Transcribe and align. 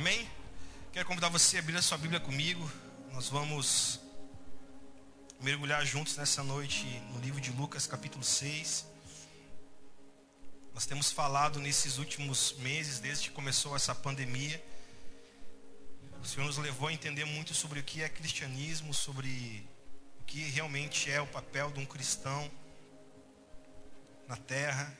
Amém? 0.00 0.26
Quero 0.94 1.04
convidar 1.04 1.28
você 1.28 1.58
a 1.58 1.60
abrir 1.60 1.76
a 1.76 1.82
sua 1.82 1.98
Bíblia 1.98 2.18
comigo. 2.18 2.72
Nós 3.12 3.28
vamos 3.28 4.00
mergulhar 5.42 5.84
juntos 5.84 6.16
nessa 6.16 6.42
noite 6.42 6.86
no 7.12 7.20
livro 7.20 7.38
de 7.38 7.50
Lucas, 7.50 7.86
capítulo 7.86 8.24
6. 8.24 8.86
Nós 10.72 10.86
temos 10.86 11.12
falado 11.12 11.60
nesses 11.60 11.98
últimos 11.98 12.54
meses, 12.60 12.98
desde 12.98 13.28
que 13.28 13.34
começou 13.34 13.76
essa 13.76 13.94
pandemia. 13.94 14.64
O 16.22 16.26
Senhor 16.26 16.46
nos 16.46 16.56
levou 16.56 16.88
a 16.88 16.92
entender 16.94 17.26
muito 17.26 17.52
sobre 17.52 17.80
o 17.80 17.82
que 17.82 18.02
é 18.02 18.08
cristianismo, 18.08 18.94
sobre 18.94 19.68
o 20.18 20.24
que 20.24 20.40
realmente 20.44 21.10
é 21.10 21.20
o 21.20 21.26
papel 21.26 21.70
de 21.72 21.78
um 21.78 21.84
cristão 21.84 22.50
na 24.26 24.38
terra, 24.38 24.98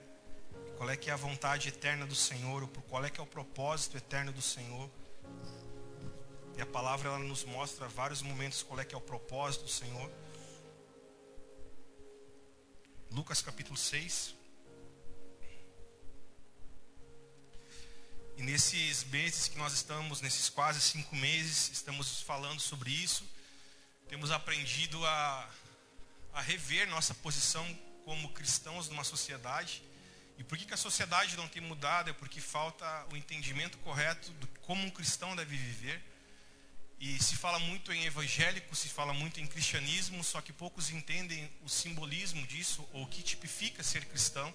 qual 0.81 0.89
é 0.89 0.97
que 0.97 1.11
é 1.11 1.13
a 1.13 1.17
vontade 1.17 1.69
eterna 1.69 2.07
do 2.07 2.15
Senhor, 2.15 2.67
qual 2.89 3.05
é 3.05 3.11
que 3.11 3.21
é 3.21 3.23
o 3.23 3.27
propósito 3.27 3.99
eterno 3.99 4.33
do 4.33 4.41
Senhor. 4.41 4.91
E 6.57 6.63
a 6.63 6.65
palavra 6.65 7.11
ela 7.11 7.19
nos 7.19 7.45
mostra 7.45 7.87
vários 7.87 8.23
momentos 8.23 8.63
qual 8.63 8.81
é 8.81 8.85
que 8.87 8.95
é 8.95 8.97
o 8.97 9.01
propósito 9.03 9.65
do 9.65 9.71
Senhor. 9.71 10.11
Lucas 13.11 13.43
capítulo 13.43 13.77
6. 13.77 14.35
E 18.39 18.43
nesses 18.43 19.05
meses 19.05 19.49
que 19.49 19.59
nós 19.59 19.75
estamos, 19.75 20.23
nesses 20.23 20.49
quase 20.49 20.81
cinco 20.81 21.15
meses, 21.15 21.69
estamos 21.73 22.23
falando 22.23 22.59
sobre 22.59 22.91
isso. 22.91 23.23
Temos 24.09 24.31
aprendido 24.31 25.05
a, 25.05 25.51
a 26.33 26.41
rever 26.41 26.89
nossa 26.89 27.13
posição 27.13 27.67
como 28.07 28.33
cristãos 28.33 28.89
numa 28.89 29.05
sociedade. 29.05 29.90
E 30.41 30.43
por 30.43 30.57
que, 30.57 30.65
que 30.65 30.73
a 30.73 30.77
sociedade 30.79 31.37
não 31.37 31.47
tem 31.47 31.61
mudado? 31.61 32.09
É 32.09 32.15
porque 32.15 32.41
falta 32.41 32.87
o 33.13 33.17
entendimento 33.17 33.77
correto 33.77 34.33
de 34.41 34.47
como 34.63 34.83
um 34.87 34.89
cristão 34.89 35.37
deve 35.37 35.55
viver. 35.55 36.03
E 36.99 37.23
se 37.23 37.37
fala 37.37 37.59
muito 37.59 37.93
em 37.93 38.07
evangélico, 38.07 38.75
se 38.75 38.89
fala 38.89 39.13
muito 39.13 39.39
em 39.39 39.47
cristianismo, 39.47 40.25
só 40.25 40.41
que 40.41 40.51
poucos 40.51 40.89
entendem 40.89 41.51
o 41.63 41.69
simbolismo 41.69 42.47
disso, 42.47 42.89
ou 42.95 43.03
o 43.03 43.07
que 43.07 43.23
tipifica 43.23 43.83
ser 43.83 44.07
cristão. 44.07 44.53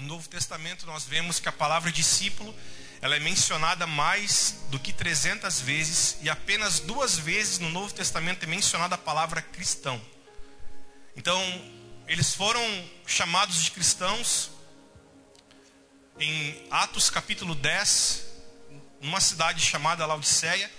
No 0.00 0.06
Novo 0.06 0.28
Testamento 0.28 0.84
nós 0.84 1.04
vemos 1.04 1.40
que 1.40 1.48
a 1.48 1.52
palavra 1.52 1.90
discípulo, 1.90 2.54
ela 3.00 3.16
é 3.16 3.20
mencionada 3.20 3.86
mais 3.86 4.66
do 4.68 4.78
que 4.78 4.92
300 4.92 5.62
vezes, 5.62 6.18
e 6.20 6.28
apenas 6.28 6.78
duas 6.78 7.16
vezes 7.16 7.58
no 7.58 7.70
Novo 7.70 7.94
Testamento 7.94 8.42
é 8.42 8.46
mencionada 8.46 8.96
a 8.96 8.98
palavra 8.98 9.40
cristão. 9.40 9.98
Então, 11.16 11.40
eles 12.06 12.34
foram 12.34 12.60
chamados 13.06 13.64
de 13.64 13.70
cristãos 13.70 14.52
em 16.18 16.66
Atos 16.70 17.10
capítulo 17.10 17.54
10, 17.54 18.24
numa 19.00 19.20
cidade 19.20 19.60
chamada 19.60 20.06
Laodiceia, 20.06 20.70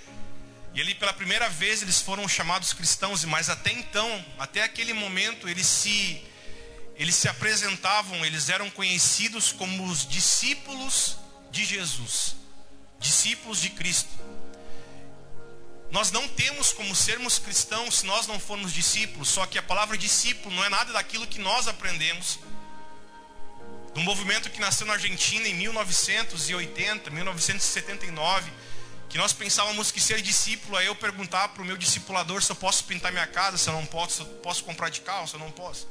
e 0.73 0.81
ali 0.81 0.95
pela 0.95 1.13
primeira 1.13 1.49
vez 1.49 1.81
eles 1.81 2.01
foram 2.01 2.27
chamados 2.27 2.73
cristãos, 2.73 3.23
mas 3.25 3.49
até 3.49 3.71
então, 3.71 4.25
até 4.37 4.63
aquele 4.63 4.93
momento, 4.93 5.47
eles 5.47 5.67
se 5.67 6.21
eles 6.97 7.15
se 7.15 7.27
apresentavam, 7.27 8.25
eles 8.25 8.47
eram 8.47 8.69
conhecidos 8.69 9.51
como 9.51 9.85
os 9.85 10.07
discípulos 10.07 11.17
de 11.51 11.65
Jesus, 11.65 12.37
discípulos 12.99 13.59
de 13.59 13.69
Cristo. 13.69 14.09
Nós 15.91 16.09
não 16.11 16.27
temos 16.27 16.71
como 16.71 16.95
sermos 16.95 17.37
cristãos 17.37 17.99
se 17.99 18.05
nós 18.05 18.27
não 18.27 18.39
formos 18.39 18.73
discípulos, 18.73 19.27
só 19.27 19.45
que 19.45 19.57
a 19.57 19.63
palavra 19.63 19.97
discípulo 19.97 20.55
não 20.55 20.63
é 20.63 20.69
nada 20.69 20.93
daquilo 20.93 21.27
que 21.27 21.39
nós 21.39 21.67
aprendemos. 21.67 22.39
Do 23.95 24.01
movimento 24.01 24.49
que 24.49 24.59
nasceu 24.59 24.85
na 24.85 24.93
Argentina 24.93 25.47
em 25.47 25.53
1980, 25.55 27.09
1979 27.09 28.51
que 29.07 29.17
nós 29.17 29.31
pensávamos 29.31 29.89
que 29.89 30.01
ser 30.01 30.21
discípulo 30.21 30.77
é 30.77 30.85
eu 30.85 30.93
perguntar 30.93 31.47
para 31.47 31.63
o 31.63 31.65
meu 31.65 31.77
discipulador 31.77 32.43
se 32.43 32.51
eu 32.51 32.55
posso 32.57 32.83
pintar 32.83 33.13
minha 33.13 33.25
casa, 33.25 33.57
se 33.57 33.69
eu 33.69 33.73
não 33.73 33.85
posso, 33.85 34.15
se 34.15 34.21
eu 34.23 34.27
posso 34.39 34.65
comprar 34.65 34.89
de 34.89 34.99
carro, 34.99 35.25
se 35.25 35.35
eu 35.35 35.39
não 35.39 35.49
posso. 35.49 35.87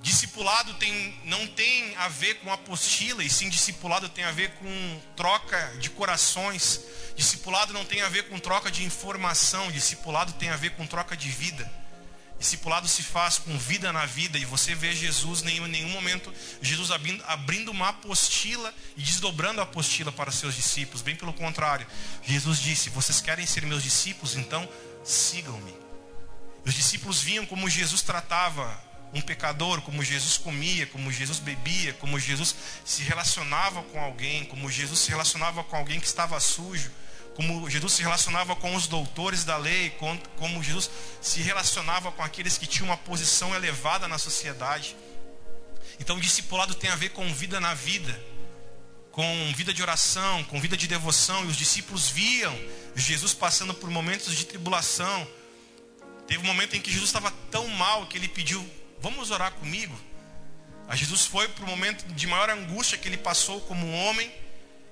Discipulado 0.00 0.72
tem, 0.74 1.20
não 1.24 1.46
tem 1.46 1.94
a 1.96 2.08
ver 2.08 2.36
com 2.36 2.50
apostila, 2.50 3.22
e 3.22 3.28
sim 3.28 3.50
discipulado 3.50 4.08
tem 4.08 4.24
a 4.24 4.30
ver 4.30 4.52
com 4.52 5.00
troca 5.14 5.74
de 5.78 5.90
corações. 5.90 6.80
Discipulado 7.14 7.74
não 7.74 7.84
tem 7.84 8.00
a 8.00 8.08
ver 8.08 8.30
com 8.30 8.38
troca 8.38 8.70
de 8.70 8.82
informação, 8.82 9.70
discipulado 9.70 10.32
tem 10.32 10.48
a 10.48 10.56
ver 10.56 10.70
com 10.70 10.86
troca 10.86 11.14
de 11.14 11.28
vida. 11.28 11.70
Discipulado 12.38 12.86
se 12.86 13.02
faz 13.02 13.38
com 13.38 13.56
vida 13.58 13.92
na 13.92 14.04
vida, 14.04 14.36
e 14.36 14.44
você 14.44 14.74
vê 14.74 14.94
Jesus 14.94 15.42
em 15.42 15.60
nenhum 15.68 15.88
momento, 15.88 16.32
Jesus 16.60 16.90
abrindo, 16.90 17.70
uma 17.70 17.88
apostila 17.88 18.72
e 18.94 19.02
desdobrando 19.02 19.60
a 19.60 19.64
apostila 19.64 20.12
para 20.12 20.30
seus 20.30 20.54
discípulos, 20.54 21.00
bem 21.00 21.16
pelo 21.16 21.32
contrário. 21.32 21.86
Jesus 22.22 22.58
disse: 22.58 22.90
Vocês 22.90 23.22
querem 23.22 23.46
ser 23.46 23.64
meus 23.64 23.82
discípulos? 23.82 24.36
Então 24.36 24.68
sigam-me. 25.02 25.74
Os 26.64 26.74
discípulos 26.74 27.22
viam 27.22 27.46
como 27.46 27.70
Jesus 27.70 28.02
tratava 28.02 28.84
um 29.14 29.20
pecador, 29.22 29.80
como 29.80 30.04
Jesus 30.04 30.36
comia, 30.36 30.86
como 30.86 31.10
Jesus 31.10 31.38
bebia, 31.38 31.94
como 31.94 32.18
Jesus 32.18 32.54
se 32.84 33.02
relacionava 33.02 33.82
com 33.84 33.98
alguém, 33.98 34.44
como 34.44 34.70
Jesus 34.70 34.98
se 34.98 35.10
relacionava 35.10 35.64
com 35.64 35.76
alguém 35.76 35.98
que 35.98 36.06
estava 36.06 36.38
sujo 36.38 36.90
como 37.36 37.68
Jesus 37.68 37.92
se 37.92 38.02
relacionava 38.02 38.56
com 38.56 38.74
os 38.74 38.86
doutores 38.86 39.44
da 39.44 39.58
lei, 39.58 39.90
como 40.38 40.62
Jesus 40.62 40.90
se 41.20 41.42
relacionava 41.42 42.10
com 42.10 42.22
aqueles 42.22 42.56
que 42.56 42.66
tinham 42.66 42.88
uma 42.88 42.96
posição 42.96 43.54
elevada 43.54 44.08
na 44.08 44.16
sociedade. 44.16 44.96
Então, 46.00 46.16
o 46.16 46.20
discipulado 46.20 46.74
tem 46.74 46.88
a 46.88 46.96
ver 46.96 47.10
com 47.10 47.30
vida 47.34 47.60
na 47.60 47.74
vida, 47.74 48.18
com 49.12 49.52
vida 49.54 49.74
de 49.74 49.82
oração, 49.82 50.44
com 50.44 50.58
vida 50.58 50.78
de 50.78 50.88
devoção, 50.88 51.44
e 51.44 51.48
os 51.48 51.58
discípulos 51.58 52.08
viam 52.08 52.58
Jesus 52.94 53.34
passando 53.34 53.74
por 53.74 53.90
momentos 53.90 54.34
de 54.34 54.46
tribulação. 54.46 55.28
Teve 56.26 56.42
um 56.42 56.46
momento 56.46 56.74
em 56.74 56.80
que 56.80 56.90
Jesus 56.90 57.10
estava 57.10 57.30
tão 57.50 57.68
mal 57.68 58.06
que 58.06 58.16
ele 58.16 58.28
pediu: 58.28 58.66
Vamos 58.98 59.30
orar 59.30 59.52
comigo? 59.52 59.94
A 60.88 60.96
Jesus 60.96 61.26
foi 61.26 61.48
para 61.48 61.64
o 61.64 61.68
momento 61.68 62.02
de 62.14 62.26
maior 62.26 62.48
angústia 62.48 62.96
que 62.96 63.06
ele 63.06 63.18
passou 63.18 63.60
como 63.60 63.92
homem 63.92 64.32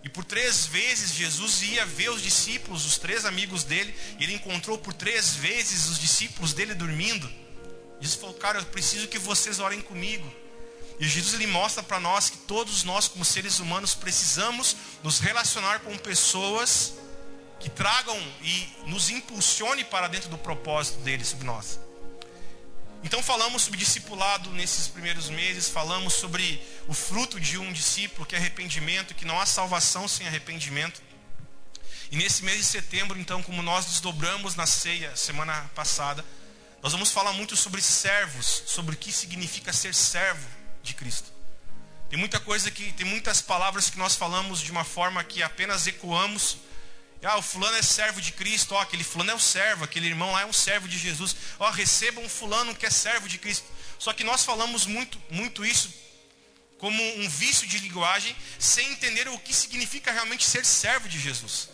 e 0.05 0.09
por 0.11 0.23
três 0.23 0.67
vezes 0.67 1.13
Jesus 1.13 1.63
ia 1.63 1.87
ver 1.87 2.11
os 2.11 2.21
discípulos, 2.21 2.85
os 2.85 2.99
três 2.99 3.25
amigos 3.25 3.65
dele, 3.65 3.95
e 4.21 4.25
ele 4.25 4.35
encontrou 4.35 4.77
por 4.77 4.93
três 4.93 5.35
vezes 5.35 5.89
os 5.89 5.99
discípulos 5.99 6.53
dele 6.53 6.75
dormindo. 6.75 7.27
Jesus 8.01 8.21
falou: 8.21 8.35
Cara, 8.35 8.59
eu 8.59 8.65
preciso 8.67 9.09
que 9.09 9.19
vocês 9.19 9.59
orem 9.61 9.81
comigo. 9.81 10.31
E 11.01 11.09
Jesus 11.09 11.35
ele 11.35 11.47
mostra 11.47 11.83
para 11.83 11.99
nós 11.99 12.29
que 12.29 12.37
todos 12.37 12.85
nós, 12.85 13.09
como 13.09 13.25
seres 13.25 13.59
humanos, 13.59 13.95
precisamos 13.95 14.77
nos 15.03 15.19
relacionar 15.19 15.81
com 15.81 15.97
pessoas 15.97 16.93
que 17.59 17.71
tragam 17.71 18.17
e 18.43 18.69
nos 18.87 19.09
impulsione 19.09 19.85
para 19.85 20.07
dentro 20.07 20.29
do 20.29 20.37
propósito 20.37 20.99
dele 21.01 21.25
sobre 21.25 21.47
nós. 21.47 21.81
Então 23.05 23.23
falamos 23.23 23.63
sobre 23.63 23.79
discipulado 23.79 24.51
nesses 24.51 24.89
primeiros 24.89 25.29
meses, 25.29 25.69
falamos 25.69 26.15
sobre 26.15 26.61
o 26.89 26.95
fruto 26.95 27.39
de 27.39 27.59
um 27.59 27.71
discípulo, 27.71 28.25
que 28.25 28.35
é 28.35 28.39
arrependimento, 28.39 29.15
que 29.15 29.27
não 29.27 29.39
há 29.39 29.45
salvação 29.45 30.09
sem 30.09 30.27
arrependimento. 30.27 31.03
E 32.11 32.17
nesse 32.17 32.43
mês 32.43 32.59
de 32.59 32.65
setembro, 32.65 33.19
então, 33.19 33.43
como 33.43 33.63
nós 33.63 33.85
desdobramos 33.85 34.57
na 34.57 34.67
ceia 34.67 35.15
semana 35.15 35.71
passada, 35.75 36.25
nós 36.83 36.93
vamos 36.93 37.11
falar 37.11 37.35
muito 37.35 37.55
sobre 37.57 37.83
servos, 37.83 38.63
sobre 38.67 38.95
o 38.95 38.99
que 38.99 39.13
significa 39.13 39.71
ser 39.71 39.95
servo 39.95 40.49
de 40.83 40.95
Cristo. 40.95 41.31
Tem 42.09 42.19
muita 42.19 42.41
coisa 42.41 42.71
que, 42.71 42.91
tem 42.95 43.07
muitas 43.07 43.43
palavras 43.43 43.91
que 43.91 43.99
nós 43.99 44.15
falamos 44.15 44.61
de 44.61 44.71
uma 44.71 44.85
forma 44.85 45.23
que 45.23 45.43
apenas 45.43 45.87
ecoamos 45.87 46.57
ah, 47.25 47.39
o 47.39 47.43
fulano 47.43 47.77
é 47.77 47.83
servo 47.83 48.21
de 48.21 48.33
Cristo. 48.33 48.75
Ó, 48.75 48.81
aquele 48.81 49.05
fulano 49.05 49.31
é 49.31 49.35
um 49.35 49.39
servo. 49.39 49.85
Aquele 49.85 50.07
irmão 50.07 50.33
lá 50.33 50.43
é 50.43 50.47
um 50.47 50.53
servo 50.53 50.87
de 50.89 50.99
Jesus. 50.99 51.37
Ó, 51.59 51.71
receba 51.71 52.21
um 52.21 52.29
fulano 52.29 52.75
que 52.75 52.87
é 52.87 52.91
servo 52.91 53.29
de 53.29 53.39
Cristo. 53.39 53.67
Só 53.99 54.13
que 54.13 54.25
nós 54.25 54.45
falamos 54.45 54.87
muito, 54.87 55.21
muito 55.31 55.65
isso 55.65 56.05
como 56.79 57.03
um 57.19 57.29
vício 57.29 57.67
de 57.67 57.79
linguagem, 57.79 58.37
sem 58.59 58.91
entender 58.93 59.27
o 59.29 59.39
que 59.39 59.55
significa 59.55 60.13
realmente 60.13 60.45
ser 60.45 60.67
servo 60.67 61.09
de 61.09 61.19
Jesus. 61.19 61.71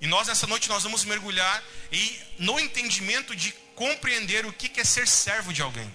E 0.00 0.06
nós 0.08 0.26
nessa 0.26 0.48
noite 0.48 0.68
nós 0.68 0.82
vamos 0.82 1.04
mergulhar 1.04 1.62
e 1.92 2.20
no 2.38 2.58
entendimento 2.58 3.36
de 3.36 3.52
compreender 3.76 4.44
o 4.44 4.52
que 4.52 4.80
é 4.80 4.84
ser 4.84 5.06
servo 5.06 5.52
de 5.52 5.62
alguém. 5.62 5.88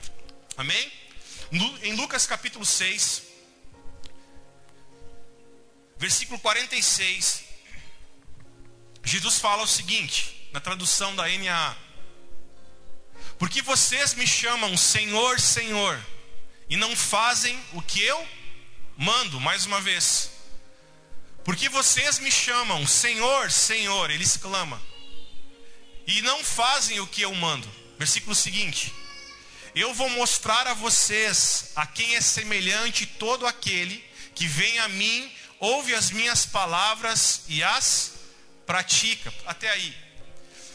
Amém? 0.56 0.92
Em 1.84 1.94
Lucas 1.95 2.25
capítulo 2.25 2.66
6, 2.66 3.24
versículo 5.98 6.40
46, 6.40 7.44
Jesus 9.03 9.39
fala 9.39 9.63
o 9.63 9.68
seguinte, 9.68 10.50
na 10.51 10.59
tradução 10.59 11.15
da 11.15 11.27
NAA: 11.27 11.75
Porque 13.38 13.62
vocês 13.62 14.13
me 14.13 14.27
chamam 14.27 14.77
Senhor, 14.77 15.39
Senhor, 15.39 16.00
e 16.69 16.77
não 16.77 16.95
fazem 16.95 17.59
o 17.74 17.81
que 17.81 18.01
eu 18.01 18.27
mando, 18.98 19.39
mais 19.39 19.65
uma 19.65 19.81
vez. 19.81 20.31
Porque 21.44 21.68
vocês 21.69 22.19
me 22.19 22.31
chamam 22.31 22.86
Senhor, 22.86 23.50
Senhor, 23.50 24.12
ele 24.12 24.24
exclama, 24.24 24.81
e 26.06 26.21
não 26.21 26.44
fazem 26.44 27.00
o 27.00 27.07
que 27.07 27.21
eu 27.21 27.33
mando. 27.33 27.69
Versículo 27.97 28.36
seguinte: 28.36 28.94
Eu 29.74 29.94
vou 29.94 30.09
mostrar 30.09 30.68
a 30.68 30.74
vocês 30.74 31.71
a 31.75 31.88
quem 31.88 32.15
é 32.15 32.21
semelhante 32.21 33.06
todo 33.06 33.47
aquele 33.47 34.04
que 34.36 34.47
vem 34.47 34.80
a 34.80 34.88
mim 34.88 35.31
ouve 35.59 35.94
as 35.94 36.09
minhas 36.09 36.45
palavras 36.45 37.44
e 37.47 37.62
as 37.62 38.20
pratica. 38.71 39.33
Até 39.45 39.69
aí. 39.69 39.94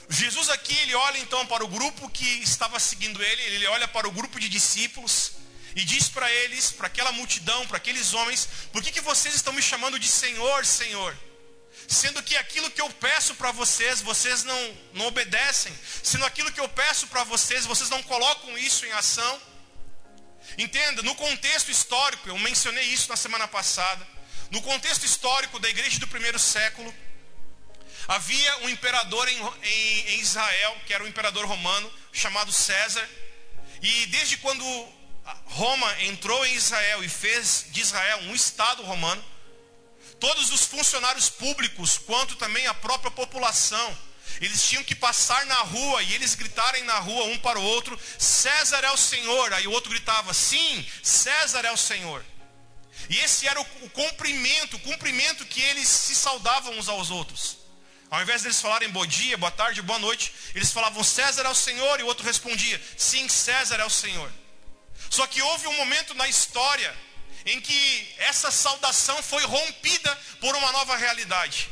Jesus 0.08 0.50
aqui, 0.50 0.76
ele 0.82 0.94
olha 0.94 1.18
então 1.18 1.46
para 1.46 1.64
o 1.64 1.68
grupo 1.68 2.10
que 2.10 2.28
estava 2.42 2.78
seguindo 2.78 3.22
ele, 3.22 3.42
ele 3.42 3.66
olha 3.68 3.88
para 3.88 4.06
o 4.06 4.12
grupo 4.12 4.38
de 4.38 4.48
discípulos 4.50 5.32
e 5.74 5.82
diz 5.82 6.08
para 6.08 6.30
eles, 6.30 6.70
para 6.70 6.88
aquela 6.88 7.10
multidão, 7.10 7.66
para 7.66 7.78
aqueles 7.78 8.12
homens, 8.12 8.48
por 8.70 8.82
que, 8.82 8.92
que 8.92 9.00
vocês 9.00 9.34
estão 9.34 9.52
me 9.52 9.62
chamando 9.62 9.98
de 9.98 10.06
Senhor, 10.06 10.64
Senhor? 10.64 11.16
Sendo 11.88 12.22
que 12.22 12.36
aquilo 12.36 12.70
que 12.70 12.82
eu 12.82 12.90
peço 12.90 13.34
para 13.34 13.50
vocês, 13.50 14.02
vocês 14.02 14.44
não, 14.44 14.78
não 14.92 15.06
obedecem. 15.06 15.72
Sendo 16.02 16.26
aquilo 16.26 16.52
que 16.52 16.60
eu 16.60 16.68
peço 16.68 17.06
para 17.06 17.24
vocês, 17.24 17.64
vocês 17.64 17.88
não 17.88 18.02
colocam 18.02 18.58
isso 18.58 18.84
em 18.84 18.92
ação. 18.92 19.40
Entenda, 20.58 21.02
no 21.02 21.14
contexto 21.14 21.70
histórico, 21.70 22.28
eu 22.28 22.38
mencionei 22.38 22.84
isso 22.84 23.08
na 23.08 23.16
semana 23.16 23.48
passada. 23.48 24.06
No 24.50 24.60
contexto 24.62 25.04
histórico 25.04 25.58
da 25.58 25.68
igreja 25.68 25.98
do 25.98 26.06
primeiro 26.06 26.38
século, 26.38 26.94
havia 28.08 28.58
um 28.58 28.68
imperador 28.68 29.28
em, 29.28 29.38
em, 29.62 30.08
em 30.10 30.20
Israel, 30.20 30.76
que 30.86 30.94
era 30.94 31.02
o 31.02 31.06
um 31.06 31.08
imperador 31.08 31.46
romano, 31.46 31.90
chamado 32.12 32.52
César. 32.52 33.08
E 33.82 34.06
desde 34.06 34.36
quando 34.38 34.64
Roma 35.46 36.02
entrou 36.02 36.44
em 36.46 36.54
Israel 36.54 37.02
e 37.02 37.08
fez 37.08 37.66
de 37.70 37.80
Israel 37.80 38.18
um 38.22 38.34
estado 38.34 38.82
romano, 38.82 39.24
todos 40.20 40.50
os 40.52 40.64
funcionários 40.64 41.28
públicos, 41.28 41.98
quanto 41.98 42.36
também 42.36 42.66
a 42.66 42.74
própria 42.74 43.10
população, 43.10 43.98
eles 44.40 44.66
tinham 44.66 44.84
que 44.84 44.94
passar 44.94 45.46
na 45.46 45.56
rua 45.56 46.02
e 46.02 46.14
eles 46.14 46.34
gritarem 46.34 46.84
na 46.84 46.98
rua 46.98 47.24
um 47.24 47.38
para 47.38 47.58
o 47.58 47.62
outro: 47.62 47.98
César 48.18 48.84
é 48.84 48.90
o 48.90 48.96
Senhor. 48.96 49.52
Aí 49.52 49.66
o 49.66 49.72
outro 49.72 49.90
gritava: 49.90 50.34
Sim, 50.34 50.86
César 51.02 51.64
é 51.64 51.72
o 51.72 51.76
Senhor. 51.76 52.24
E 53.08 53.18
esse 53.18 53.46
era 53.46 53.60
o, 53.60 53.66
o 53.82 53.90
cumprimento, 53.90 54.76
o 54.76 54.80
cumprimento 54.80 55.44
que 55.46 55.60
eles 55.60 55.88
se 55.88 56.14
saudavam 56.14 56.76
uns 56.78 56.88
aos 56.88 57.10
outros. 57.10 57.65
Ao 58.08 58.22
invés 58.22 58.42
deles 58.42 58.60
falarem 58.60 58.88
bom 58.90 59.04
dia, 59.04 59.36
boa 59.36 59.50
tarde, 59.50 59.82
boa 59.82 59.98
noite, 59.98 60.32
eles 60.54 60.70
falavam 60.70 61.02
César 61.02 61.42
é 61.42 61.48
o 61.48 61.54
Senhor 61.54 61.98
e 61.98 62.04
o 62.04 62.06
outro 62.06 62.24
respondia: 62.24 62.80
Sim, 62.96 63.28
César 63.28 63.80
é 63.80 63.84
o 63.84 63.90
Senhor. 63.90 64.30
Só 65.10 65.26
que 65.26 65.42
houve 65.42 65.66
um 65.66 65.76
momento 65.76 66.14
na 66.14 66.28
história 66.28 66.94
em 67.44 67.60
que 67.60 68.14
essa 68.18 68.50
saudação 68.50 69.20
foi 69.22 69.44
rompida 69.44 70.16
por 70.40 70.54
uma 70.54 70.70
nova 70.72 70.96
realidade. 70.96 71.68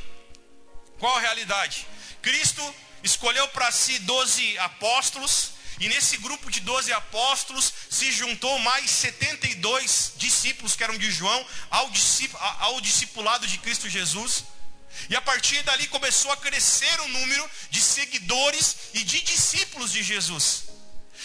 Qual 0.99 1.19
realidade? 1.19 1.87
Cristo 2.21 2.75
escolheu 3.03 3.47
para 3.49 3.71
si 3.71 3.99
doze 4.01 4.59
apóstolos, 4.59 5.51
e 5.79 5.89
nesse 5.89 6.17
grupo 6.17 6.51
de 6.51 6.61
doze 6.61 6.93
apóstolos 6.93 7.73
se 7.91 8.11
juntou 8.11 8.59
mais 8.59 8.91
72 8.91 10.15
discípulos, 10.17 10.75
que 10.75 10.83
eram 10.83 10.99
de 10.99 11.11
João, 11.13 11.47
ao 11.71 12.81
discipulado 12.81 13.47
de 13.47 13.59
Cristo 13.59 13.89
Jesus. 13.89 14.45
E 15.09 15.17
a 15.17 15.21
partir 15.21 15.63
dali 15.63 15.87
começou 15.89 16.33
a 16.33 16.37
crescer 16.37 17.01
o 17.01 17.09
número 17.09 17.51
de 17.71 17.81
seguidores 17.81 18.77
e 18.95 19.05
de 19.05 19.21
discípulos 19.21 19.93
de 19.93 20.03
Jesus. 20.03 20.65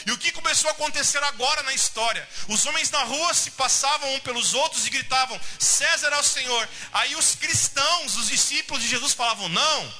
E 0.05 0.11
o 0.11 0.17
que 0.17 0.31
começou 0.31 0.69
a 0.69 0.73
acontecer 0.73 1.21
agora 1.23 1.63
na 1.63 1.73
história? 1.73 2.27
Os 2.47 2.65
homens 2.65 2.89
na 2.89 3.03
rua 3.03 3.33
se 3.33 3.51
passavam 3.51 4.13
um 4.13 4.19
pelos 4.19 4.53
outros 4.53 4.85
e 4.85 4.89
gritavam: 4.89 5.39
César 5.57 6.09
é 6.09 6.19
o 6.19 6.23
Senhor. 6.23 6.69
Aí 6.93 7.15
os 7.15 7.35
cristãos, 7.35 8.15
os 8.15 8.27
discípulos 8.27 8.81
de 8.81 8.89
Jesus, 8.89 9.13
falavam: 9.13 9.49
Não, 9.49 9.93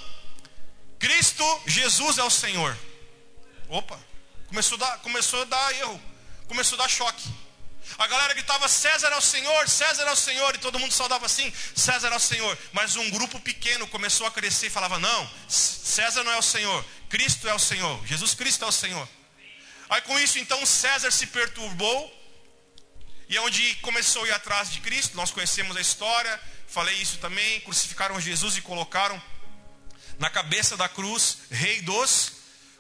Cristo 1.00 1.62
Jesus 1.66 2.18
é 2.18 2.24
o 2.24 2.30
Senhor. 2.30 2.77
Opa, 3.68 4.00
começou 4.48 4.75
a 4.77 4.80
dar, 4.80 4.98
começou 5.00 5.42
a 5.42 5.45
dar 5.45 5.75
erro, 5.75 6.01
começou 6.48 6.77
a 6.77 6.83
dar 6.83 6.89
choque. 6.89 7.27
A 7.97 8.07
galera 8.07 8.33
gritava: 8.33 8.68
César 8.68 9.07
é 9.09 9.18
o 9.18 9.21
Senhor, 9.21 9.69
César 9.69 10.03
é 10.03 10.12
o 10.12 10.15
Senhor, 10.15 10.56
e 10.56 10.59
todo 10.59 10.80
mundo 10.80 10.94
saudava 10.94 11.25
assim: 11.25 11.51
César 11.75 12.09
é 12.09 12.15
o 12.15 12.19
Senhor. 12.19 12.57
Mas 12.71 12.95
um 12.95 13.09
grupo 13.09 13.39
pequeno 13.39 13.88
começou 13.88 14.27
a 14.27 14.31
crescer 14.31 14.68
e 14.68 14.69
falava: 14.69 15.00
Não, 15.00 15.31
César 15.47 16.24
não 16.24 16.31
é 16.31 16.38
o 16.38 16.41
Senhor, 16.41 16.86
Cristo 17.09 17.47
é 17.47 17.53
o 17.53 17.59
Senhor, 17.59 18.06
Jesus 18.06 18.33
Cristo 18.33 18.63
é 18.65 18.68
o 18.68 18.71
Senhor. 18.71 19.07
Aí 19.89 20.01
com 20.01 20.19
isso 20.19 20.38
então 20.38 20.63
César 20.65 21.09
se 21.12 21.25
perturbou 21.27 22.15
e 23.27 23.36
é 23.36 23.41
onde 23.41 23.75
começou 23.75 24.24
a 24.24 24.27
ir 24.27 24.31
atrás 24.31 24.71
de 24.71 24.80
Cristo. 24.81 25.18
Nós 25.18 25.31
conhecemos 25.31 25.75
a 25.75 25.81
história, 25.81 26.39
falei 26.68 26.95
isso 26.95 27.18
também. 27.18 27.59
Crucificaram 27.62 28.19
Jesus 28.19 28.57
e 28.57 28.62
colocaram 28.62 29.21
na 30.18 30.30
cabeça 30.30 30.77
da 30.77 30.88
cruz, 30.88 31.39
Rei 31.50 31.81
dos 31.81 32.38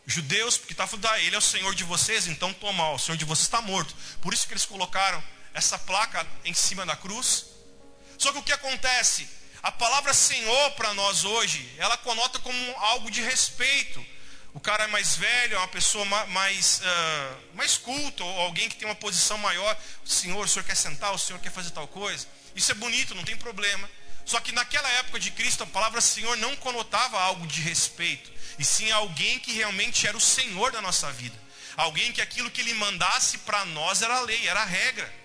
Judeus, 0.09 0.57
porque 0.57 0.73
está 0.73 0.87
falando, 0.87 1.05
ah, 1.05 1.19
ele 1.19 1.35
é 1.35 1.37
o 1.37 1.41
Senhor 1.41 1.73
de 1.75 1.83
vocês, 1.83 2.27
então 2.27 2.51
toma, 2.53 2.91
o 2.91 2.99
Senhor 2.99 3.17
de 3.17 3.25
vocês 3.25 3.45
está 3.45 3.61
morto. 3.61 3.95
Por 4.21 4.33
isso 4.33 4.47
que 4.47 4.53
eles 4.53 4.65
colocaram 4.65 5.23
essa 5.53 5.77
placa 5.77 6.25
em 6.43 6.53
cima 6.53 6.85
da 6.85 6.95
cruz. 6.95 7.45
Só 8.17 8.31
que 8.31 8.39
o 8.39 8.43
que 8.43 8.51
acontece? 8.51 9.29
A 9.61 9.71
palavra 9.71 10.13
Senhor 10.13 10.71
para 10.71 10.93
nós 10.93 11.25
hoje, 11.25 11.69
ela 11.77 11.97
conota 11.97 12.39
como 12.39 12.75
algo 12.77 13.11
de 13.11 13.21
respeito 13.21 14.03
o 14.53 14.59
cara 14.59 14.85
é 14.85 14.87
mais 14.87 15.15
velho, 15.15 15.55
é 15.55 15.57
uma 15.57 15.67
pessoa 15.67 16.03
mais, 16.05 16.81
uh, 16.81 17.55
mais 17.55 17.77
culta, 17.77 18.23
ou 18.23 18.41
alguém 18.41 18.67
que 18.67 18.75
tem 18.75 18.87
uma 18.87 18.95
posição 18.95 19.37
maior. 19.37 19.77
Senhor, 20.03 20.43
o 20.43 20.47
senhor 20.47 20.65
quer 20.65 20.75
sentar, 20.75 21.13
o 21.13 21.19
senhor 21.19 21.39
quer 21.39 21.51
fazer 21.51 21.69
tal 21.69 21.87
coisa. 21.87 22.27
Isso 22.55 22.71
é 22.71 22.75
bonito, 22.75 23.13
não 23.13 23.23
tem 23.23 23.37
problema. 23.37 23.89
Só 24.25 24.39
que 24.39 24.51
naquela 24.51 24.89
época 24.93 25.19
de 25.19 25.31
Cristo, 25.31 25.63
a 25.63 25.67
palavra 25.67 26.01
Senhor 26.01 26.35
não 26.37 26.55
conotava 26.55 27.19
algo 27.19 27.47
de 27.47 27.61
respeito, 27.61 28.31
e 28.59 28.65
sim 28.65 28.91
alguém 28.91 29.39
que 29.39 29.53
realmente 29.53 30.05
era 30.05 30.17
o 30.17 30.21
Senhor 30.21 30.71
da 30.71 30.81
nossa 30.81 31.09
vida. 31.13 31.35
Alguém 31.77 32.11
que 32.11 32.21
aquilo 32.21 32.51
que 32.51 32.59
ele 32.59 32.73
mandasse 32.73 33.37
para 33.39 33.63
nós 33.65 34.01
era 34.01 34.19
lei, 34.19 34.45
era 34.45 34.65
regra. 34.65 35.19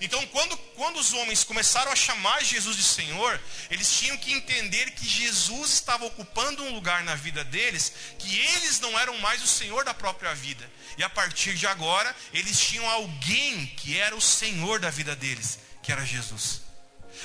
Então, 0.00 0.24
quando, 0.26 0.56
quando 0.76 0.98
os 0.98 1.12
homens 1.14 1.44
começaram 1.44 1.90
a 1.90 1.96
chamar 1.96 2.44
Jesus 2.44 2.76
de 2.76 2.82
Senhor, 2.82 3.40
eles 3.70 3.90
tinham 3.90 4.16
que 4.18 4.32
entender 4.32 4.90
que 4.90 5.08
Jesus 5.08 5.72
estava 5.72 6.04
ocupando 6.04 6.62
um 6.62 6.74
lugar 6.74 7.02
na 7.04 7.14
vida 7.14 7.42
deles, 7.44 7.92
que 8.18 8.38
eles 8.38 8.80
não 8.80 8.98
eram 8.98 9.16
mais 9.18 9.42
o 9.42 9.46
Senhor 9.46 9.84
da 9.84 9.94
própria 9.94 10.34
vida. 10.34 10.70
E 10.98 11.02
a 11.02 11.08
partir 11.08 11.54
de 11.54 11.66
agora, 11.66 12.14
eles 12.34 12.58
tinham 12.60 12.88
alguém 12.88 13.66
que 13.78 13.98
era 13.98 14.14
o 14.14 14.20
Senhor 14.20 14.78
da 14.78 14.90
vida 14.90 15.16
deles, 15.16 15.58
que 15.82 15.90
era 15.90 16.04
Jesus. 16.04 16.62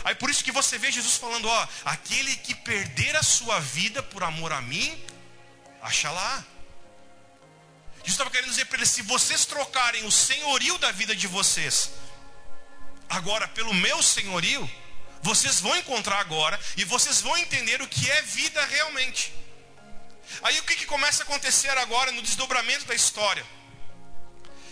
Aí 0.04 0.16
por 0.16 0.30
isso 0.30 0.44
que 0.44 0.52
você 0.52 0.78
vê 0.78 0.92
Jesus 0.92 1.16
falando: 1.16 1.48
Ó, 1.48 1.68
aquele 1.86 2.36
que 2.38 2.54
perder 2.54 3.16
a 3.16 3.24
sua 3.24 3.60
vida 3.60 4.04
por 4.04 4.24
amor 4.24 4.54
a 4.54 4.62
mim, 4.62 4.98
acha 5.88 6.12
lá. 6.12 6.46
Jesus 8.00 8.14
estava 8.14 8.30
querendo 8.30 8.50
dizer 8.50 8.66
para 8.66 8.78
eles: 8.78 8.90
se 8.90 9.02
vocês 9.02 9.46
trocarem 9.46 10.06
o 10.06 10.12
senhorio 10.12 10.78
da 10.78 10.92
vida 10.92 11.16
de 11.16 11.28
vocês 11.28 11.92
agora 13.10 13.48
pelo 13.48 13.74
meu 13.74 14.04
senhorio, 14.04 14.70
vocês 15.22 15.60
vão 15.60 15.76
encontrar 15.78 16.20
agora 16.20 16.60
e 16.76 16.84
vocês 16.84 17.22
vão 17.22 17.36
entender 17.38 17.82
o 17.82 17.88
que 17.88 18.10
é 18.10 18.22
vida 18.22 18.64
realmente. 18.66 19.34
Aí 20.44 20.60
o 20.60 20.64
que, 20.64 20.76
que 20.76 20.86
começa 20.86 21.24
a 21.24 21.26
acontecer 21.26 21.70
agora 21.78 22.12
no 22.12 22.22
desdobramento 22.22 22.86
da 22.86 22.94
história? 22.94 23.46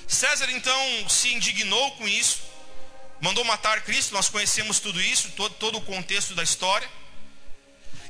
César 0.07 0.49
então 0.51 1.09
se 1.09 1.33
indignou 1.33 1.91
com 1.93 2.07
isso, 2.07 2.43
mandou 3.21 3.43
matar 3.45 3.81
Cristo, 3.81 4.13
nós 4.13 4.29
conhecemos 4.29 4.79
tudo 4.79 5.01
isso, 5.01 5.31
todo, 5.31 5.55
todo 5.55 5.77
o 5.77 5.81
contexto 5.81 6.35
da 6.35 6.43
história. 6.43 6.89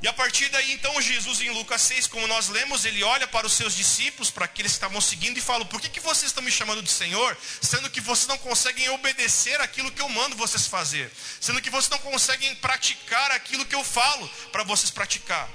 E 0.02 0.08
a 0.08 0.12
partir 0.12 0.48
daí, 0.50 0.72
então, 0.72 1.00
Jesus 1.00 1.40
em 1.40 1.50
Lucas 1.50 1.80
6, 1.82 2.06
como 2.06 2.26
nós 2.26 2.48
lemos, 2.48 2.84
ele 2.84 3.02
olha 3.02 3.26
para 3.26 3.46
os 3.46 3.54
seus 3.54 3.74
discípulos, 3.74 4.30
para 4.30 4.44
aqueles 4.44 4.72
que 4.72 4.76
estavam 4.76 5.00
seguindo, 5.00 5.38
e 5.38 5.40
fala: 5.40 5.64
Por 5.64 5.80
que, 5.80 5.88
que 5.88 6.00
vocês 6.00 6.30
estão 6.30 6.42
me 6.42 6.50
chamando 6.50 6.82
de 6.82 6.90
Senhor, 6.90 7.36
sendo 7.62 7.88
que 7.90 8.00
vocês 8.00 8.26
não 8.26 8.38
conseguem 8.38 8.88
obedecer 8.90 9.60
aquilo 9.60 9.90
que 9.90 10.02
eu 10.02 10.08
mando 10.08 10.36
vocês 10.36 10.66
fazer, 10.66 11.10
sendo 11.40 11.62
que 11.62 11.70
vocês 11.70 11.88
não 11.88 11.98
conseguem 11.98 12.54
praticar 12.56 13.30
aquilo 13.32 13.64
que 13.64 13.74
eu 13.74 13.82
falo 13.82 14.28
para 14.52 14.64
vocês 14.64 14.90
praticar? 14.90 15.48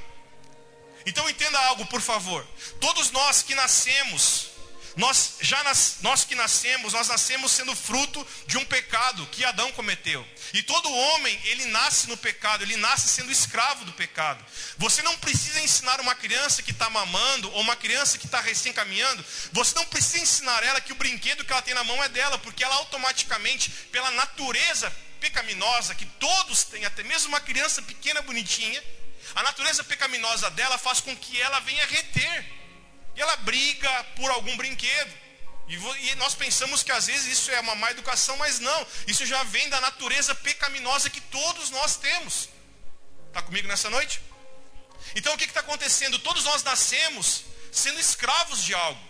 Então 1.06 1.30
entenda 1.30 1.60
algo, 1.68 1.86
por 1.86 2.02
favor. 2.02 2.46
Todos 2.80 3.12
nós 3.12 3.42
que 3.42 3.56
nascemos, 3.56 4.51
nós 4.96 5.36
já 5.42 5.64
nas, 5.64 5.98
nós 6.02 6.24
que 6.24 6.36
nascemos, 6.36 6.94
nós 6.94 7.08
nascemos 7.08 7.52
sendo 7.52 7.76
fruto 7.76 8.26
de 8.48 8.58
um 8.58 8.66
pecado 8.66 9.26
que 9.28 9.44
Adão 9.44 9.72
cometeu. 9.72 10.28
E 10.54 10.62
todo 10.62 10.92
homem, 10.92 11.40
ele 11.46 11.66
nasce 11.66 12.08
no 12.10 12.18
pecado, 12.18 12.64
ele 12.64 12.76
nasce 12.76 13.08
sendo 13.10 13.32
escravo 13.32 13.86
do 13.86 13.94
pecado. 13.94 14.44
Você 14.78 15.02
não 15.02 15.18
precisa 15.18 15.62
ensinar 15.62 16.00
uma 16.02 16.16
criança 16.16 16.62
que 16.62 16.72
está 16.72 16.90
mamando 16.90 17.52
ou 17.52 17.62
uma 17.62 17.76
criança 17.76 18.18
que 18.18 18.26
está 18.26 18.42
recém 18.42 18.74
caminhando, 18.74 19.24
você 19.52 19.74
não 19.76 19.86
precisa 19.86 20.20
ensinar 20.20 20.64
ela 20.64 20.82
que 20.82 20.92
o 20.92 20.96
brinquedo 20.96 21.46
que 21.46 21.52
ela 21.52 21.62
tem 21.62 21.74
na 21.74 21.84
mão 21.84 22.04
é 22.04 22.10
dela, 22.10 22.38
porque 22.38 22.64
ela 22.64 22.76
automaticamente, 22.76 23.70
pela 23.92 24.12
natureza 24.12 24.92
pecaminosa 25.20 25.96
que 25.96 26.06
todos 26.06 26.64
têm, 26.64 26.84
até 26.84 27.04
mesmo 27.04 27.30
uma 27.30 27.40
criança 27.40 27.82
pequena 27.82 28.22
bonitinha, 28.22 28.84
a 29.36 29.44
natureza 29.44 29.84
pecaminosa 29.84 30.50
dela 30.52 30.78
faz 30.78 31.00
com 31.00 31.16
que 31.16 31.40
ela 31.40 31.60
venha 31.62 31.86
reter 31.86 32.61
e 33.16 33.22
ela 33.22 33.36
briga 33.38 34.04
por 34.16 34.30
algum 34.32 34.56
brinquedo. 34.58 35.22
E 35.68 36.16
nós 36.16 36.36
pensamos 36.36 36.84
que 36.84 36.92
às 36.92 37.08
vezes 37.08 37.32
isso 37.38 37.52
é 37.52 37.60
uma 37.62 37.76
má 37.76 37.92
educação, 37.92 38.36
mas 38.38 38.60
não. 38.60 38.88
Isso 39.08 39.26
já 39.26 39.42
vem 39.44 39.70
da 39.70 39.80
natureza 39.80 40.36
pecaminosa 40.36 41.10
que 41.10 41.22
todos 41.22 41.70
nós 41.70 41.96
temos. 41.96 42.50
Está 43.28 43.42
comigo 43.42 43.68
nessa 43.68 43.90
noite? 43.90 44.22
Então 45.16 45.34
o 45.34 45.38
que 45.38 45.46
está 45.46 45.62
acontecendo? 45.62 46.20
Todos 46.20 46.44
nós 46.44 46.62
nascemos 46.64 47.46
sendo 47.72 48.00
escravos 48.00 48.64
de 48.64 48.74
algo. 48.74 49.02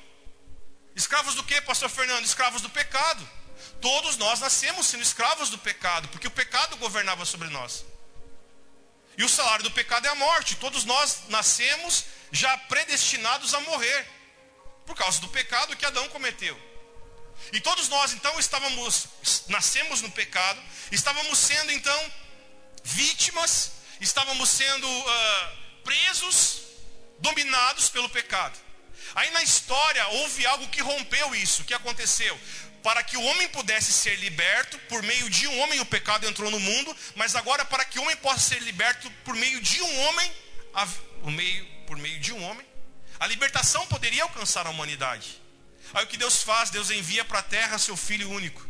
Escravos 0.95 1.33
do 1.33 1.43
que, 1.43 1.59
pastor 1.61 1.89
Fernando? 1.89 2.25
Escravos 2.25 2.61
do 2.61 2.69
pecado. 2.69 3.27
Todos 3.79 4.17
nós 4.17 4.39
nascemos 4.39 4.85
sendo 4.85 5.01
escravos 5.01 5.49
do 5.49 5.57
pecado, 5.57 6.07
porque 6.09 6.27
o 6.27 6.31
pecado 6.31 6.77
governava 6.77 7.25
sobre 7.25 7.49
nós. 7.49 7.83
E 9.21 9.23
o 9.23 9.29
salário 9.29 9.63
do 9.63 9.69
pecado 9.69 10.07
é 10.07 10.09
a 10.09 10.15
morte. 10.15 10.55
Todos 10.55 10.83
nós 10.83 11.19
nascemos 11.27 12.05
já 12.31 12.57
predestinados 12.57 13.53
a 13.53 13.59
morrer 13.59 14.07
por 14.83 14.95
causa 14.95 15.21
do 15.21 15.27
pecado 15.27 15.75
que 15.75 15.85
Adão 15.85 16.09
cometeu. 16.09 16.59
E 17.53 17.61
todos 17.61 17.87
nós 17.87 18.13
então 18.13 18.39
estávamos 18.39 19.05
nascemos 19.47 20.01
no 20.01 20.09
pecado, 20.09 20.59
estávamos 20.91 21.37
sendo 21.37 21.71
então 21.71 22.11
vítimas, 22.83 23.73
estávamos 23.99 24.49
sendo 24.49 24.87
uh, 24.89 25.57
presos, 25.83 26.63
dominados 27.19 27.89
pelo 27.89 28.09
pecado. 28.09 28.57
Aí 29.13 29.29
na 29.29 29.43
história 29.43 30.07
houve 30.07 30.47
algo 30.47 30.67
que 30.69 30.81
rompeu 30.81 31.35
isso. 31.35 31.63
Que 31.63 31.75
aconteceu? 31.75 32.39
Para 32.83 33.03
que 33.03 33.15
o 33.15 33.23
homem 33.23 33.47
pudesse 33.49 33.93
ser 33.93 34.15
liberto, 34.19 34.77
por 34.89 35.03
meio 35.03 35.29
de 35.29 35.47
um 35.47 35.59
homem 35.59 35.79
o 35.79 35.85
pecado 35.85 36.27
entrou 36.27 36.49
no 36.49 36.59
mundo, 36.59 36.95
mas 37.15 37.35
agora 37.35 37.63
para 37.63 37.85
que 37.85 37.99
o 37.99 38.01
homem 38.01 38.15
possa 38.17 38.39
ser 38.39 38.61
liberto 38.63 39.09
por 39.23 39.35
meio 39.35 39.61
de 39.61 39.81
um 39.81 39.99
homem, 40.07 40.31
a, 40.73 40.87
o 41.21 41.31
meio, 41.31 41.65
por 41.85 41.97
meio 41.97 42.19
de 42.19 42.33
um 42.33 42.43
homem, 42.43 42.65
a 43.19 43.27
libertação 43.27 43.85
poderia 43.85 44.23
alcançar 44.23 44.65
a 44.65 44.71
humanidade. 44.71 45.39
Aí 45.93 46.03
o 46.03 46.07
que 46.07 46.17
Deus 46.17 46.41
faz? 46.41 46.71
Deus 46.71 46.89
envia 46.89 47.23
para 47.23 47.39
a 47.39 47.43
terra 47.43 47.77
seu 47.77 47.95
filho 47.95 48.29
único, 48.31 48.67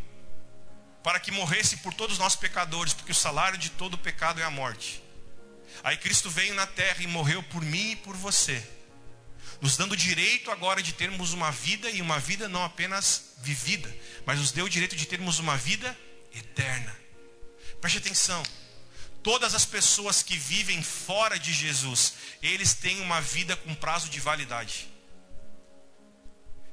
para 1.03 1.19
que 1.19 1.31
morresse 1.31 1.77
por 1.77 1.93
todos 1.93 2.17
nós 2.17 2.35
pecadores, 2.35 2.93
porque 2.93 3.13
o 3.13 3.15
salário 3.15 3.57
de 3.57 3.69
todo 3.69 3.97
pecado 3.97 4.41
é 4.41 4.43
a 4.43 4.49
morte. 4.49 5.01
Aí 5.83 5.95
Cristo 5.97 6.29
veio 6.29 6.53
na 6.53 6.67
terra 6.67 7.01
e 7.01 7.07
morreu 7.07 7.41
por 7.43 7.61
mim 7.61 7.91
e 7.91 7.95
por 7.95 8.15
você 8.17 8.61
nos 9.61 9.77
dando 9.77 9.91
o 9.91 9.97
direito 9.97 10.49
agora 10.49 10.81
de 10.81 10.91
termos 10.91 11.33
uma 11.33 11.51
vida 11.51 11.89
e 11.89 12.01
uma 12.01 12.19
vida 12.19 12.49
não 12.49 12.63
apenas 12.63 13.35
vivida, 13.37 13.95
mas 14.25 14.39
nos 14.39 14.51
deu 14.51 14.65
o 14.65 14.69
direito 14.69 14.95
de 14.95 15.05
termos 15.05 15.37
uma 15.37 15.55
vida 15.55 15.97
eterna. 16.33 16.95
Preste 17.79 17.99
atenção. 17.99 18.43
Todas 19.21 19.53
as 19.53 19.63
pessoas 19.63 20.23
que 20.23 20.35
vivem 20.35 20.81
fora 20.81 21.37
de 21.37 21.53
Jesus, 21.53 22.13
eles 22.41 22.73
têm 22.73 22.99
uma 23.01 23.21
vida 23.21 23.55
com 23.55 23.75
prazo 23.75 24.09
de 24.09 24.19
validade. 24.19 24.89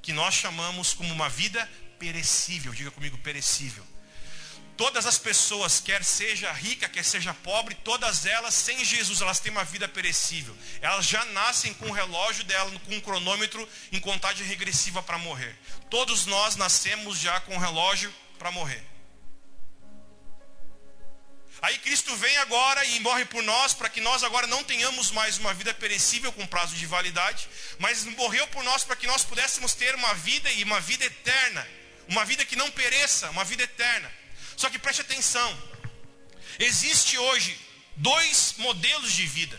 Que 0.01 0.15
nós 0.15 0.33
chamamos 0.33 0.95
como 0.95 1.13
uma 1.13 1.29
vida 1.29 1.71
perecível. 1.99 2.73
Diga 2.73 2.91
comigo, 2.91 3.19
perecível. 3.19 3.85
Todas 4.79 5.07
as 5.07 5.19
pessoas, 5.19 5.81
quer 5.81 6.05
seja 6.05 6.53
rica, 6.53 6.89
quer 6.89 7.05
seja 7.05 7.35
pobre, 7.35 7.75
todas 7.75 8.25
elas, 8.25 8.55
sem 8.55 8.85
Jesus, 8.85 9.21
elas 9.21 9.41
têm 9.41 9.51
uma 9.51 9.65
vida 9.65 9.89
perecível. 9.89 10.57
Elas 10.81 11.05
já 11.05 11.25
nascem 11.25 11.75
com 11.75 11.87
o 11.87 11.93
relógio 11.93 12.45
dela, 12.45 12.71
com 12.87 12.95
um 12.95 13.01
cronômetro 13.01 13.69
em 13.91 13.99
contagem 13.99 14.47
regressiva 14.47 15.03
para 15.03 15.19
morrer. 15.19 15.59
Todos 15.91 16.27
nós 16.27 16.55
nascemos 16.55 17.19
já 17.19 17.41
com 17.41 17.57
o 17.57 17.59
relógio 17.59 18.15
para 18.39 18.53
morrer. 18.53 18.81
Aí 21.61 21.77
Cristo 21.79 22.15
vem 22.15 22.37
agora 22.37 22.85
e 22.85 23.01
morre 23.01 23.25
por 23.25 23.43
nós, 23.43 23.75
para 23.75 23.89
que 23.89 24.01
nós 24.01 24.23
agora 24.23 24.47
não 24.47 24.63
tenhamos 24.63 25.11
mais 25.11 25.39
uma 25.39 25.53
vida 25.53 25.75
perecível 25.75 26.33
com 26.33 26.47
prazo 26.47 26.77
de 26.77 26.87
validade, 26.87 27.49
mas 27.81 28.05
morreu 28.05 28.47
por 28.47 28.63
nós 28.63 28.85
para 28.85 28.95
que 28.95 29.09
nós 29.09 29.25
pudéssemos 29.25 29.75
ter 29.75 29.93
uma 29.97 30.15
vida 30.15 30.49
e 30.53 30.63
uma 30.63 30.79
vida 30.79 31.05
eterna, 31.05 31.67
uma 32.07 32.25
vida 32.25 32.45
que 32.45 32.55
não 32.55 32.71
pereça, 32.71 33.29
uma 33.31 33.43
vida 33.43 33.65
eterna. 33.65 34.09
Só 34.59 34.69
que 34.69 34.79
preste 34.79 35.03
atenção. 35.03 35.49
Existe 36.59 37.17
hoje 37.17 37.57
dois 37.95 38.55
modelos 38.59 39.13
de 39.13 39.25
vida. 39.25 39.57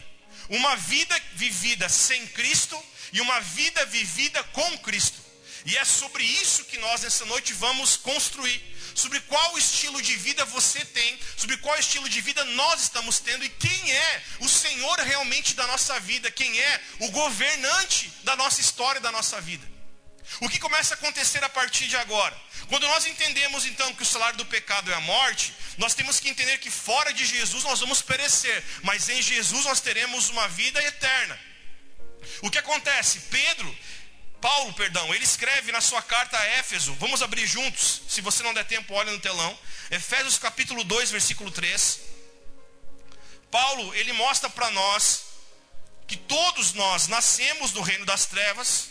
Uma 0.50 0.75
vida 0.75 1.18
vivida 1.36 1.88
sem 1.88 2.27
Cristo 2.27 2.77
e 3.13 3.22
uma 3.22 3.39
vida 3.39 3.86
vivida 3.86 4.44
com 4.44 4.77
Cristo. 4.79 5.18
E 5.65 5.77
é 5.77 5.86
sobre 5.86 6.24
isso 6.24 6.65
que 6.65 6.77
nós 6.79 7.01
nessa 7.01 7.25
noite 7.25 7.53
vamos 7.53 7.96
construir. 7.96 8.60
Sobre 8.94 9.22
qual 9.22 9.58
estilo 9.58 10.01
de 10.01 10.18
vida 10.18 10.44
você 10.44 10.84
tem, 10.84 11.18
sobre 11.38 11.56
qual 11.58 11.79
estilo 11.79 12.10
de 12.10 12.20
vida 12.20 12.44
nós 12.44 12.82
estamos 12.82 13.20
tendo 13.20 13.46
e 13.46 13.50
quem 13.50 13.91
é 13.94 14.24
o 14.41 14.50
Senhor 14.50 15.00
realmente 15.00 15.53
da 15.53 15.65
nossa 15.68 15.98
vida, 16.01 16.29
quem 16.29 16.60
é 16.60 16.82
o 17.00 17.12
governante 17.12 18.12
da 18.24 18.36
nossa 18.36 18.60
história, 18.60 19.00
da 19.00 19.13
nossa 19.13 19.39
vida. 19.39 19.65
O 20.41 20.50
que 20.50 20.60
começa 20.60 20.94
a 20.94 20.98
acontecer 20.98 21.41
a 21.44 21.50
partir 21.50 21.88
de 21.88 21.96
agora? 21.96 22.36
Quando 22.70 22.88
nós 22.88 23.08
entendemos 23.08 23.66
então 23.66 23.94
que 23.96 24.04
o 24.04 24.06
salário 24.06 24.38
do 24.38 24.46
pecado 24.46 24.92
é 24.92 24.94
a 24.94 25.02
morte, 25.02 25.56
nós 25.80 25.96
temos 25.96 26.20
que 26.20 26.30
entender 26.30 26.60
que 26.60 26.70
fora 26.70 27.12
de 27.12 27.26
Jesus 27.26 27.64
nós 27.64 27.80
vamos 27.80 28.00
perecer, 28.00 28.64
mas 28.84 29.10
em 29.10 29.20
Jesus 29.22 29.66
nós 29.66 29.82
teremos 29.82 30.30
uma 30.30 30.48
vida 30.48 30.80
eterna. 30.84 31.40
O 32.44 32.52
que 32.52 32.60
acontece? 32.60 33.22
Pedro, 33.32 33.76
Paulo, 34.40 34.72
perdão, 34.74 35.14
ele 35.16 35.24
escreve 35.24 35.72
na 35.72 35.82
sua 35.82 36.04
carta 36.04 36.38
a 36.38 36.46
Éfeso, 36.46 36.94
vamos 36.94 37.24
abrir 37.24 37.48
juntos, 37.48 38.04
se 38.08 38.22
você 38.22 38.44
não 38.44 38.54
der 38.54 38.66
tempo, 38.66 38.94
olha 38.94 39.12
no 39.12 39.20
telão. 39.20 39.58
Efésios 39.90 40.38
capítulo 40.38 40.84
2, 40.84 41.10
versículo 41.10 41.50
3. 41.50 42.00
Paulo, 43.50 43.96
ele 43.96 44.14
mostra 44.14 44.48
para 44.48 44.70
nós 44.70 45.24
que 46.08 46.16
todos 46.16 46.74
nós 46.74 47.08
nascemos 47.08 47.72
do 47.72 47.82
reino 47.82 48.06
das 48.06 48.28
trevas, 48.28 48.90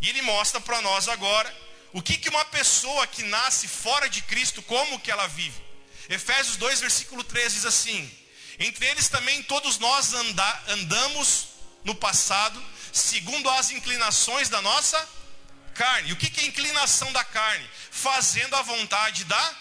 e 0.00 0.08
ele 0.08 0.22
mostra 0.22 0.60
para 0.60 0.80
nós 0.80 1.08
agora 1.08 1.66
o 1.96 2.02
que, 2.02 2.18
que 2.18 2.28
uma 2.28 2.44
pessoa 2.44 3.06
que 3.06 3.22
nasce 3.22 3.66
fora 3.66 4.06
de 4.06 4.20
Cristo, 4.20 4.60
como 4.60 5.00
que 5.00 5.10
ela 5.10 5.26
vive? 5.28 5.58
Efésios 6.10 6.58
2, 6.58 6.80
versículo 6.80 7.24
3 7.24 7.54
diz 7.54 7.64
assim: 7.64 7.98
Entre 8.58 8.84
eles 8.84 9.08
também 9.08 9.42
todos 9.44 9.78
nós 9.78 10.12
anda, 10.12 10.62
andamos 10.68 11.46
no 11.84 11.94
passado, 11.94 12.62
segundo 12.92 13.48
as 13.48 13.70
inclinações 13.70 14.50
da 14.50 14.60
nossa 14.60 15.08
carne. 15.72 16.12
O 16.12 16.16
que, 16.16 16.28
que 16.28 16.42
é 16.42 16.44
inclinação 16.44 17.10
da 17.12 17.24
carne? 17.24 17.66
Fazendo 17.90 18.54
a 18.56 18.60
vontade 18.60 19.24
da 19.24 19.54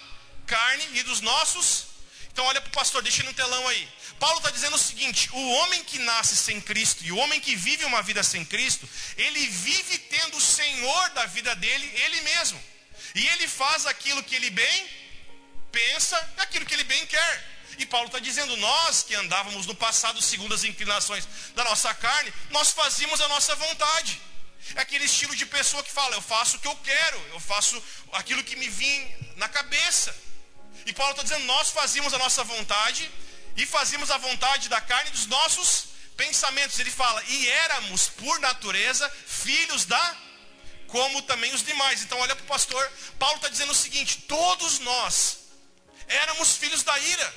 carne 0.45 0.85
e 0.91 1.03
dos 1.03 1.21
nossos. 1.21 1.85
Então 2.33 2.43
olha 2.43 2.59
para 2.59 2.67
o 2.67 2.73
pastor, 2.73 3.01
deixa 3.01 3.23
no 3.23 3.33
telão 3.33 3.65
aí. 3.69 3.87
Paulo 4.19 4.37
está 4.37 4.49
dizendo 4.49 4.75
o 4.75 4.79
seguinte: 4.79 5.29
o 5.31 5.51
homem 5.53 5.83
que 5.83 5.99
nasce 5.99 6.35
sem 6.35 6.59
Cristo 6.61 7.03
e 7.03 7.11
o 7.11 7.17
homem 7.17 7.39
que 7.39 7.55
vive 7.55 7.85
uma 7.85 8.01
vida 8.01 8.23
sem 8.23 8.45
Cristo, 8.45 8.87
ele 9.17 9.45
vive 9.47 9.97
tendo 9.97 10.37
o 10.37 10.41
Senhor 10.41 11.09
da 11.11 11.25
vida 11.25 11.55
dele, 11.55 11.91
ele 12.03 12.21
mesmo. 12.21 12.61
E 13.13 13.27
ele 13.27 13.47
faz 13.47 13.85
aquilo 13.85 14.23
que 14.23 14.35
ele 14.35 14.49
bem 14.49 14.89
pensa, 15.71 16.17
aquilo 16.37 16.65
que 16.65 16.73
ele 16.73 16.83
bem 16.83 17.05
quer. 17.05 17.55
E 17.77 17.85
Paulo 17.85 18.07
está 18.07 18.19
dizendo: 18.19 18.55
nós 18.57 19.03
que 19.03 19.15
andávamos 19.15 19.65
no 19.65 19.75
passado 19.75 20.21
segundo 20.21 20.53
as 20.53 20.63
inclinações 20.63 21.27
da 21.53 21.63
nossa 21.63 21.93
carne, 21.93 22.33
nós 22.49 22.71
fazíamos 22.71 23.19
a 23.19 23.27
nossa 23.27 23.53
vontade. 23.55 24.21
É 24.75 24.81
aquele 24.81 25.05
estilo 25.05 25.35
de 25.35 25.45
pessoa 25.45 25.83
que 25.83 25.91
fala: 25.91 26.15
eu 26.15 26.21
faço 26.21 26.57
o 26.57 26.59
que 26.59 26.67
eu 26.67 26.75
quero, 26.77 27.19
eu 27.33 27.39
faço 27.39 27.81
aquilo 28.13 28.43
que 28.43 28.55
me 28.55 28.69
vem 28.69 29.33
na 29.35 29.49
cabeça. 29.49 30.15
E 30.85 30.93
Paulo 30.93 31.11
está 31.11 31.23
dizendo: 31.23 31.45
nós 31.45 31.69
fazíamos 31.69 32.13
a 32.13 32.17
nossa 32.17 32.43
vontade 32.43 33.11
e 33.55 33.65
fazíamos 33.65 34.11
a 34.11 34.17
vontade 34.17 34.69
da 34.69 34.81
carne 34.81 35.11
dos 35.11 35.27
nossos 35.27 35.85
pensamentos. 36.17 36.79
Ele 36.79 36.91
fala, 36.91 37.23
e 37.27 37.49
éramos, 37.49 38.09
por 38.09 38.39
natureza, 38.39 39.09
filhos 39.25 39.85
da, 39.85 40.17
como 40.87 41.21
também 41.23 41.53
os 41.53 41.63
demais. 41.63 42.01
Então, 42.01 42.19
olha 42.19 42.35
para 42.35 42.43
o 42.43 42.47
pastor, 42.47 42.91
Paulo 43.19 43.35
está 43.37 43.49
dizendo 43.49 43.71
o 43.71 43.75
seguinte: 43.75 44.21
todos 44.27 44.79
nós 44.79 45.39
éramos 46.07 46.57
filhos 46.57 46.83
da 46.83 46.97
ira, 46.99 47.35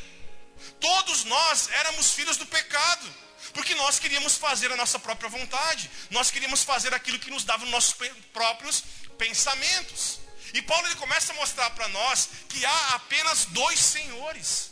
todos 0.80 1.24
nós 1.24 1.68
éramos 1.72 2.12
filhos 2.12 2.36
do 2.36 2.46
pecado. 2.46 3.28
Porque 3.52 3.74
nós 3.76 3.98
queríamos 3.98 4.36
fazer 4.36 4.70
a 4.70 4.76
nossa 4.76 4.98
própria 4.98 5.30
vontade, 5.30 5.90
nós 6.10 6.30
queríamos 6.30 6.62
fazer 6.62 6.92
aquilo 6.92 7.18
que 7.18 7.30
nos 7.30 7.44
dava 7.44 7.64
os 7.64 7.70
nossos 7.70 7.94
próprios 8.32 8.84
pensamentos. 9.16 10.20
E 10.52 10.60
Paulo 10.62 10.86
ele 10.86 10.96
começa 10.96 11.32
a 11.32 11.36
mostrar 11.36 11.70
para 11.70 11.88
nós 11.88 12.28
que 12.48 12.64
há 12.64 12.88
apenas 12.94 13.46
dois 13.46 13.78
senhores. 13.78 14.70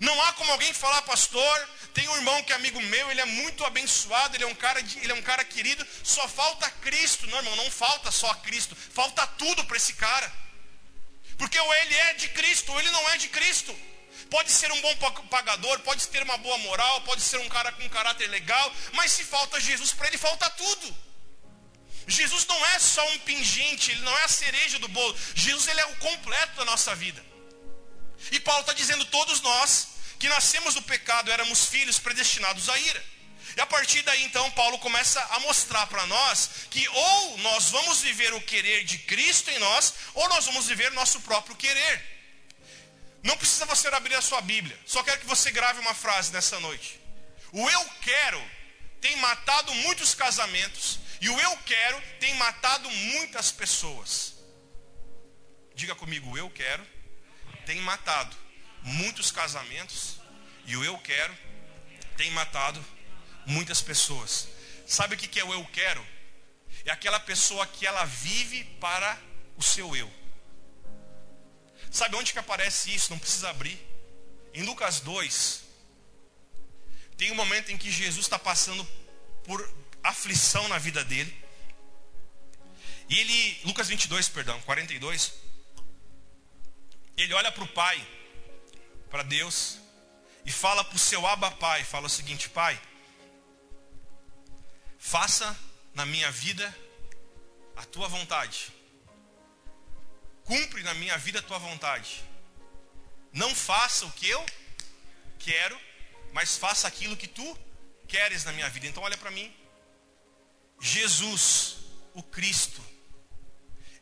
Não 0.00 0.22
há 0.22 0.32
como 0.34 0.52
alguém 0.52 0.72
falar, 0.72 1.02
pastor, 1.02 1.68
tem 1.92 2.08
um 2.08 2.16
irmão 2.16 2.42
que 2.44 2.52
é 2.52 2.56
amigo 2.56 2.80
meu, 2.80 3.10
ele 3.10 3.20
é 3.20 3.24
muito 3.24 3.64
abençoado, 3.64 4.36
ele 4.36 4.44
é 4.44 4.46
um 4.46 4.54
cara, 4.54 4.80
ele 4.80 5.12
é 5.12 5.14
um 5.14 5.22
cara 5.22 5.44
querido, 5.44 5.86
só 6.04 6.28
falta 6.28 6.70
Cristo. 6.70 7.26
Não, 7.26 7.38
irmão, 7.38 7.56
não 7.56 7.70
falta 7.70 8.10
só 8.10 8.32
Cristo, 8.34 8.76
falta 8.76 9.26
tudo 9.26 9.64
para 9.64 9.76
esse 9.76 9.94
cara. 9.94 10.32
Porque 11.36 11.58
ou 11.58 11.74
ele 11.74 11.94
é 11.94 12.14
de 12.14 12.28
Cristo, 12.28 12.72
ou 12.72 12.80
ele 12.80 12.90
não 12.90 13.10
é 13.10 13.18
de 13.18 13.28
Cristo. 13.28 13.76
Pode 14.30 14.50
ser 14.50 14.70
um 14.70 14.80
bom 14.80 14.94
pagador, 15.30 15.80
pode 15.80 16.06
ter 16.08 16.22
uma 16.22 16.36
boa 16.38 16.58
moral, 16.58 17.00
pode 17.02 17.22
ser 17.22 17.38
um 17.38 17.48
cara 17.48 17.72
com 17.72 17.82
um 17.82 17.88
caráter 17.88 18.28
legal, 18.28 18.72
mas 18.92 19.12
se 19.12 19.24
falta 19.24 19.60
Jesus 19.60 19.92
para 19.92 20.08
ele, 20.08 20.18
falta 20.18 20.50
tudo. 20.50 20.96
Jesus 22.06 22.46
não 22.46 22.66
é 22.66 22.78
só 22.78 23.06
um 23.10 23.18
pingente, 23.20 23.90
ele 23.92 24.00
não 24.00 24.16
é 24.18 24.24
a 24.24 24.28
cereja 24.28 24.78
do 24.78 24.88
bolo. 24.88 25.16
Jesus 25.34 25.68
ele 25.68 25.80
é 25.80 25.86
o 25.86 25.96
completo 25.96 26.56
da 26.56 26.64
nossa 26.64 26.94
vida. 26.94 27.24
E 28.32 28.40
Paulo 28.40 28.60
está 28.62 28.72
dizendo: 28.72 29.04
todos 29.06 29.40
nós 29.40 29.88
que 30.18 30.28
nascemos 30.28 30.74
do 30.74 30.82
pecado 30.82 31.30
éramos 31.30 31.66
filhos 31.66 31.98
predestinados 31.98 32.68
à 32.68 32.78
ira. 32.78 33.04
E 33.56 33.60
a 33.60 33.66
partir 33.66 34.02
daí, 34.02 34.22
então, 34.24 34.50
Paulo 34.52 34.78
começa 34.78 35.20
a 35.30 35.40
mostrar 35.40 35.86
para 35.86 36.06
nós 36.06 36.50
que 36.70 36.86
ou 36.88 37.38
nós 37.38 37.70
vamos 37.70 38.00
viver 38.00 38.32
o 38.34 38.40
querer 38.40 38.84
de 38.84 38.98
Cristo 38.98 39.50
em 39.50 39.58
nós, 39.58 39.94
ou 40.14 40.28
nós 40.28 40.44
vamos 40.44 40.66
viver 40.66 40.92
nosso 40.92 41.20
próprio 41.22 41.56
querer. 41.56 42.18
Não 43.22 43.36
precisa 43.36 43.66
você 43.66 43.88
abrir 43.88 44.14
a 44.14 44.22
sua 44.22 44.40
Bíblia, 44.40 44.78
só 44.86 45.02
quero 45.02 45.20
que 45.20 45.26
você 45.26 45.50
grave 45.50 45.80
uma 45.80 45.94
frase 45.94 46.32
nessa 46.32 46.60
noite. 46.60 47.00
O 47.52 47.68
eu 47.68 47.84
quero 48.02 48.42
tem 49.00 49.16
matado 49.16 49.74
muitos 49.74 50.14
casamentos, 50.14 51.00
e 51.20 51.28
o 51.28 51.40
eu 51.40 51.56
quero 51.58 52.00
tem 52.20 52.34
matado 52.34 52.88
muitas 52.90 53.50
pessoas. 53.50 54.34
Diga 55.74 55.94
comigo, 55.94 56.36
eu 56.36 56.50
quero 56.50 56.86
tem 57.66 57.80
matado 57.80 58.36
muitos 58.82 59.30
casamentos 59.30 60.20
E 60.66 60.76
o 60.76 60.84
eu 60.84 60.96
quero 60.98 61.36
tem 62.16 62.30
matado 62.32 62.84
muitas 63.46 63.80
pessoas. 63.80 64.48
Sabe 64.86 65.14
o 65.14 65.18
que 65.18 65.38
é 65.38 65.44
o 65.44 65.52
eu 65.52 65.64
quero? 65.66 66.04
É 66.84 66.90
aquela 66.90 67.20
pessoa 67.20 67.66
que 67.66 67.86
ela 67.86 68.04
vive 68.04 68.64
para 68.80 69.18
o 69.56 69.62
seu 69.62 69.94
eu. 69.94 70.10
Sabe 71.90 72.16
onde 72.16 72.32
que 72.32 72.38
aparece 72.38 72.94
isso? 72.94 73.10
Não 73.10 73.18
precisa 73.18 73.50
abrir. 73.50 73.78
Em 74.52 74.62
Lucas 74.62 75.00
2, 75.00 75.62
tem 77.16 77.30
um 77.30 77.34
momento 77.34 77.70
em 77.70 77.78
que 77.78 77.90
Jesus 77.90 78.26
está 78.26 78.38
passando 78.38 78.86
por 79.44 79.58
aflição 80.02 80.66
na 80.68 80.78
vida 80.78 81.04
dele. 81.04 81.34
E 83.08 83.18
ele, 83.18 83.60
Lucas 83.64 83.88
22, 83.88 84.28
perdão, 84.28 84.60
42. 84.62 85.32
Ele 87.18 87.34
olha 87.34 87.50
para 87.50 87.64
o 87.64 87.68
Pai, 87.68 88.06
para 89.10 89.24
Deus, 89.24 89.76
e 90.46 90.52
fala 90.52 90.84
para 90.84 90.94
o 90.94 90.98
seu 91.00 91.26
Abba 91.26 91.50
Pai: 91.50 91.82
fala 91.82 92.06
o 92.06 92.08
seguinte, 92.08 92.48
Pai, 92.48 92.80
faça 95.00 95.58
na 95.94 96.06
minha 96.06 96.30
vida 96.30 96.72
a 97.74 97.84
tua 97.84 98.06
vontade. 98.06 98.72
Cumpre 100.44 100.80
na 100.84 100.94
minha 100.94 101.18
vida 101.18 101.40
a 101.40 101.42
tua 101.42 101.58
vontade. 101.58 102.22
Não 103.32 103.52
faça 103.52 104.06
o 104.06 104.12
que 104.12 104.28
eu 104.28 104.46
quero, 105.40 105.78
mas 106.32 106.56
faça 106.56 106.86
aquilo 106.86 107.16
que 107.16 107.26
tu 107.26 107.58
queres 108.06 108.44
na 108.44 108.52
minha 108.52 108.70
vida. 108.70 108.86
Então 108.86 109.02
olha 109.02 109.18
para 109.18 109.32
mim. 109.32 109.52
Jesus, 110.80 111.78
o 112.14 112.22
Cristo, 112.22 112.80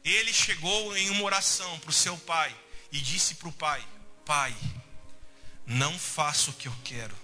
ele 0.04 0.34
chegou 0.34 0.94
em 0.94 1.08
uma 1.08 1.24
oração 1.24 1.80
para 1.80 1.88
o 1.88 1.94
seu 1.94 2.16
pai 2.18 2.54
e 2.92 3.00
disse 3.00 3.34
para 3.34 3.48
o 3.48 3.52
pai: 3.52 3.86
Pai, 4.24 4.56
não 5.66 5.98
faça 5.98 6.50
o 6.50 6.54
que 6.54 6.68
eu 6.68 6.76
quero, 6.84 7.16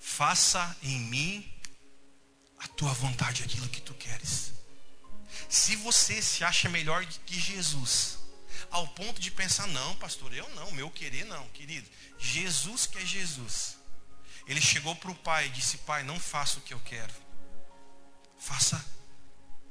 faça 0.00 0.76
em 0.82 0.98
mim 1.00 1.52
a 2.58 2.68
tua 2.68 2.92
vontade, 2.92 3.42
aquilo 3.42 3.68
que 3.68 3.80
tu 3.80 3.94
queres. 3.94 4.52
Se 5.48 5.76
você 5.76 6.20
se 6.20 6.42
acha 6.42 6.68
melhor 6.68 7.04
que 7.06 7.38
Jesus, 7.38 8.18
ao 8.70 8.86
ponto 8.88 9.20
de 9.20 9.30
pensar, 9.30 9.66
não, 9.68 9.94
pastor, 9.96 10.32
eu 10.32 10.48
não, 10.50 10.70
meu 10.72 10.90
querer 10.90 11.24
não, 11.24 11.48
querido. 11.50 11.88
Jesus 12.18 12.86
que 12.86 12.98
é 12.98 13.06
Jesus. 13.06 13.76
Ele 14.46 14.60
chegou 14.60 14.94
para 14.96 15.10
o 15.10 15.14
pai 15.14 15.46
e 15.46 15.50
disse: 15.50 15.78
Pai, 15.78 16.02
não 16.02 16.18
faça 16.18 16.58
o 16.58 16.62
que 16.62 16.72
eu 16.72 16.80
quero, 16.80 17.12
faça 18.38 18.76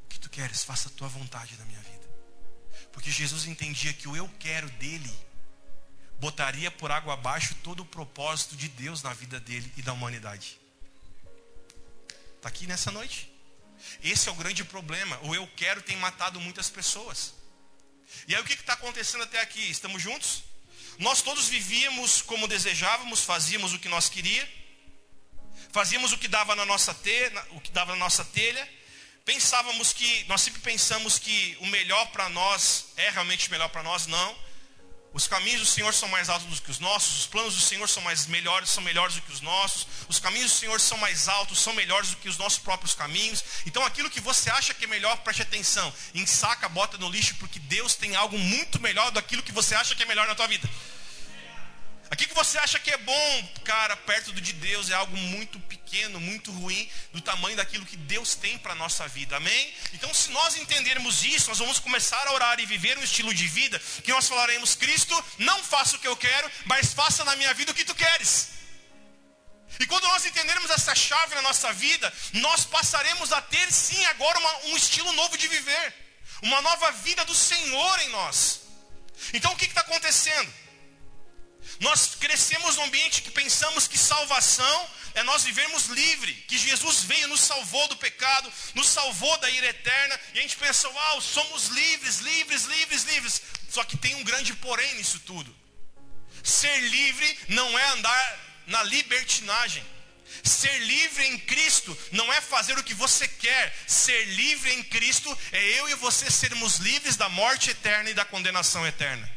o 0.04 0.08
que 0.08 0.20
tu 0.20 0.30
queres, 0.30 0.64
faça 0.64 0.90
a 0.90 0.92
tua 0.92 1.08
vontade 1.08 1.58
na 1.58 1.66
minha 1.66 1.80
vida. 1.80 2.15
Porque 2.92 3.12
Jesus 3.12 3.46
entendia 3.46 3.94
que 3.94 4.08
o 4.08 4.16
eu 4.16 4.30
quero 4.40 4.70
dele 4.72 5.14
botaria 6.20 6.72
por 6.72 6.92
água 6.92 7.14
abaixo 7.14 7.56
todo 7.64 7.82
o 7.82 7.86
propósito 7.86 8.56
de 8.56 8.68
Deus 8.70 9.04
na 9.04 9.14
vida 9.14 9.40
dele 9.40 9.72
e 9.78 9.82
da 9.82 9.94
humanidade. 9.94 10.60
Está 12.38 12.50
aqui 12.50 12.68
nessa 12.68 12.92
noite? 12.92 13.32
Esse 14.04 14.30
é 14.30 14.32
o 14.32 14.36
grande 14.36 14.64
problema. 14.64 15.20
O 15.24 15.36
eu 15.36 15.48
quero 15.56 15.82
tem 15.82 15.98
matado 15.98 16.40
muitas 16.40 16.70
pessoas. 16.70 17.34
E 18.28 18.36
aí 18.36 18.42
o 18.42 18.46
que 18.46 18.54
está 18.54 18.74
acontecendo 18.74 19.24
até 19.24 19.42
aqui? 19.42 19.70
Estamos 19.70 20.02
juntos? 20.02 20.44
Nós 20.98 21.22
todos 21.22 21.48
vivíamos 21.48 22.22
como 22.22 22.48
desejávamos, 22.48 23.22
fazíamos 23.22 23.74
o 23.74 23.80
que 23.80 23.90
nós 23.90 24.08
queríamos, 24.08 24.50
fazíamos 25.72 26.14
o 26.14 26.18
que 26.18 26.28
dava 26.28 26.56
na 26.56 26.66
nossa 26.66 26.96
o 27.52 27.60
que 27.60 27.72
dava 27.72 27.92
na 27.94 27.98
nossa 27.98 28.24
telha. 28.24 28.68
Pensávamos 29.26 29.92
que, 29.92 30.24
nós 30.26 30.42
sempre 30.42 30.62
pensamos 30.62 31.18
que 31.18 31.58
o 31.60 31.66
melhor 31.66 32.06
para 32.12 32.30
nós 32.30 32.86
é 32.96 33.10
realmente 33.10 33.50
melhor 33.50 33.70
para 33.70 33.82
nós, 33.82 34.06
não. 34.06 34.46
Os 35.14 35.28
caminhos 35.28 35.62
do 35.62 35.66
Senhor 35.66 35.94
são 35.94 36.08
mais 36.10 36.30
altos 36.30 36.60
do 36.60 36.62
que 36.62 36.70
os 36.70 36.78
nossos, 36.78 37.22
os 37.22 37.26
planos 37.26 37.56
do 37.56 37.62
Senhor 37.62 37.88
são 37.90 38.04
mais 38.04 38.28
melhores, 38.28 38.70
são 38.70 38.84
melhores 38.84 39.16
do 39.16 39.22
que 39.22 39.32
os 39.32 39.42
nossos, 39.42 39.88
os 40.10 40.20
caminhos 40.20 40.52
do 40.52 40.58
Senhor 40.58 40.80
são 40.80 40.98
mais 40.98 41.28
altos, 41.28 41.60
são 41.60 41.74
melhores 41.74 42.10
do 42.10 42.18
que 42.18 42.30
os 42.30 42.38
nossos 42.38 42.60
próprios 42.60 42.94
caminhos. 42.94 43.44
Então 43.66 43.84
aquilo 43.84 44.12
que 44.12 44.20
você 44.20 44.50
acha 44.52 44.74
que 44.74 44.84
é 44.84 44.88
melhor, 44.88 45.18
preste 45.20 45.42
atenção. 45.42 45.92
Ensaca, 46.14 46.70
bota 46.70 46.98
no 46.98 47.10
lixo, 47.10 47.34
porque 47.40 47.58
Deus 47.60 47.96
tem 47.96 48.16
algo 48.16 48.38
muito 48.38 48.80
melhor 48.80 49.10
do 49.10 49.24
que 49.24 49.52
você 49.52 49.74
acha 49.74 49.96
que 49.96 50.04
é 50.04 50.06
melhor 50.06 50.28
na 50.28 50.36
tua 50.36 50.48
vida. 50.48 50.70
Aquilo 52.16 52.30
que 52.30 52.36
você 52.36 52.58
acha 52.60 52.80
que 52.80 52.90
é 52.90 52.98
bom, 53.00 53.50
cara, 53.66 53.98
perto 53.98 54.32
do 54.32 54.40
de 54.40 54.54
Deus 54.54 54.90
é 54.90 54.94
algo 54.94 55.18
muito 55.18 55.60
pequeno, 55.60 56.18
muito 56.18 56.50
ruim, 56.50 56.90
do 57.12 57.20
tamanho 57.20 57.58
daquilo 57.58 57.86
que 57.86 57.98
Deus 57.98 58.36
tem 58.36 58.58
para 58.58 58.72
a 58.72 58.76
nossa 58.76 59.06
vida, 59.06 59.36
amém? 59.36 59.74
Então, 59.92 60.14
se 60.14 60.32
nós 60.32 60.56
entendermos 60.56 61.26
isso, 61.26 61.50
nós 61.50 61.60
vamos 61.60 61.78
começar 61.78 62.26
a 62.26 62.32
orar 62.32 62.58
e 62.62 62.66
viver 62.66 62.98
um 62.98 63.04
estilo 63.04 63.34
de 63.34 63.46
vida 63.50 63.78
que 64.02 64.14
nós 64.14 64.30
falaremos: 64.30 64.76
Cristo, 64.76 65.14
não 65.40 65.62
faça 65.62 65.98
o 65.98 66.00
que 66.00 66.08
eu 66.08 66.16
quero, 66.16 66.50
mas 66.64 66.94
faça 66.94 67.26
na 67.26 67.36
minha 67.36 67.54
vida 67.54 67.74
o 67.74 67.76
que 67.76 67.84
tu 67.84 67.94
queres. 67.94 68.52
E 69.78 69.86
quando 69.86 70.04
nós 70.04 70.26
entendermos 70.26 70.72
essa 70.72 70.96
chave 70.96 71.36
na 71.36 71.42
nossa 71.42 71.74
vida, 71.74 72.14
nós 72.32 72.64
passaremos 72.64 73.34
a 73.34 73.42
ter 73.42 73.70
sim 73.74 74.06
agora 74.06 74.40
uma, 74.40 74.58
um 74.68 74.78
estilo 74.78 75.12
novo 75.12 75.38
de 75.38 75.50
viver, 75.50 75.94
uma 76.44 76.62
nova 76.62 76.92
vida 76.94 77.26
do 77.26 77.36
Senhor 77.36 78.00
em 78.04 78.10
nós. 78.12 78.62
Então, 79.34 79.52
o 79.52 79.58
que 79.58 79.66
está 79.66 79.82
acontecendo? 79.82 80.65
Nós 81.80 82.16
crescemos 82.20 82.78
num 82.78 82.84
ambiente 82.84 83.22
que 83.22 83.32
pensamos 83.32 83.88
que 83.88 83.98
salvação 83.98 84.90
é 85.14 85.24
nós 85.24 85.44
vivermos 85.44 85.88
livre, 85.88 86.34
que 86.48 86.58
Jesus 86.58 87.04
veio, 87.04 87.28
nos 87.28 87.40
salvou 87.40 87.88
do 87.88 87.96
pecado, 87.98 88.52
nos 88.74 88.88
salvou 88.88 89.38
da 89.40 89.50
ira 89.50 89.68
eterna, 89.68 90.20
e 90.34 90.40
a 90.40 90.42
gente 90.42 90.58
pensa, 90.58 90.90
uau, 90.90 91.22
somos 91.22 91.68
livres, 91.68 92.20
livres, 92.20 92.66
livres, 92.66 93.04
livres. 93.04 93.42
Só 93.70 93.84
que 93.84 93.98
tem 93.98 94.16
um 94.16 94.24
grande 94.24 94.54
porém 94.56 94.96
nisso 94.96 95.20
tudo. 95.20 95.56
Ser 96.44 96.80
livre 96.90 97.40
não 97.50 97.80
é 97.80 97.88
andar 97.90 98.40
na 98.68 98.84
libertinagem. 98.84 99.84
Ser 100.44 100.78
livre 100.80 101.26
em 101.28 101.40
Cristo 101.40 101.98
não 102.12 102.32
é 102.32 102.42
fazer 102.42 102.78
o 102.78 102.84
que 102.84 102.94
você 102.94 103.28
quer. 103.28 103.76
Ser 103.88 104.26
livre 104.26 104.74
em 104.74 104.84
Cristo 104.84 105.38
é 105.52 105.80
eu 105.80 105.90
e 105.90 105.96
você 105.96 106.30
sermos 106.30 106.78
livres 106.78 107.16
da 107.16 107.30
morte 107.30 107.70
eterna 107.70 108.10
e 108.10 108.14
da 108.14 108.26
condenação 108.26 108.86
eterna. 108.86 109.35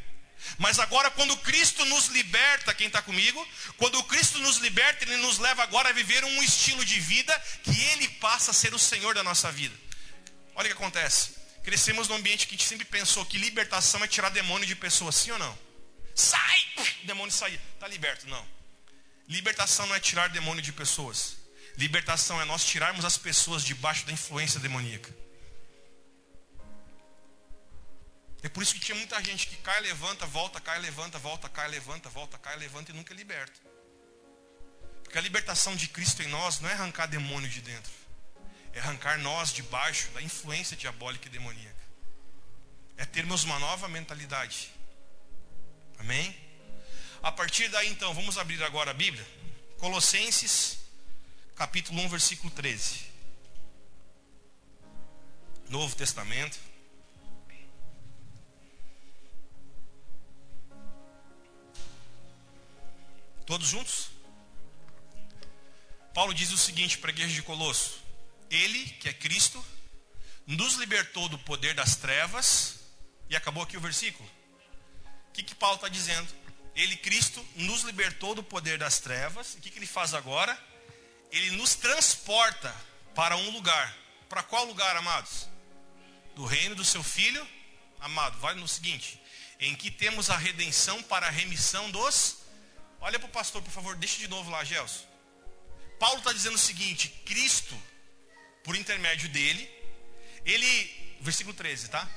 Mas 0.57 0.79
agora, 0.79 1.11
quando 1.11 1.37
Cristo 1.39 1.85
nos 1.85 2.07
liberta, 2.07 2.75
quem 2.75 2.87
está 2.87 3.03
comigo? 3.03 3.47
Quando 3.77 4.03
Cristo 4.05 4.39
nos 4.39 4.57
liberta, 4.59 5.05
Ele 5.05 5.17
nos 5.19 5.39
leva 5.39 5.63
agora 5.63 5.91
a 5.91 5.93
viver 5.93 6.25
um 6.25 6.43
estilo 6.43 6.85
de 6.85 6.99
vida 6.99 7.39
que 7.63 7.81
Ele 7.93 8.09
passa 8.21 8.51
a 8.51 8.55
ser 8.55 8.73
o 8.75 8.79
Senhor 8.79 9.15
da 9.15 9.23
nossa 9.23 9.53
vida. 9.53 9.75
Olha 10.55 10.67
o 10.67 10.69
que 10.69 10.83
acontece. 10.83 11.37
Crescemos 11.63 12.09
num 12.09 12.17
ambiente 12.17 12.47
que 12.47 12.55
a 12.55 12.59
gente 12.59 12.67
sempre 12.67 12.87
pensou 12.87 13.25
que 13.27 13.37
libertação 13.37 14.03
é 14.03 14.09
tirar 14.09 14.31
demônio 14.31 14.67
de 14.67 14.75
pessoas, 14.75 15.15
sim 15.15 15.31
ou 15.31 15.39
não? 15.39 15.59
Sai! 16.15 16.59
Demônio 17.05 17.33
sair. 17.33 17.61
Está 17.75 17.87
liberto. 17.87 18.27
Não. 18.27 18.45
Libertação 19.29 19.87
não 19.87 19.95
é 19.95 20.01
tirar 20.01 20.29
demônio 20.29 20.63
de 20.63 20.73
pessoas. 20.73 21.37
Libertação 21.77 22.41
é 22.41 22.45
nós 22.45 22.65
tirarmos 22.65 23.05
as 23.05 23.17
pessoas 23.17 23.63
debaixo 23.63 24.05
da 24.07 24.13
influência 24.13 24.59
demoníaca. 24.59 25.15
É 28.43 28.49
por 28.49 28.63
isso 28.63 28.75
que 28.75 28.81
tinha 28.81 28.97
muita 28.97 29.23
gente 29.23 29.49
que 29.49 29.57
cai, 29.57 29.81
levanta, 29.81 30.25
volta, 30.27 30.61
cai, 30.61 30.79
levanta, 30.79 31.19
volta, 31.19 31.49
cai, 31.49 31.69
levanta, 31.69 32.09
volta, 32.09 32.39
cai, 32.39 32.57
levanta 32.57 32.93
e 32.93 32.95
nunca 32.95 33.13
é 33.13 33.17
liberta. 33.17 33.59
Porque 35.03 35.19
a 35.19 35.21
libertação 35.21 35.75
de 35.75 35.89
Cristo 35.89 36.23
em 36.23 36.29
nós 36.29 36.61
não 36.61 36.69
é 36.69 36.75
arrancar 36.75 37.07
demônio 37.07 37.49
de 37.49 37.61
dentro, 37.61 37.91
é 38.73 38.79
arrancar 38.79 39.19
nós 39.19 39.53
debaixo 39.53 40.09
da 40.11 40.23
influência 40.23 40.77
diabólica 40.77 41.27
e 41.27 41.31
demoníaca. 41.31 41.77
É 42.97 43.05
termos 43.05 43.43
uma 43.43 43.59
nova 43.59 43.89
mentalidade. 43.89 44.71
Amém? 45.99 46.37
A 47.23 47.33
partir 47.33 47.69
daí 47.69 47.89
então, 47.89 48.15
vamos 48.15 48.39
abrir 48.39 48.63
agora 48.63 48.93
a 48.93 48.95
Bíblia. 48.95 49.27
Colossenses, 49.79 50.79
capítulo 51.57 52.01
1, 52.03 52.09
versículo 52.09 52.51
13. 52.51 53.07
Novo 55.69 55.95
Testamento. 55.97 56.68
Todos 63.49 63.67
juntos? 63.67 64.11
Paulo 66.13 66.35
diz 66.35 66.53
o 66.53 66.59
seguinte 66.59 66.99
para 66.99 67.09
a 67.09 67.15
igreja 67.15 67.33
de 67.33 67.43
Colosso: 67.43 67.99
Ele, 68.51 68.85
que 69.01 69.09
é 69.09 69.13
Cristo, 69.15 69.65
nos 70.47 70.75
libertou 70.75 71.31
do 71.31 71.39
poder 71.39 71.75
das 71.75 71.97
trevas, 71.97 72.81
e 73.27 73.35
acabou 73.35 73.63
aqui 73.63 73.75
o 73.75 73.81
versículo. 73.81 74.29
O 75.31 75.33
que, 75.33 75.43
que 75.43 75.55
Paulo 75.55 75.77
está 75.77 75.89
dizendo? 75.89 76.29
Ele, 76.77 76.95
Cristo, 76.99 77.43
nos 77.55 77.85
libertou 77.85 78.35
do 78.35 78.43
poder 78.43 78.77
das 78.77 78.99
trevas, 78.99 79.55
o 79.55 79.61
que, 79.61 79.71
que 79.71 79.79
ele 79.79 79.87
faz 79.87 80.13
agora? 80.13 80.53
Ele 81.33 81.53
nos 81.53 81.75
transporta 81.75 82.77
para 83.15 83.35
um 83.35 83.49
lugar. 83.49 83.97
Para 84.29 84.43
qual 84.43 84.67
lugar, 84.67 84.95
amados? 84.95 85.49
Do 86.37 86.45
reino 86.45 86.75
do 86.75 86.85
seu 86.85 87.03
filho, 87.03 87.49
amado, 87.99 88.39
vale 88.41 88.61
no 88.61 88.69
seguinte: 88.69 89.19
em 89.59 89.75
que 89.75 89.91
temos 89.91 90.29
a 90.29 90.37
redenção 90.37 91.03
para 91.03 91.29
a 91.29 91.31
remissão 91.31 91.91
dos 91.91 92.47
Olha 93.01 93.19
para 93.19 93.29
o 93.29 93.33
pastor, 93.33 93.63
por 93.63 93.71
favor, 93.71 93.97
deixa 93.97 94.19
de 94.19 94.29
novo 94.29 94.51
lá, 94.51 94.65
Gelson. 94.65 95.05
Paulo 95.99 96.19
está 96.19 96.33
dizendo 96.33 96.55
o 96.55 96.59
seguinte: 96.59 97.09
Cristo, 97.25 97.77
por 98.65 98.77
intermédio 98.77 99.29
dele, 99.29 99.69
ele, 100.45 101.17
versículo 101.21 101.55
13, 101.55 101.89
tá? 101.91 102.09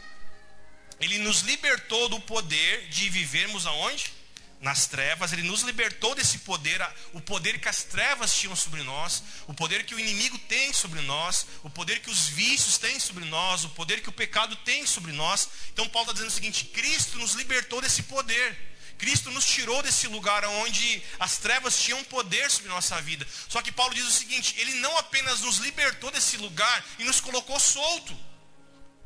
Ele 1.00 1.18
nos 1.18 1.42
libertou 1.42 2.10
do 2.10 2.20
poder 2.20 2.88
de 2.90 3.10
vivermos 3.10 3.66
aonde? 3.66 4.22
nas 4.62 4.86
trevas, 4.86 5.34
ele 5.34 5.42
nos 5.42 5.64
libertou 5.64 6.14
desse 6.14 6.38
poder, 6.40 6.80
o 7.14 7.20
poder 7.20 7.60
que 7.60 7.68
as 7.68 7.84
trevas 7.84 8.36
tinham 8.36 8.56
sobre 8.56 8.84
nós, 8.84 9.24
o 9.48 9.54
poder 9.56 9.84
que 9.84 9.96
o 9.96 10.00
inimigo 10.00 10.38
tem 10.38 10.72
sobre 10.72 11.02
nós, 11.02 11.48
o 11.64 11.70
poder 11.70 12.00
que 12.00 12.12
os 12.12 12.28
vícios 12.28 12.78
têm 12.78 13.00
sobre 13.00 13.26
nós, 13.26 13.64
o 13.64 13.70
poder 13.70 14.02
que 14.02 14.10
o 14.10 14.14
pecado 14.14 14.56
tem 14.58 14.86
sobre 14.86 15.12
nós. 15.14 15.50
Então 15.74 15.90
Paulo 15.90 16.06
está 16.06 16.14
dizendo 16.14 16.30
o 16.30 16.34
seguinte: 16.34 16.66
Cristo 16.66 17.18
nos 17.18 17.34
libertou 17.34 17.82
desse 17.82 18.04
poder. 18.04 18.56
Cristo 19.02 19.32
nos 19.32 19.48
tirou 19.48 19.82
desse 19.82 20.06
lugar 20.06 20.46
onde 20.46 21.02
as 21.20 21.40
trevas 21.40 21.82
tinham 21.82 22.04
poder 22.04 22.52
sobre 22.52 22.70
nossa 22.70 23.02
vida. 23.02 23.28
Só 23.50 23.60
que 23.60 23.72
Paulo 23.72 23.96
diz 23.96 24.06
o 24.06 24.12
seguinte: 24.12 24.54
ele 24.60 24.76
não 24.76 24.96
apenas 24.96 25.42
nos 25.42 25.58
libertou 25.58 26.12
desse 26.12 26.38
lugar 26.38 26.86
e 27.00 27.04
nos 27.04 27.20
colocou 27.20 27.60
solto. 27.60 28.16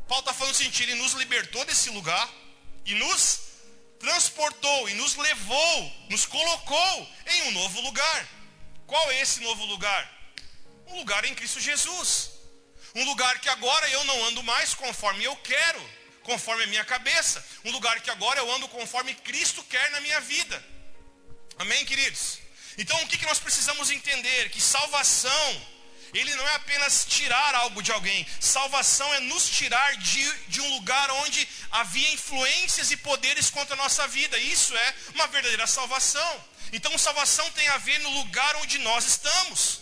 Paulo 0.05 0.19
está 0.19 0.33
falando 0.33 0.53
o 0.53 0.57
seguinte: 0.57 0.83
ele 0.83 0.95
nos 0.95 1.13
libertou 1.13 1.63
desse 1.63 1.89
lugar 1.91 2.29
e 2.85 2.93
nos 2.95 3.39
transportou 3.97 4.89
e 4.89 4.95
nos 4.95 5.15
levou, 5.15 5.93
nos 6.09 6.25
colocou 6.25 7.09
em 7.27 7.43
um 7.43 7.51
novo 7.53 7.79
lugar. 7.79 8.27
Qual 8.85 9.11
é 9.11 9.21
esse 9.21 9.39
novo 9.39 9.63
lugar? 9.63 10.03
Um 10.87 10.97
lugar 10.97 11.23
em 11.23 11.33
Cristo 11.33 11.61
Jesus. 11.61 12.31
Um 12.93 13.05
lugar 13.05 13.39
que 13.39 13.47
agora 13.47 13.89
eu 13.91 14.03
não 14.03 14.25
ando 14.25 14.43
mais 14.43 14.73
conforme 14.73 15.23
eu 15.23 15.37
quero, 15.37 15.89
conforme 16.25 16.63
a 16.63 16.67
minha 16.67 16.83
cabeça. 16.83 17.43
Um 17.63 17.71
lugar 17.71 18.01
que 18.01 18.11
agora 18.11 18.39
eu 18.39 18.51
ando 18.55 18.67
conforme 18.67 19.13
Cristo 19.15 19.63
quer 19.63 19.89
na 19.91 20.01
minha 20.01 20.19
vida. 20.21 20.61
Amém, 21.57 21.85
queridos? 21.85 22.39
Então 22.77 23.01
o 23.03 23.07
que, 23.07 23.17
que 23.17 23.25
nós 23.25 23.39
precisamos 23.39 23.89
entender? 23.89 24.49
Que 24.49 24.59
salvação 24.59 25.75
ele 26.13 26.33
não 26.35 26.47
é 26.47 26.55
apenas 26.55 27.05
tirar 27.05 27.55
algo 27.55 27.81
de 27.81 27.91
alguém. 27.91 28.25
Salvação 28.39 29.13
é 29.13 29.19
nos 29.21 29.49
tirar 29.49 29.97
de, 29.97 30.31
de 30.47 30.61
um 30.61 30.69
lugar 30.75 31.09
onde 31.11 31.47
havia 31.71 32.13
influências 32.13 32.91
e 32.91 32.97
poderes 32.97 33.49
contra 33.49 33.73
a 33.73 33.77
nossa 33.77 34.07
vida. 34.07 34.37
Isso 34.37 34.75
é 34.75 34.95
uma 35.13 35.27
verdadeira 35.27 35.67
salvação. 35.67 36.45
Então, 36.71 36.97
salvação 36.97 37.49
tem 37.51 37.67
a 37.67 37.77
ver 37.77 37.99
no 37.99 38.09
lugar 38.09 38.55
onde 38.57 38.77
nós 38.79 39.05
estamos. 39.05 39.81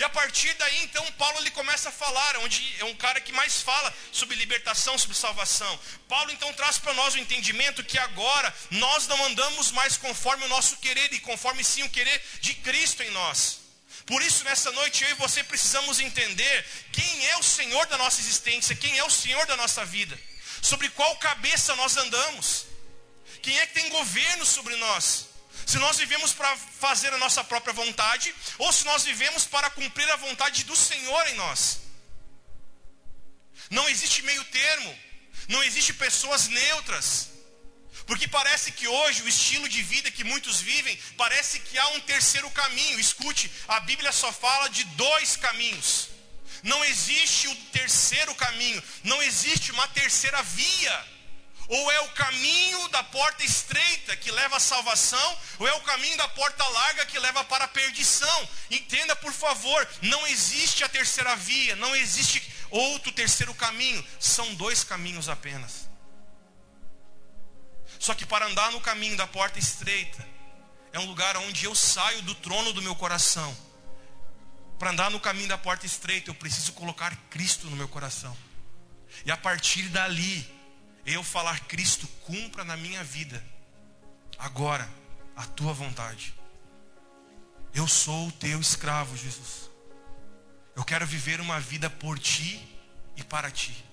E 0.00 0.02
a 0.02 0.08
partir 0.08 0.54
daí, 0.54 0.82
então, 0.82 1.04
Paulo 1.12 1.40
ele 1.40 1.50
começa 1.50 1.90
a 1.90 1.92
falar, 1.92 2.38
onde 2.38 2.74
é 2.78 2.84
um 2.86 2.96
cara 2.96 3.20
que 3.20 3.34
mais 3.34 3.60
fala 3.60 3.94
sobre 4.10 4.34
libertação, 4.34 4.96
sobre 4.96 5.14
salvação. 5.14 5.78
Paulo 6.08 6.32
então 6.32 6.50
traz 6.54 6.78
para 6.78 6.94
nós 6.94 7.12
o 7.12 7.18
entendimento 7.18 7.84
que 7.84 7.98
agora 7.98 8.54
nós 8.70 9.06
não 9.06 9.22
andamos 9.26 9.70
mais 9.72 9.98
conforme 9.98 10.46
o 10.46 10.48
nosso 10.48 10.78
querer, 10.78 11.12
e 11.12 11.20
conforme 11.20 11.62
sim 11.62 11.82
o 11.82 11.90
querer 11.90 12.18
de 12.40 12.54
Cristo 12.54 13.02
em 13.02 13.10
nós. 13.10 13.58
Por 14.06 14.22
isso, 14.22 14.42
nessa 14.42 14.72
noite, 14.72 15.04
eu 15.04 15.10
e 15.10 15.14
você 15.24 15.44
precisamos 15.44 16.00
entender 16.00 16.66
quem 16.92 17.26
é 17.26 17.36
o 17.36 17.42
Senhor 17.42 17.84
da 17.84 17.98
nossa 17.98 18.22
existência, 18.22 18.74
quem 18.74 18.96
é 18.96 19.04
o 19.04 19.10
Senhor 19.10 19.44
da 19.44 19.56
nossa 19.58 19.84
vida, 19.84 20.18
sobre 20.62 20.88
qual 20.88 21.14
cabeça 21.16 21.76
nós 21.76 21.98
andamos, 21.98 22.64
quem 23.42 23.58
é 23.58 23.66
que 23.66 23.74
tem 23.74 23.90
governo 23.90 24.46
sobre 24.46 24.76
nós. 24.76 25.29
Se 25.66 25.78
nós 25.78 25.98
vivemos 25.98 26.32
para 26.32 26.56
fazer 26.56 27.12
a 27.12 27.18
nossa 27.18 27.44
própria 27.44 27.72
vontade, 27.72 28.34
ou 28.58 28.72
se 28.72 28.84
nós 28.84 29.04
vivemos 29.04 29.44
para 29.44 29.70
cumprir 29.70 30.08
a 30.10 30.16
vontade 30.16 30.64
do 30.64 30.76
Senhor 30.76 31.26
em 31.28 31.34
nós. 31.34 31.80
Não 33.70 33.88
existe 33.88 34.22
meio 34.22 34.44
termo, 34.44 34.98
não 35.48 35.62
existe 35.62 35.92
pessoas 35.94 36.48
neutras. 36.48 37.30
Porque 38.06 38.26
parece 38.26 38.72
que 38.72 38.88
hoje 38.88 39.22
o 39.22 39.28
estilo 39.28 39.68
de 39.68 39.82
vida 39.82 40.10
que 40.10 40.24
muitos 40.24 40.60
vivem, 40.60 40.98
parece 41.16 41.60
que 41.60 41.78
há 41.78 41.88
um 41.90 42.00
terceiro 42.00 42.50
caminho. 42.50 42.98
Escute, 42.98 43.50
a 43.68 43.78
Bíblia 43.80 44.10
só 44.10 44.32
fala 44.32 44.68
de 44.68 44.82
dois 44.84 45.36
caminhos. 45.36 46.08
Não 46.62 46.84
existe 46.84 47.46
o 47.48 47.54
terceiro 47.72 48.34
caminho, 48.34 48.82
não 49.04 49.22
existe 49.22 49.70
uma 49.72 49.86
terceira 49.88 50.42
via. 50.42 51.19
Ou 51.70 51.92
é 51.92 52.00
o 52.00 52.08
caminho 52.08 52.88
da 52.88 53.00
porta 53.04 53.44
estreita 53.44 54.16
que 54.16 54.32
leva 54.32 54.56
à 54.56 54.60
salvação, 54.60 55.38
ou 55.60 55.68
é 55.68 55.72
o 55.74 55.80
caminho 55.82 56.16
da 56.16 56.26
porta 56.26 56.66
larga 56.66 57.06
que 57.06 57.16
leva 57.16 57.44
para 57.44 57.64
a 57.64 57.68
perdição. 57.68 58.48
Entenda, 58.68 59.14
por 59.14 59.32
favor, 59.32 59.88
não 60.02 60.26
existe 60.26 60.82
a 60.82 60.88
terceira 60.88 61.36
via, 61.36 61.76
não 61.76 61.94
existe 61.94 62.42
outro 62.70 63.12
terceiro 63.12 63.54
caminho, 63.54 64.04
são 64.18 64.52
dois 64.56 64.82
caminhos 64.82 65.28
apenas. 65.28 65.88
Só 68.00 68.14
que 68.14 68.26
para 68.26 68.46
andar 68.46 68.72
no 68.72 68.80
caminho 68.80 69.16
da 69.16 69.28
porta 69.28 69.60
estreita, 69.60 70.28
é 70.92 70.98
um 70.98 71.06
lugar 71.06 71.36
onde 71.36 71.66
eu 71.66 71.74
saio 71.76 72.20
do 72.22 72.34
trono 72.34 72.72
do 72.72 72.82
meu 72.82 72.96
coração. 72.96 73.56
Para 74.76 74.90
andar 74.90 75.08
no 75.08 75.20
caminho 75.20 75.46
da 75.46 75.58
porta 75.58 75.86
estreita, 75.86 76.30
eu 76.30 76.34
preciso 76.34 76.72
colocar 76.72 77.14
Cristo 77.30 77.70
no 77.70 77.76
meu 77.76 77.86
coração. 77.86 78.36
E 79.24 79.30
a 79.30 79.36
partir 79.36 79.82
dali, 79.90 80.59
eu 81.04 81.22
falar: 81.22 81.60
Cristo, 81.60 82.06
cumpra 82.24 82.64
na 82.64 82.76
minha 82.76 83.02
vida, 83.04 83.44
agora, 84.38 84.88
a 85.36 85.44
tua 85.46 85.72
vontade. 85.72 86.34
Eu 87.72 87.86
sou 87.86 88.28
o 88.28 88.32
teu 88.32 88.60
escravo, 88.60 89.16
Jesus. 89.16 89.70
Eu 90.74 90.84
quero 90.84 91.06
viver 91.06 91.40
uma 91.40 91.60
vida 91.60 91.88
por 91.88 92.18
ti 92.18 92.66
e 93.16 93.22
para 93.22 93.50
ti. 93.50 93.84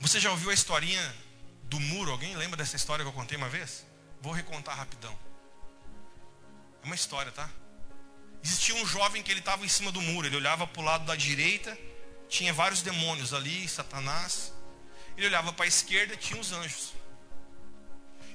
Você 0.00 0.20
já 0.20 0.30
ouviu 0.30 0.50
a 0.50 0.54
historinha 0.54 1.14
do 1.64 1.80
muro. 1.80 2.12
Alguém 2.12 2.36
lembra 2.36 2.56
dessa 2.56 2.76
história 2.76 3.04
que 3.04 3.08
eu 3.08 3.14
contei 3.14 3.36
uma 3.36 3.48
vez? 3.48 3.84
Vou 4.20 4.32
recontar 4.32 4.76
rapidão. 4.76 5.16
É 6.82 6.86
uma 6.86 6.94
história, 6.94 7.32
tá? 7.32 7.50
Existia 8.42 8.74
um 8.76 8.86
jovem 8.86 9.22
que 9.22 9.30
ele 9.30 9.40
estava 9.40 9.64
em 9.64 9.68
cima 9.68 9.90
do 9.90 10.00
muro. 10.00 10.26
Ele 10.26 10.36
olhava 10.36 10.66
para 10.66 10.80
o 10.80 10.84
lado 10.84 11.04
da 11.04 11.16
direita, 11.16 11.76
tinha 12.28 12.52
vários 12.52 12.82
demônios 12.82 13.34
ali, 13.34 13.68
Satanás. 13.68 14.52
Ele 15.18 15.26
olhava 15.26 15.52
para 15.52 15.64
a 15.64 15.68
esquerda, 15.68 16.16
tinha 16.16 16.40
os 16.40 16.52
anjos. 16.52 16.94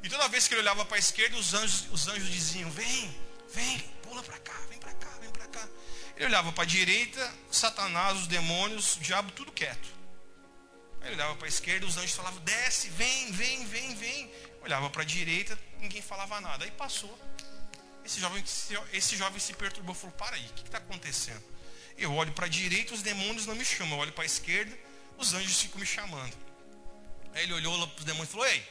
E 0.03 0.09
toda 0.09 0.27
vez 0.27 0.49
que 0.49 0.53
ele 0.53 0.61
olhava 0.61 0.83
para 0.83 0.97
a 0.97 0.99
esquerda, 0.99 1.37
os 1.37 1.53
anjos, 1.53 1.87
os 1.89 2.09
anjos 2.09 2.29
diziam: 2.29 2.69
Vem, 2.71 3.17
vem, 3.53 3.79
pula 4.01 4.21
para 4.21 4.37
cá, 4.39 4.53
vem 4.69 4.77
para 4.77 4.93
cá, 4.95 5.07
vem 5.21 5.29
para 5.31 5.47
cá. 5.47 5.65
Ele 6.17 6.25
olhava 6.25 6.51
para 6.51 6.63
a 6.65 6.67
direita, 6.67 7.33
Satanás, 7.49 8.19
os 8.19 8.27
demônios, 8.27 8.97
o 8.97 8.99
diabo, 8.99 9.31
tudo 9.31 9.49
quieto. 9.53 9.87
Aí 10.99 11.07
ele 11.07 11.15
olhava 11.15 11.37
para 11.37 11.45
a 11.45 11.47
esquerda, 11.47 11.85
os 11.85 11.95
anjos 11.95 12.11
falavam, 12.11 12.41
desce, 12.41 12.89
vem, 12.89 13.31
vem, 13.31 13.65
vem, 13.65 13.95
vem. 13.95 14.31
Olhava 14.61 14.89
para 14.89 15.03
a 15.03 15.05
direita, 15.05 15.57
ninguém 15.79 16.01
falava 16.01 16.41
nada. 16.41 16.65
Aí 16.65 16.71
passou. 16.71 17.17
Esse 18.03 18.19
jovem, 18.19 18.43
esse 18.91 19.15
jovem 19.15 19.39
se 19.39 19.53
perturbou, 19.53 19.95
falou, 19.95 20.13
para 20.17 20.35
aí, 20.35 20.45
o 20.45 20.53
que 20.53 20.63
está 20.63 20.79
acontecendo? 20.79 21.43
Eu 21.97 22.13
olho 22.13 22.33
para 22.33 22.45
a 22.45 22.49
direita, 22.49 22.93
os 22.93 23.01
demônios 23.01 23.45
não 23.45 23.55
me 23.55 23.63
chamam. 23.63 23.93
Eu 23.93 23.99
olho 23.99 24.11
para 24.11 24.25
a 24.25 24.25
esquerda, 24.25 24.77
os 25.17 25.33
anjos 25.33 25.61
ficam 25.61 25.79
me 25.79 25.85
chamando. 25.85 26.42
Aí 27.33 27.43
ele 27.43 27.53
olhou 27.53 27.87
para 27.87 27.99
os 27.99 28.05
demônios 28.05 28.29
e 28.29 28.31
falou, 28.31 28.47
ei, 28.47 28.67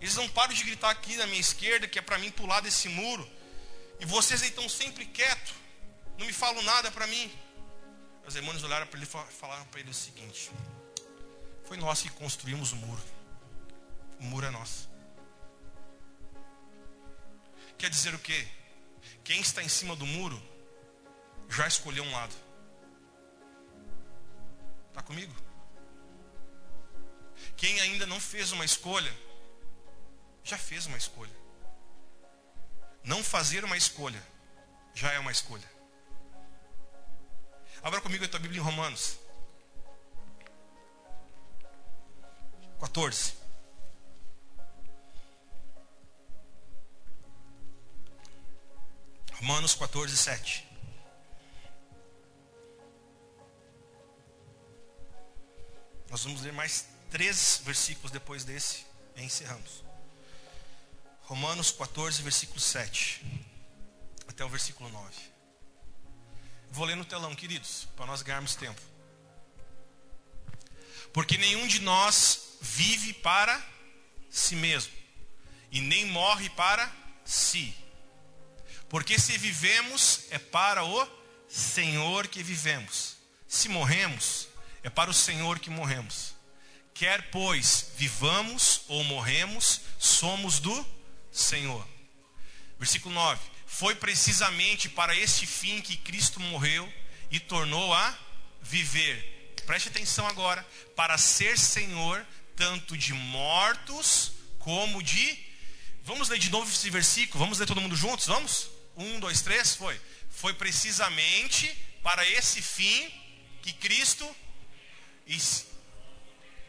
eles 0.00 0.14
não 0.14 0.28
param 0.28 0.54
de 0.54 0.62
gritar 0.62 0.90
aqui 0.90 1.16
na 1.16 1.26
minha 1.26 1.40
esquerda, 1.40 1.88
que 1.88 1.98
é 1.98 2.02
para 2.02 2.18
mim 2.18 2.30
pular 2.30 2.60
desse 2.60 2.88
muro. 2.88 3.28
E 3.98 4.04
vocês 4.04 4.42
aí 4.42 4.48
estão 4.48 4.68
sempre 4.68 5.06
quietos, 5.06 5.54
não 6.18 6.26
me 6.26 6.32
falam 6.32 6.62
nada 6.62 6.90
para 6.90 7.06
mim. 7.06 7.32
Os 8.26 8.34
demônios 8.34 8.62
olharam 8.64 8.86
para 8.86 8.98
ele 8.98 9.06
e 9.06 9.32
falaram 9.32 9.64
para 9.66 9.80
ele 9.80 9.90
o 9.90 9.94
seguinte: 9.94 10.50
foi 11.64 11.76
nós 11.76 12.02
que 12.02 12.10
construímos 12.10 12.72
o 12.72 12.76
muro. 12.76 13.02
O 14.20 14.24
muro 14.24 14.46
é 14.46 14.50
nosso. 14.50 14.88
Quer 17.78 17.90
dizer 17.90 18.14
o 18.14 18.18
quê? 18.18 18.46
Quem 19.22 19.40
está 19.40 19.62
em 19.62 19.68
cima 19.68 19.94
do 19.94 20.06
muro 20.06 20.40
já 21.48 21.66
escolheu 21.66 22.02
um 22.04 22.12
lado. 22.12 22.34
Está 24.88 25.02
comigo? 25.02 25.34
Quem 27.56 27.80
ainda 27.80 28.06
não 28.06 28.20
fez 28.20 28.52
uma 28.52 28.64
escolha, 28.64 29.12
já 30.44 30.58
fez 30.58 30.86
uma 30.86 30.96
escolha. 30.96 31.34
Não 33.02 33.22
fazer 33.24 33.64
uma 33.64 33.76
escolha 33.76 34.22
já 34.94 35.12
é 35.12 35.18
uma 35.18 35.32
escolha. 35.32 35.68
Abra 37.82 38.00
comigo 38.00 38.24
a 38.24 38.28
tua 38.28 38.40
Bíblia 38.40 38.60
em 38.60 38.64
Romanos. 38.64 39.18
14. 42.80 43.34
Romanos 49.34 49.74
14, 49.74 50.16
7. 50.16 50.66
Nós 56.10 56.24
vamos 56.24 56.40
ler 56.42 56.52
mais 56.52 56.95
três 57.10 57.60
versículos 57.64 58.10
depois 58.10 58.44
desse 58.44 58.86
e 59.16 59.22
encerramos. 59.22 59.84
Romanos 61.22 61.72
14, 61.72 62.22
versículo 62.22 62.60
7 62.60 63.22
até 64.28 64.44
o 64.44 64.48
versículo 64.48 64.88
9. 64.90 65.14
Vou 66.70 66.84
ler 66.84 66.96
no 66.96 67.04
telão, 67.04 67.34
queridos, 67.34 67.88
para 67.96 68.06
nós 68.06 68.22
ganharmos 68.22 68.54
tempo. 68.54 68.80
Porque 71.12 71.38
nenhum 71.38 71.66
de 71.66 71.80
nós 71.80 72.58
vive 72.60 73.14
para 73.14 73.64
si 74.30 74.54
mesmo 74.54 74.92
e 75.70 75.80
nem 75.80 76.04
morre 76.06 76.50
para 76.50 76.94
si. 77.24 77.74
Porque 78.88 79.18
se 79.18 79.36
vivemos 79.38 80.26
é 80.30 80.38
para 80.38 80.84
o 80.84 81.08
Senhor 81.48 82.28
que 82.28 82.42
vivemos. 82.42 83.16
Se 83.48 83.68
morremos 83.68 84.46
é 84.82 84.90
para 84.90 85.10
o 85.10 85.14
Senhor 85.14 85.58
que 85.58 85.70
morremos. 85.70 86.35
Quer, 86.98 87.30
pois, 87.30 87.92
vivamos 87.96 88.80
ou 88.88 89.04
morremos, 89.04 89.82
somos 89.98 90.58
do 90.58 90.86
Senhor. 91.30 91.86
Versículo 92.78 93.14
9: 93.14 93.38
Foi 93.66 93.94
precisamente 93.94 94.88
para 94.88 95.14
este 95.14 95.46
fim 95.46 95.82
que 95.82 95.98
Cristo 95.98 96.40
morreu 96.40 96.90
e 97.30 97.38
tornou 97.38 97.92
a 97.92 98.18
viver. 98.62 99.54
Preste 99.66 99.90
atenção 99.90 100.26
agora, 100.26 100.66
para 100.94 101.18
ser 101.18 101.58
Senhor 101.58 102.26
tanto 102.56 102.96
de 102.96 103.12
mortos 103.12 104.32
como 104.58 105.02
de. 105.02 105.38
Vamos 106.02 106.30
ler 106.30 106.38
de 106.38 106.48
novo 106.48 106.70
esse 106.70 106.88
versículo? 106.88 107.44
Vamos 107.44 107.58
ler 107.58 107.66
todo 107.66 107.80
mundo 107.80 107.94
juntos? 107.94 108.26
Vamos? 108.26 108.70
Um, 108.96 109.20
dois, 109.20 109.42
três, 109.42 109.74
foi. 109.74 110.00
Foi 110.30 110.54
precisamente 110.54 111.68
para 112.02 112.26
esse 112.26 112.62
fim 112.62 113.12
que 113.60 113.74
Cristo 113.74 114.26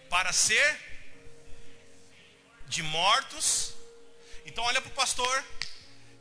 para 0.09 0.31
ser 0.33 0.79
de 2.67 2.83
mortos. 2.83 3.73
Então 4.45 4.63
olha 4.63 4.81
para 4.81 4.89
o 4.89 4.95
pastor. 4.95 5.45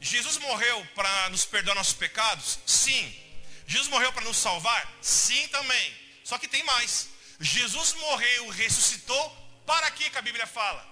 Jesus 0.00 0.36
morreu 0.38 0.86
para 0.94 1.30
nos 1.30 1.44
perdoar 1.44 1.74
nossos 1.74 1.94
pecados? 1.94 2.58
Sim. 2.66 3.22
Jesus 3.66 3.88
morreu 3.88 4.12
para 4.12 4.24
nos 4.24 4.36
salvar? 4.36 4.92
Sim 5.00 5.48
também. 5.48 5.96
Só 6.24 6.38
que 6.38 6.48
tem 6.48 6.62
mais. 6.64 7.08
Jesus 7.40 7.94
morreu, 7.94 8.48
ressuscitou, 8.50 9.24
para 9.66 9.90
que 9.90 10.08
que 10.10 10.18
a 10.18 10.22
Bíblia 10.22 10.46
fala? 10.46 10.86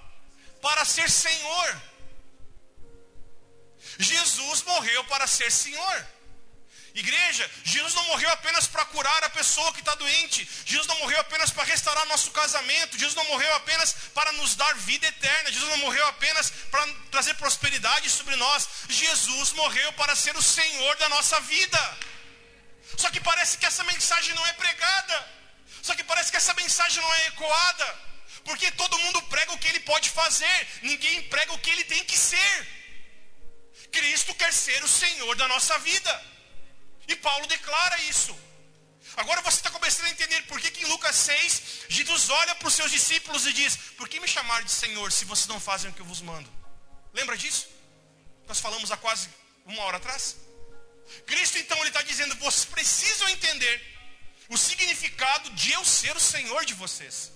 Para 0.60 0.84
ser 0.84 1.08
Senhor. 1.10 1.82
Jesus 3.98 4.62
morreu 4.62 5.04
para 5.04 5.26
ser 5.26 5.50
Senhor. 5.50 6.06
Igreja, 6.94 7.50
Jesus 7.64 7.92
não 7.92 8.04
morreu 8.04 8.30
apenas 8.30 8.68
para 8.68 8.84
curar 8.84 9.24
a 9.24 9.30
pessoa 9.30 9.72
que 9.72 9.80
está 9.80 9.96
doente. 9.96 10.48
Jesus 10.64 10.86
não 10.86 10.96
morreu 11.00 11.18
apenas 11.18 11.50
para 11.50 11.64
restaurar 11.64 12.06
nosso 12.06 12.30
casamento. 12.30 12.96
Jesus 12.96 13.16
não 13.16 13.24
morreu 13.24 13.52
apenas 13.56 13.94
para 14.14 14.30
nos 14.34 14.54
dar 14.54 14.72
vida 14.76 15.04
eterna. 15.04 15.50
Jesus 15.50 15.68
não 15.70 15.78
morreu 15.78 16.06
apenas 16.06 16.50
para 16.70 16.86
trazer 17.10 17.34
prosperidade 17.34 18.08
sobre 18.08 18.36
nós. 18.36 18.68
Jesus 18.88 19.50
morreu 19.54 19.92
para 19.94 20.14
ser 20.14 20.36
o 20.36 20.42
Senhor 20.42 20.96
da 20.96 21.08
nossa 21.08 21.40
vida. 21.40 21.98
Só 22.96 23.10
que 23.10 23.20
parece 23.20 23.58
que 23.58 23.66
essa 23.66 23.82
mensagem 23.82 24.32
não 24.36 24.46
é 24.46 24.52
pregada. 24.52 25.28
Só 25.82 25.96
que 25.96 26.04
parece 26.04 26.30
que 26.30 26.36
essa 26.36 26.54
mensagem 26.54 27.02
não 27.02 27.14
é 27.14 27.26
ecoada. 27.26 27.98
Porque 28.44 28.70
todo 28.70 29.00
mundo 29.00 29.20
prega 29.22 29.52
o 29.52 29.58
que 29.58 29.66
ele 29.66 29.80
pode 29.80 30.10
fazer. 30.10 30.68
Ninguém 30.82 31.22
prega 31.24 31.52
o 31.54 31.58
que 31.58 31.70
ele 31.70 31.82
tem 31.82 32.04
que 32.04 32.16
ser. 32.16 32.68
Cristo 33.90 34.32
quer 34.36 34.52
ser 34.52 34.84
o 34.84 34.88
Senhor 34.88 35.34
da 35.34 35.48
nossa 35.48 35.76
vida. 35.80 36.33
E 37.08 37.16
Paulo 37.16 37.46
declara 37.46 37.98
isso. 38.02 38.36
Agora 39.16 39.40
você 39.42 39.58
está 39.58 39.70
começando 39.70 40.06
a 40.06 40.10
entender 40.10 40.42
por 40.42 40.60
que, 40.60 40.70
que 40.70 40.82
em 40.84 40.88
Lucas 40.88 41.14
6, 41.14 41.62
Jesus 41.88 42.30
olha 42.30 42.54
para 42.54 42.66
os 42.66 42.74
seus 42.74 42.90
discípulos 42.90 43.46
e 43.46 43.52
diz: 43.52 43.76
Por 43.96 44.08
que 44.08 44.18
me 44.18 44.26
chamar 44.26 44.64
de 44.64 44.72
Senhor 44.72 45.12
se 45.12 45.24
vocês 45.24 45.46
não 45.46 45.60
fazem 45.60 45.90
o 45.90 45.94
que 45.94 46.00
eu 46.00 46.06
vos 46.06 46.20
mando? 46.20 46.50
Lembra 47.12 47.36
disso? 47.36 47.68
Nós 48.48 48.58
falamos 48.58 48.90
há 48.90 48.96
quase 48.96 49.28
uma 49.64 49.82
hora 49.84 49.98
atrás. 49.98 50.36
Cristo 51.26 51.58
então 51.58 51.78
ele 51.78 51.88
está 51.88 52.02
dizendo: 52.02 52.34
Vocês 52.36 52.64
precisam 52.64 53.28
entender 53.28 53.94
o 54.48 54.58
significado 54.58 55.50
de 55.50 55.72
eu 55.72 55.84
ser 55.84 56.16
o 56.16 56.20
Senhor 56.20 56.64
de 56.64 56.74
vocês. 56.74 57.32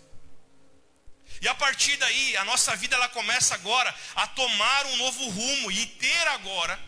E 1.41 1.47
a 1.47 1.55
partir 1.55 1.97
daí, 1.97 2.37
a 2.37 2.45
nossa 2.45 2.75
vida 2.75 2.97
ela 2.97 3.09
começa 3.09 3.55
agora 3.55 3.95
a 4.17 4.27
tomar 4.27 4.87
um 4.87 4.97
novo 4.97 5.29
rumo 5.29 5.71
e 5.71 5.87
ter 5.87 6.29
agora 6.29 6.79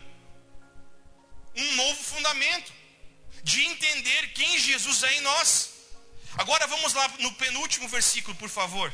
um 1.55 1.75
novo 1.75 2.03
fundamento 2.03 2.71
de 3.43 3.61
entender 3.63 4.33
quem 4.33 4.59
Jesus 4.59 5.03
é 5.03 5.17
em 5.17 5.21
nós. 5.21 5.71
Agora 6.37 6.65
vamos 6.67 6.93
lá 6.93 7.07
no 7.19 7.33
penúltimo 7.33 7.87
versículo, 7.87 8.35
por 8.37 8.49
favor. 8.49 8.93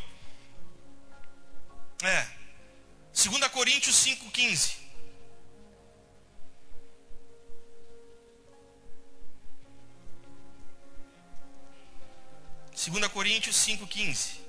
É. 2.03 2.27
2 3.13 3.47
Coríntios 3.47 3.95
5,15. 4.05 4.87
Segunda 12.75 13.09
Coríntios 13.09 13.55
5,15. 13.55 14.46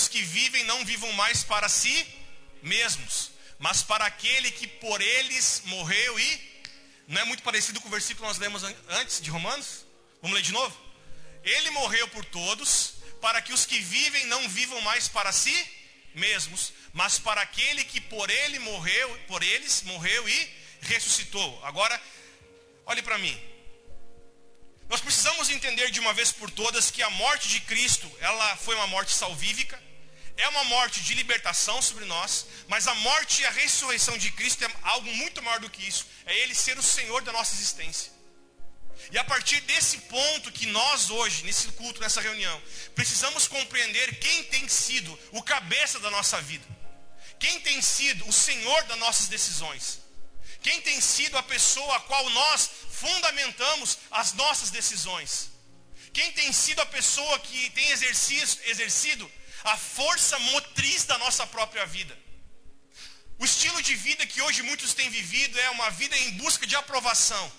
Os 0.00 0.08
que 0.08 0.22
vivem 0.22 0.64
não 0.64 0.84
vivam 0.84 1.12
mais 1.12 1.42
para 1.44 1.68
si 1.68 2.06
mesmos, 2.62 3.30
mas 3.58 3.82
para 3.82 4.06
aquele 4.06 4.50
que 4.50 4.66
por 4.66 5.00
eles 5.00 5.62
morreu 5.66 6.18
e. 6.18 6.50
Não 7.06 7.20
é 7.20 7.24
muito 7.24 7.42
parecido 7.42 7.80
com 7.80 7.88
o 7.88 7.90
versículo 7.90 8.26
que 8.26 8.28
nós 8.28 8.38
lemos 8.38 8.62
antes 8.88 9.20
de 9.20 9.30
Romanos? 9.30 9.84
Vamos 10.22 10.36
ler 10.36 10.42
de 10.42 10.52
novo? 10.52 10.74
Ele 11.42 11.70
morreu 11.70 12.06
por 12.08 12.24
todos, 12.24 12.94
para 13.20 13.42
que 13.42 13.52
os 13.52 13.66
que 13.66 13.78
vivem 13.78 14.26
não 14.26 14.48
vivam 14.48 14.80
mais 14.82 15.08
para 15.08 15.32
si 15.32 15.54
mesmos, 16.14 16.72
mas 16.92 17.18
para 17.18 17.42
aquele 17.42 17.84
que 17.84 18.00
por 18.00 18.30
ele 18.30 18.58
morreu, 18.58 19.18
por 19.26 19.42
eles 19.42 19.82
morreu 19.82 20.28
e 20.28 20.50
ressuscitou. 20.82 21.64
Agora, 21.64 22.00
olhe 22.86 23.02
para 23.02 23.18
mim. 23.18 23.38
Nós 24.88 25.00
precisamos 25.00 25.50
entender 25.50 25.90
de 25.90 26.00
uma 26.00 26.12
vez 26.12 26.32
por 26.32 26.50
todas 26.50 26.90
que 26.90 27.02
a 27.02 27.10
morte 27.10 27.48
de 27.48 27.60
Cristo, 27.60 28.10
ela 28.20 28.56
foi 28.56 28.74
uma 28.74 28.86
morte 28.86 29.12
salvífica, 29.12 29.80
é 30.40 30.48
uma 30.48 30.64
morte 30.64 31.00
de 31.00 31.14
libertação 31.14 31.80
sobre 31.82 32.04
nós, 32.04 32.46
mas 32.68 32.86
a 32.86 32.94
morte 32.96 33.42
e 33.42 33.46
a 33.46 33.50
ressurreição 33.50 34.16
de 34.16 34.30
Cristo 34.32 34.64
é 34.64 34.70
algo 34.82 35.10
muito 35.14 35.42
maior 35.42 35.60
do 35.60 35.70
que 35.70 35.86
isso. 35.86 36.06
É 36.26 36.36
Ele 36.38 36.54
ser 36.54 36.78
o 36.78 36.82
Senhor 36.82 37.22
da 37.22 37.32
nossa 37.32 37.54
existência. 37.54 38.12
E 39.10 39.18
a 39.18 39.24
partir 39.24 39.60
desse 39.62 39.98
ponto 39.98 40.52
que 40.52 40.66
nós 40.66 41.10
hoje, 41.10 41.44
nesse 41.44 41.68
culto, 41.72 42.00
nessa 42.00 42.20
reunião, 42.20 42.62
precisamos 42.94 43.48
compreender 43.48 44.18
quem 44.18 44.44
tem 44.44 44.68
sido 44.68 45.18
o 45.32 45.42
cabeça 45.42 45.98
da 46.00 46.10
nossa 46.10 46.40
vida. 46.42 46.66
Quem 47.38 47.60
tem 47.60 47.80
sido 47.80 48.28
o 48.28 48.32
Senhor 48.32 48.82
das 48.84 48.98
nossas 48.98 49.28
decisões. 49.28 50.00
Quem 50.62 50.80
tem 50.82 51.00
sido 51.00 51.38
a 51.38 51.42
pessoa 51.42 51.96
a 51.96 52.00
qual 52.00 52.28
nós 52.30 52.70
fundamentamos 52.90 53.98
as 54.10 54.34
nossas 54.34 54.70
decisões? 54.70 55.50
Quem 56.12 56.32
tem 56.32 56.52
sido 56.52 56.80
a 56.80 56.86
pessoa 56.86 57.38
que 57.38 57.70
tem 57.70 57.90
exercido, 57.90 59.30
a 59.64 59.76
força 59.76 60.38
motriz 60.38 61.04
da 61.04 61.18
nossa 61.18 61.46
própria 61.46 61.86
vida? 61.86 62.16
O 63.38 63.44
estilo 63.44 63.80
de 63.82 63.94
vida 63.94 64.26
que 64.26 64.42
hoje 64.42 64.62
muitos 64.62 64.92
têm 64.92 65.08
vivido 65.08 65.58
é 65.58 65.70
uma 65.70 65.90
vida 65.90 66.16
em 66.16 66.32
busca 66.32 66.66
de 66.66 66.76
aprovação. 66.76 67.50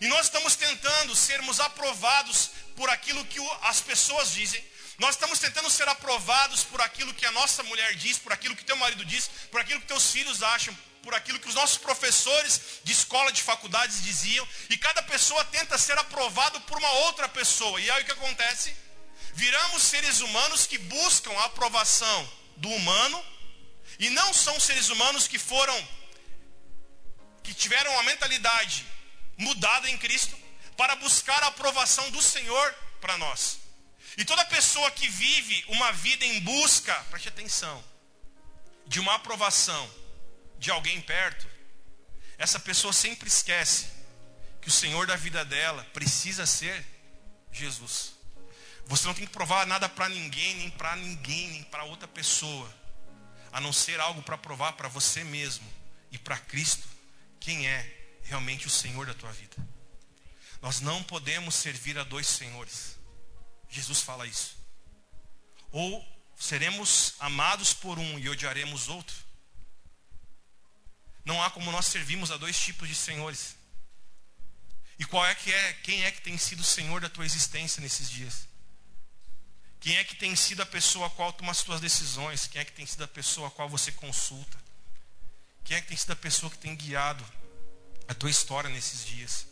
E 0.00 0.08
nós 0.08 0.26
estamos 0.26 0.56
tentando 0.56 1.14
sermos 1.14 1.60
aprovados 1.60 2.50
por 2.74 2.90
aquilo 2.90 3.24
que 3.26 3.38
as 3.62 3.80
pessoas 3.80 4.32
dizem. 4.32 4.64
Nós 4.98 5.14
estamos 5.14 5.38
tentando 5.38 5.70
ser 5.70 5.88
aprovados 5.88 6.64
por 6.64 6.80
aquilo 6.80 7.14
que 7.14 7.24
a 7.24 7.32
nossa 7.32 7.62
mulher 7.62 7.94
diz, 7.94 8.18
por 8.18 8.32
aquilo 8.32 8.56
que 8.56 8.64
teu 8.64 8.76
marido 8.76 9.04
diz, 9.04 9.30
por 9.50 9.60
aquilo 9.60 9.80
que 9.80 9.86
teus 9.86 10.10
filhos 10.10 10.42
acham, 10.42 10.76
por 11.02 11.14
aquilo 11.14 11.38
que 11.38 11.48
os 11.48 11.54
nossos 11.54 11.78
professores 11.78 12.60
de 12.84 12.92
escola, 12.92 13.32
de 13.32 13.42
faculdades 13.42 14.02
diziam, 14.02 14.46
e 14.70 14.76
cada 14.76 15.02
pessoa 15.02 15.44
tenta 15.46 15.78
ser 15.78 15.98
aprovado 15.98 16.60
por 16.62 16.78
uma 16.78 16.90
outra 17.06 17.28
pessoa. 17.28 17.80
E 17.80 17.90
aí 17.90 18.02
o 18.02 18.04
que 18.04 18.12
acontece? 18.12 18.74
Viramos 19.32 19.82
seres 19.82 20.20
humanos 20.20 20.66
que 20.66 20.78
buscam 20.78 21.32
a 21.38 21.44
aprovação 21.46 22.30
do 22.56 22.68
humano, 22.68 23.24
e 23.98 24.10
não 24.10 24.32
são 24.32 24.58
seres 24.60 24.88
humanos 24.88 25.26
que 25.26 25.38
foram, 25.38 25.88
que 27.42 27.54
tiveram 27.54 27.98
a 27.98 28.02
mentalidade 28.02 28.86
mudada 29.36 29.88
em 29.90 29.98
Cristo, 29.98 30.36
para 30.76 30.96
buscar 30.96 31.42
a 31.42 31.48
aprovação 31.48 32.10
do 32.10 32.22
Senhor 32.22 32.74
para 33.00 33.16
nós. 33.18 33.58
E 34.16 34.24
toda 34.24 34.44
pessoa 34.44 34.90
que 34.90 35.08
vive 35.08 35.64
uma 35.68 35.92
vida 35.92 36.24
em 36.24 36.40
busca, 36.40 36.94
preste 37.10 37.28
atenção, 37.28 37.82
de 38.86 39.00
uma 39.00 39.14
aprovação, 39.14 39.90
de 40.58 40.70
alguém 40.70 41.00
perto, 41.00 41.46
essa 42.36 42.58
pessoa 42.58 42.92
sempre 42.92 43.28
esquece 43.28 43.86
que 44.60 44.68
o 44.68 44.72
Senhor 44.72 45.06
da 45.06 45.16
vida 45.16 45.44
dela 45.44 45.84
precisa 45.92 46.46
ser 46.46 46.84
Jesus. 47.50 48.11
Você 48.86 49.06
não 49.06 49.14
tem 49.14 49.26
que 49.26 49.32
provar 49.32 49.66
nada 49.66 49.88
para 49.88 50.08
ninguém, 50.08 50.56
nem 50.56 50.70
para 50.70 50.96
ninguém, 50.96 51.48
nem 51.48 51.62
para 51.64 51.84
outra 51.84 52.08
pessoa, 52.08 52.72
a 53.52 53.60
não 53.60 53.72
ser 53.72 54.00
algo 54.00 54.22
para 54.22 54.36
provar 54.36 54.72
para 54.72 54.88
você 54.88 55.24
mesmo 55.24 55.66
e 56.10 56.18
para 56.18 56.38
Cristo 56.38 56.86
quem 57.40 57.66
é 57.66 58.18
realmente 58.24 58.66
o 58.66 58.70
Senhor 58.70 59.06
da 59.06 59.14
tua 59.14 59.32
vida. 59.32 59.56
Nós 60.60 60.80
não 60.80 61.02
podemos 61.02 61.54
servir 61.54 61.98
a 61.98 62.04
dois 62.04 62.26
senhores. 62.26 62.96
Jesus 63.68 64.00
fala 64.00 64.26
isso. 64.26 64.56
Ou 65.72 66.06
seremos 66.38 67.14
amados 67.18 67.72
por 67.72 67.98
um 67.98 68.18
e 68.18 68.28
odiaremos 68.28 68.88
outro. 68.88 69.16
Não 71.24 71.42
há 71.42 71.50
como 71.50 71.72
nós 71.72 71.86
servirmos 71.86 72.30
a 72.30 72.36
dois 72.36 72.58
tipos 72.58 72.88
de 72.88 72.94
senhores. 72.94 73.56
E 74.98 75.04
qual 75.04 75.24
é 75.26 75.34
que 75.34 75.52
é, 75.52 75.72
quem 75.74 76.04
é 76.04 76.12
que 76.12 76.20
tem 76.20 76.36
sido 76.36 76.60
o 76.60 76.64
senhor 76.64 77.00
da 77.00 77.08
tua 77.08 77.24
existência 77.24 77.80
nesses 77.80 78.08
dias? 78.10 78.46
Quem 79.82 79.96
é 79.96 80.04
que 80.04 80.14
tem 80.14 80.36
sido 80.36 80.62
a 80.62 80.66
pessoa 80.66 81.08
a 81.08 81.10
qual 81.10 81.32
toma 81.32 81.50
as 81.50 81.58
suas 81.58 81.80
decisões? 81.80 82.46
Quem 82.46 82.60
é 82.60 82.64
que 82.64 82.70
tem 82.70 82.86
sido 82.86 83.02
a 83.02 83.08
pessoa 83.08 83.48
a 83.48 83.50
qual 83.50 83.68
você 83.68 83.90
consulta? 83.90 84.56
Quem 85.64 85.76
é 85.76 85.80
que 85.80 85.88
tem 85.88 85.96
sido 85.96 86.12
a 86.12 86.16
pessoa 86.16 86.48
que 86.48 86.56
tem 86.56 86.76
guiado 86.76 87.24
a 88.06 88.14
tua 88.14 88.30
história 88.30 88.70
nesses 88.70 89.04
dias? 89.04 89.44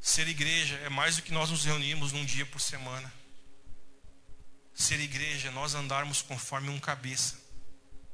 Ser 0.00 0.26
igreja 0.26 0.74
é 0.76 0.88
mais 0.88 1.16
do 1.16 1.22
que 1.22 1.32
nós 1.32 1.50
nos 1.50 1.66
reunirmos 1.66 2.12
num 2.12 2.24
dia 2.24 2.46
por 2.46 2.62
semana. 2.62 3.12
Ser 4.74 4.98
igreja 5.00 5.48
é 5.48 5.50
nós 5.50 5.74
andarmos 5.74 6.22
conforme 6.22 6.70
um 6.70 6.80
cabeça, 6.80 7.38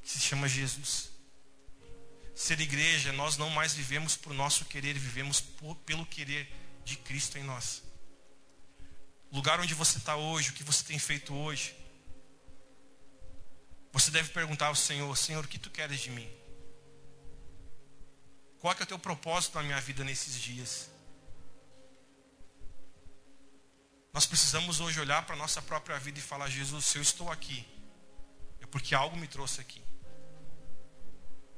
que 0.02 0.10
se 0.10 0.18
chama 0.18 0.48
Jesus. 0.48 1.08
Ser 2.34 2.60
igreja 2.60 3.10
é 3.10 3.12
nós 3.12 3.36
não 3.36 3.48
mais 3.48 3.74
vivemos 3.74 4.16
por 4.16 4.34
nosso 4.34 4.64
querer, 4.64 4.98
vivemos 4.98 5.40
por, 5.40 5.76
pelo 5.76 6.04
querer 6.04 6.52
de 6.84 6.96
Cristo 6.96 7.38
em 7.38 7.44
nós. 7.44 7.88
Lugar 9.32 9.60
onde 9.60 9.74
você 9.74 9.98
está 9.98 10.16
hoje, 10.16 10.50
o 10.50 10.52
que 10.52 10.64
você 10.64 10.84
tem 10.84 10.98
feito 10.98 11.34
hoje. 11.34 11.76
Você 13.92 14.10
deve 14.10 14.30
perguntar 14.30 14.66
ao 14.66 14.74
Senhor: 14.74 15.16
Senhor, 15.16 15.44
o 15.44 15.48
que 15.48 15.58
tu 15.58 15.70
queres 15.70 16.00
de 16.00 16.10
mim? 16.10 16.28
Qual 18.58 18.72
é, 18.72 18.76
é 18.78 18.82
o 18.82 18.86
teu 18.86 18.98
propósito 18.98 19.54
na 19.54 19.62
minha 19.62 19.80
vida 19.80 20.04
nesses 20.04 20.34
dias? 20.34 20.90
Nós 24.12 24.26
precisamos 24.26 24.80
hoje 24.80 25.00
olhar 25.00 25.24
para 25.24 25.34
a 25.34 25.38
nossa 25.38 25.62
própria 25.62 25.98
vida 25.98 26.18
e 26.18 26.22
falar: 26.22 26.48
Jesus, 26.48 26.84
se 26.86 26.98
eu 26.98 27.02
estou 27.02 27.30
aqui, 27.30 27.66
é 28.60 28.66
porque 28.66 28.94
algo 28.94 29.16
me 29.16 29.28
trouxe 29.28 29.60
aqui. 29.60 29.82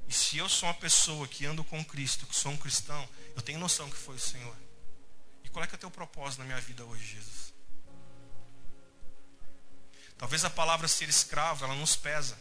E 0.06 0.12
se 0.12 0.36
eu 0.36 0.48
sou 0.48 0.68
uma 0.68 0.74
pessoa 0.74 1.26
que 1.26 1.46
ando 1.46 1.64
com 1.64 1.82
Cristo, 1.82 2.26
que 2.26 2.36
sou 2.36 2.52
um 2.52 2.56
cristão, 2.56 3.08
eu 3.34 3.40
tenho 3.40 3.58
noção 3.58 3.88
que 3.90 3.96
foi 3.96 4.16
o 4.16 4.20
Senhor. 4.20 4.56
E 5.42 5.48
qual 5.48 5.64
é 5.64 5.66
que 5.66 5.74
é 5.74 5.76
o 5.76 5.80
teu 5.80 5.90
propósito 5.90 6.40
na 6.40 6.44
minha 6.44 6.60
vida 6.60 6.84
hoje, 6.84 7.04
Jesus? 7.04 7.51
Talvez 10.22 10.44
a 10.44 10.50
palavra 10.50 10.86
ser 10.86 11.08
escravo, 11.08 11.64
ela 11.64 11.74
nos 11.74 11.96
pesa. 11.96 12.40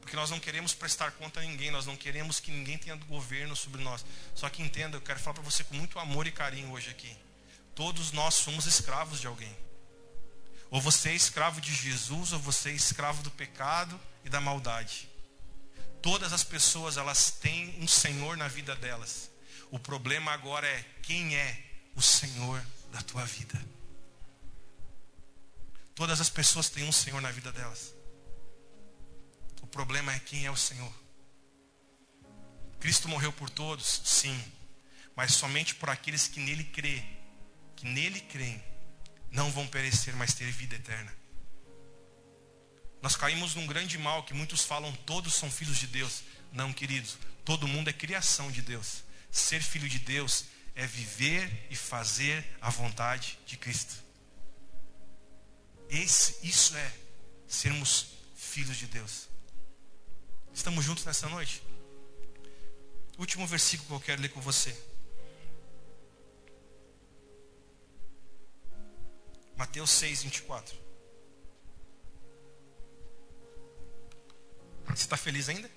Porque 0.00 0.14
nós 0.14 0.30
não 0.30 0.38
queremos 0.38 0.74
prestar 0.74 1.10
conta 1.10 1.40
a 1.40 1.42
ninguém, 1.42 1.72
nós 1.72 1.86
não 1.86 1.96
queremos 1.96 2.38
que 2.38 2.52
ninguém 2.52 2.78
tenha 2.78 2.94
governo 2.94 3.56
sobre 3.56 3.82
nós. 3.82 4.06
Só 4.32 4.48
que 4.48 4.62
entenda, 4.62 4.96
eu 4.96 5.00
quero 5.00 5.18
falar 5.18 5.34
para 5.34 5.42
você 5.42 5.64
com 5.64 5.74
muito 5.74 5.98
amor 5.98 6.24
e 6.28 6.30
carinho 6.30 6.70
hoje 6.70 6.90
aqui. 6.90 7.16
Todos 7.74 8.12
nós 8.12 8.34
somos 8.34 8.64
escravos 8.64 9.20
de 9.20 9.26
alguém. 9.26 9.52
Ou 10.70 10.80
você 10.80 11.08
é 11.08 11.14
escravo 11.14 11.60
de 11.60 11.74
Jesus, 11.74 12.32
ou 12.32 12.38
você 12.38 12.70
é 12.70 12.74
escravo 12.74 13.24
do 13.24 13.30
pecado 13.32 14.00
e 14.24 14.28
da 14.28 14.40
maldade. 14.40 15.08
Todas 16.00 16.32
as 16.32 16.44
pessoas, 16.44 16.96
elas 16.96 17.32
têm 17.32 17.76
um 17.80 17.88
Senhor 17.88 18.36
na 18.36 18.46
vida 18.46 18.76
delas. 18.76 19.32
O 19.68 19.80
problema 19.80 20.30
agora 20.30 20.68
é 20.68 20.84
quem 21.02 21.34
é 21.34 21.60
o 21.96 22.00
Senhor 22.00 22.64
da 22.92 23.02
tua 23.02 23.24
vida. 23.24 23.60
Todas 25.94 26.20
as 26.20 26.28
pessoas 26.28 26.68
têm 26.68 26.84
um 26.84 26.92
Senhor 26.92 27.20
na 27.20 27.30
vida 27.30 27.52
delas. 27.52 27.94
O 29.62 29.66
problema 29.66 30.12
é 30.12 30.18
quem 30.18 30.46
é 30.46 30.50
o 30.50 30.56
Senhor. 30.56 30.92
Cristo 32.80 33.08
morreu 33.08 33.32
por 33.32 33.48
todos, 33.48 34.02
sim, 34.04 34.38
mas 35.16 35.34
somente 35.34 35.74
por 35.74 35.88
aqueles 35.88 36.28
que 36.28 36.40
nele 36.40 36.64
crê 36.64 37.02
que 37.76 37.86
nele 37.86 38.20
creem 38.20 38.62
não 39.30 39.50
vão 39.50 39.66
perecer, 39.66 40.14
mas 40.14 40.32
ter 40.32 40.50
vida 40.50 40.76
eterna. 40.76 41.12
Nós 43.02 43.16
caímos 43.16 43.54
num 43.54 43.66
grande 43.66 43.98
mal 43.98 44.22
que 44.22 44.32
muitos 44.32 44.62
falam, 44.62 44.92
todos 45.04 45.34
são 45.34 45.50
filhos 45.50 45.76
de 45.76 45.86
Deus. 45.88 46.22
Não, 46.52 46.72
queridos, 46.72 47.18
todo 47.44 47.68
mundo 47.68 47.90
é 47.90 47.92
criação 47.92 48.50
de 48.50 48.62
Deus. 48.62 49.02
Ser 49.30 49.60
filho 49.60 49.88
de 49.88 49.98
Deus 49.98 50.44
é 50.74 50.86
viver 50.86 51.66
e 51.68 51.76
fazer 51.76 52.56
a 52.60 52.70
vontade 52.70 53.38
de 53.44 53.56
Cristo. 53.56 54.03
Esse, 55.94 56.44
isso 56.44 56.76
é 56.76 56.92
sermos 57.46 58.16
filhos 58.34 58.76
de 58.76 58.88
Deus. 58.88 59.28
Estamos 60.52 60.84
juntos 60.84 61.04
nessa 61.04 61.28
noite? 61.28 61.62
Último 63.16 63.46
versículo 63.46 63.88
que 63.88 63.94
eu 63.94 64.00
quero 64.00 64.22
ler 64.22 64.30
com 64.30 64.40
você. 64.40 64.76
Mateus 69.56 69.90
6, 69.90 70.24
24. 70.24 70.76
Você 74.86 74.92
está 74.94 75.16
feliz 75.16 75.48
ainda? 75.48 75.70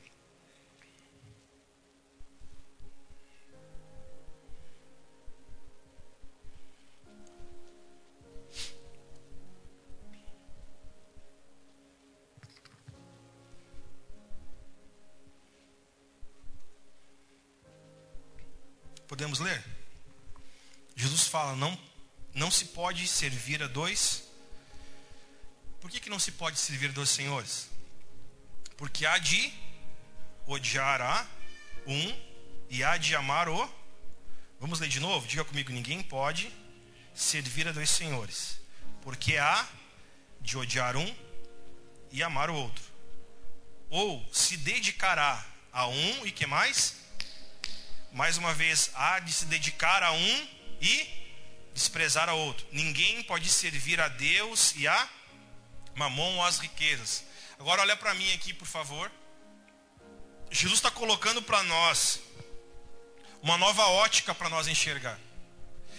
Podemos 19.07 19.39
ler? 19.39 19.63
Jesus 20.95 21.27
fala: 21.27 21.55
Não 21.55 21.77
não 22.37 22.51
se 22.51 22.65
pode 22.65 23.07
servir 23.07 23.63
a 23.63 23.67
dois. 23.67 24.23
Por 25.81 25.89
que, 25.89 25.99
que 25.99 26.09
não 26.09 26.19
se 26.19 26.31
pode 26.31 26.59
servir 26.59 26.91
a 26.91 26.93
dois 26.93 27.09
senhores? 27.09 27.67
Porque 28.77 29.07
há 29.07 29.17
de 29.17 29.51
odiar 30.45 31.01
a 31.01 31.25
um 31.87 32.21
e 32.69 32.83
há 32.83 32.95
de 32.97 33.15
amar 33.15 33.49
o. 33.49 33.69
Vamos 34.59 34.79
ler 34.79 34.87
de 34.87 34.99
novo? 34.99 35.27
Diga 35.27 35.43
comigo: 35.43 35.71
ninguém 35.71 36.03
pode 36.03 36.51
servir 37.15 37.67
a 37.67 37.71
dois 37.71 37.89
senhores. 37.89 38.59
Porque 39.01 39.37
há 39.37 39.67
de 40.39 40.57
odiar 40.57 40.95
um 40.95 41.15
e 42.11 42.21
amar 42.21 42.51
o 42.51 42.55
outro. 42.55 42.83
Ou 43.89 44.23
se 44.31 44.57
dedicará 44.57 45.43
a 45.73 45.87
um 45.87 46.25
e 46.25 46.31
que 46.31 46.45
mais? 46.45 46.95
Mais 48.17 48.35
uma 48.35 48.51
vez, 48.51 48.89
há 48.95 49.19
de 49.19 49.31
se 49.31 49.45
dedicar 49.45 50.01
a 50.01 50.11
um 50.11 50.47
e 50.81 51.07
desprezar 51.71 52.27
a 52.27 52.33
outro. 52.33 52.65
Ninguém 52.71 53.21
pode 53.21 53.47
servir 53.47 54.01
a 54.01 54.07
Deus 54.07 54.73
e 54.75 54.87
a 54.87 55.09
mamon 55.93 56.37
ou 56.37 56.43
as 56.43 56.57
riquezas. 56.57 57.23
Agora 57.59 57.83
olha 57.83 57.95
para 57.95 58.15
mim 58.15 58.33
aqui, 58.33 58.55
por 58.55 58.67
favor. 58.67 59.11
Jesus 60.49 60.79
está 60.79 60.89
colocando 60.89 61.43
para 61.43 61.61
nós 61.61 62.19
uma 63.43 63.55
nova 63.55 63.85
ótica 63.85 64.33
para 64.33 64.49
nós 64.49 64.67
enxergar. 64.67 65.19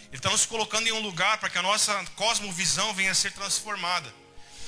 Ele 0.09 0.17
está 0.17 0.29
nos 0.29 0.45
colocando 0.45 0.89
em 0.89 0.93
um 0.93 1.01
lugar 1.01 1.39
para 1.39 1.49
que 1.49 1.59
a 1.59 1.63
nossa 1.63 2.05
cosmovisão 2.17 2.93
venha 2.95 3.13
a 3.13 3.15
ser 3.15 3.31
transformada. 3.31 4.13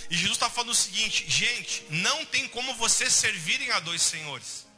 E 0.08 0.14
Jesus 0.14 0.36
está 0.36 0.48
falando 0.48 0.70
o 0.70 0.74
seguinte: 0.74 1.28
gente, 1.28 1.84
não 1.90 2.24
tem 2.26 2.46
como 2.46 2.74
vocês 2.74 3.12
servirem 3.12 3.72
a 3.72 3.80
dois 3.80 4.02
senhores. 4.02 4.69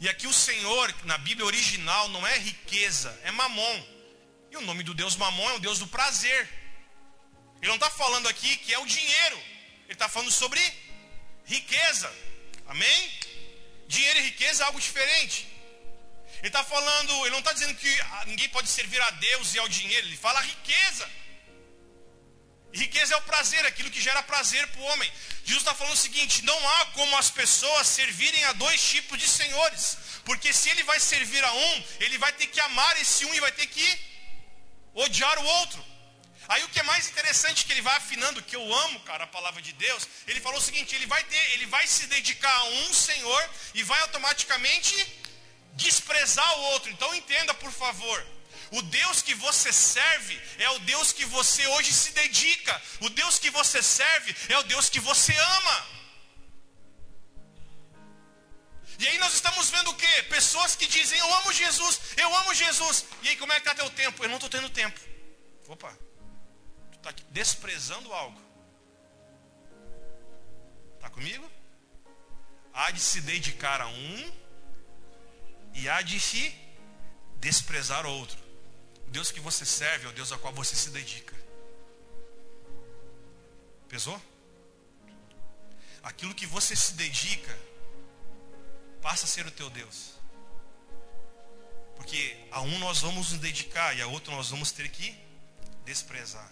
E 0.00 0.08
aqui 0.08 0.26
o 0.26 0.32
Senhor, 0.32 0.94
na 1.04 1.18
Bíblia 1.18 1.46
original, 1.46 2.08
não 2.08 2.26
é 2.26 2.38
riqueza, 2.38 3.16
é 3.22 3.30
mamon. 3.30 4.00
E 4.50 4.56
o 4.56 4.62
nome 4.62 4.82
do 4.82 4.94
Deus 4.94 5.14
Mamon 5.14 5.48
é 5.50 5.54
o 5.54 5.60
Deus 5.60 5.78
do 5.78 5.86
prazer. 5.86 6.48
Ele 7.60 7.68
não 7.68 7.76
está 7.76 7.90
falando 7.90 8.28
aqui 8.28 8.56
que 8.56 8.74
é 8.74 8.78
o 8.78 8.86
dinheiro. 8.86 9.36
Ele 9.84 9.92
está 9.92 10.08
falando 10.08 10.30
sobre 10.30 10.60
riqueza. 11.44 12.12
Amém? 12.66 13.12
Dinheiro 13.86 14.18
e 14.18 14.22
riqueza 14.22 14.62
é 14.62 14.66
algo 14.66 14.80
diferente. 14.80 15.46
Ele 16.38 16.48
está 16.48 16.64
falando, 16.64 17.12
ele 17.26 17.30
não 17.30 17.40
está 17.40 17.52
dizendo 17.52 17.74
que 17.74 17.94
ninguém 18.26 18.48
pode 18.48 18.68
servir 18.68 19.00
a 19.02 19.10
Deus 19.10 19.54
e 19.54 19.58
ao 19.58 19.68
dinheiro. 19.68 20.06
Ele 20.06 20.16
fala 20.16 20.40
riqueza. 20.40 21.08
Riqueza 22.72 23.14
é 23.14 23.16
o 23.16 23.22
prazer, 23.22 23.64
aquilo 23.66 23.90
que 23.90 24.00
gera 24.00 24.22
prazer 24.22 24.66
para 24.68 24.80
o 24.80 24.84
homem. 24.84 25.12
Jesus 25.44 25.62
está 25.62 25.74
falando 25.74 25.94
o 25.94 25.96
seguinte: 25.96 26.42
não 26.42 26.68
há 26.68 26.86
como 26.86 27.16
as 27.16 27.30
pessoas 27.30 27.86
servirem 27.86 28.44
a 28.44 28.52
dois 28.52 28.80
tipos 28.88 29.18
de 29.18 29.28
senhores. 29.28 29.98
Porque 30.24 30.52
se 30.52 30.68
ele 30.70 30.82
vai 30.84 31.00
servir 31.00 31.44
a 31.44 31.52
um, 31.52 31.84
ele 32.00 32.18
vai 32.18 32.32
ter 32.32 32.46
que 32.46 32.60
amar 32.60 33.00
esse 33.00 33.24
um 33.24 33.34
e 33.34 33.40
vai 33.40 33.50
ter 33.50 33.66
que 33.66 34.00
odiar 34.94 35.38
o 35.38 35.44
outro. 35.44 35.84
Aí 36.48 36.62
o 36.64 36.68
que 36.68 36.80
é 36.80 36.82
mais 36.82 37.08
interessante 37.08 37.64
que 37.64 37.72
ele 37.72 37.82
vai 37.82 37.96
afinando, 37.96 38.42
que 38.42 38.56
eu 38.56 38.74
amo, 38.74 39.00
cara, 39.00 39.24
a 39.24 39.26
palavra 39.26 39.62
de 39.62 39.72
Deus, 39.72 40.08
ele 40.26 40.40
falou 40.40 40.58
o 40.58 40.62
seguinte, 40.62 40.96
ele 40.96 41.06
vai 41.06 41.22
ter, 41.24 41.52
ele 41.52 41.66
vai 41.66 41.86
se 41.86 42.06
dedicar 42.06 42.52
a 42.52 42.64
um 42.64 42.94
Senhor 42.94 43.50
e 43.72 43.82
vai 43.84 44.00
automaticamente 44.00 44.94
desprezar 45.74 46.58
o 46.58 46.62
outro. 46.72 46.90
Então 46.90 47.14
entenda, 47.14 47.54
por 47.54 47.72
favor. 47.72 48.26
O 48.70 48.82
Deus 48.82 49.20
que 49.20 49.34
você 49.34 49.72
serve 49.72 50.40
é 50.58 50.70
o 50.70 50.78
Deus 50.80 51.12
que 51.12 51.24
você 51.24 51.66
hoje 51.68 51.92
se 51.92 52.12
dedica. 52.12 52.80
O 53.00 53.08
Deus 53.08 53.38
que 53.38 53.50
você 53.50 53.82
serve 53.82 54.34
é 54.48 54.58
o 54.58 54.62
Deus 54.62 54.88
que 54.88 55.00
você 55.00 55.34
ama. 55.36 55.86
E 58.98 59.08
aí 59.08 59.18
nós 59.18 59.32
estamos 59.32 59.70
vendo 59.70 59.90
o 59.90 59.94
quê? 59.94 60.22
Pessoas 60.24 60.76
que 60.76 60.86
dizem, 60.86 61.18
eu 61.18 61.34
amo 61.36 61.52
Jesus, 61.52 62.00
eu 62.16 62.36
amo 62.36 62.54
Jesus. 62.54 63.06
E 63.22 63.30
aí 63.30 63.36
como 63.36 63.52
é 63.52 63.58
que 63.58 63.68
está 63.68 63.74
teu 63.74 63.90
tempo? 63.90 64.22
Eu 64.22 64.28
não 64.28 64.36
estou 64.36 64.50
tendo 64.50 64.68
tempo. 64.68 65.00
Opa, 65.66 65.90
tu 66.92 66.98
está 66.98 67.10
desprezando 67.30 68.12
algo. 68.12 68.40
Está 70.96 71.08
comigo? 71.08 71.50
Há 72.74 72.90
de 72.90 73.00
se 73.00 73.22
dedicar 73.22 73.80
a 73.80 73.86
um 73.86 74.32
e 75.74 75.88
há 75.88 76.02
de 76.02 76.20
se 76.20 76.54
desprezar 77.36 78.04
outro. 78.04 78.49
Deus 79.10 79.30
que 79.30 79.40
você 79.40 79.64
serve 79.64 80.06
é 80.06 80.08
o 80.08 80.12
Deus 80.12 80.32
a 80.32 80.38
qual 80.38 80.52
você 80.52 80.74
se 80.76 80.90
dedica. 80.90 81.34
Pesou? 83.88 84.20
Aquilo 86.02 86.34
que 86.34 86.46
você 86.46 86.76
se 86.76 86.94
dedica 86.94 87.58
passa 89.02 89.24
a 89.24 89.28
ser 89.28 89.46
o 89.46 89.50
teu 89.50 89.68
Deus. 89.68 90.12
Porque 91.96 92.36
a 92.50 92.60
um 92.60 92.78
nós 92.78 93.00
vamos 93.00 93.32
nos 93.32 93.40
dedicar 93.40 93.96
e 93.96 94.00
a 94.00 94.06
outro 94.06 94.32
nós 94.32 94.50
vamos 94.50 94.70
ter 94.70 94.88
que 94.88 95.18
desprezar. 95.84 96.50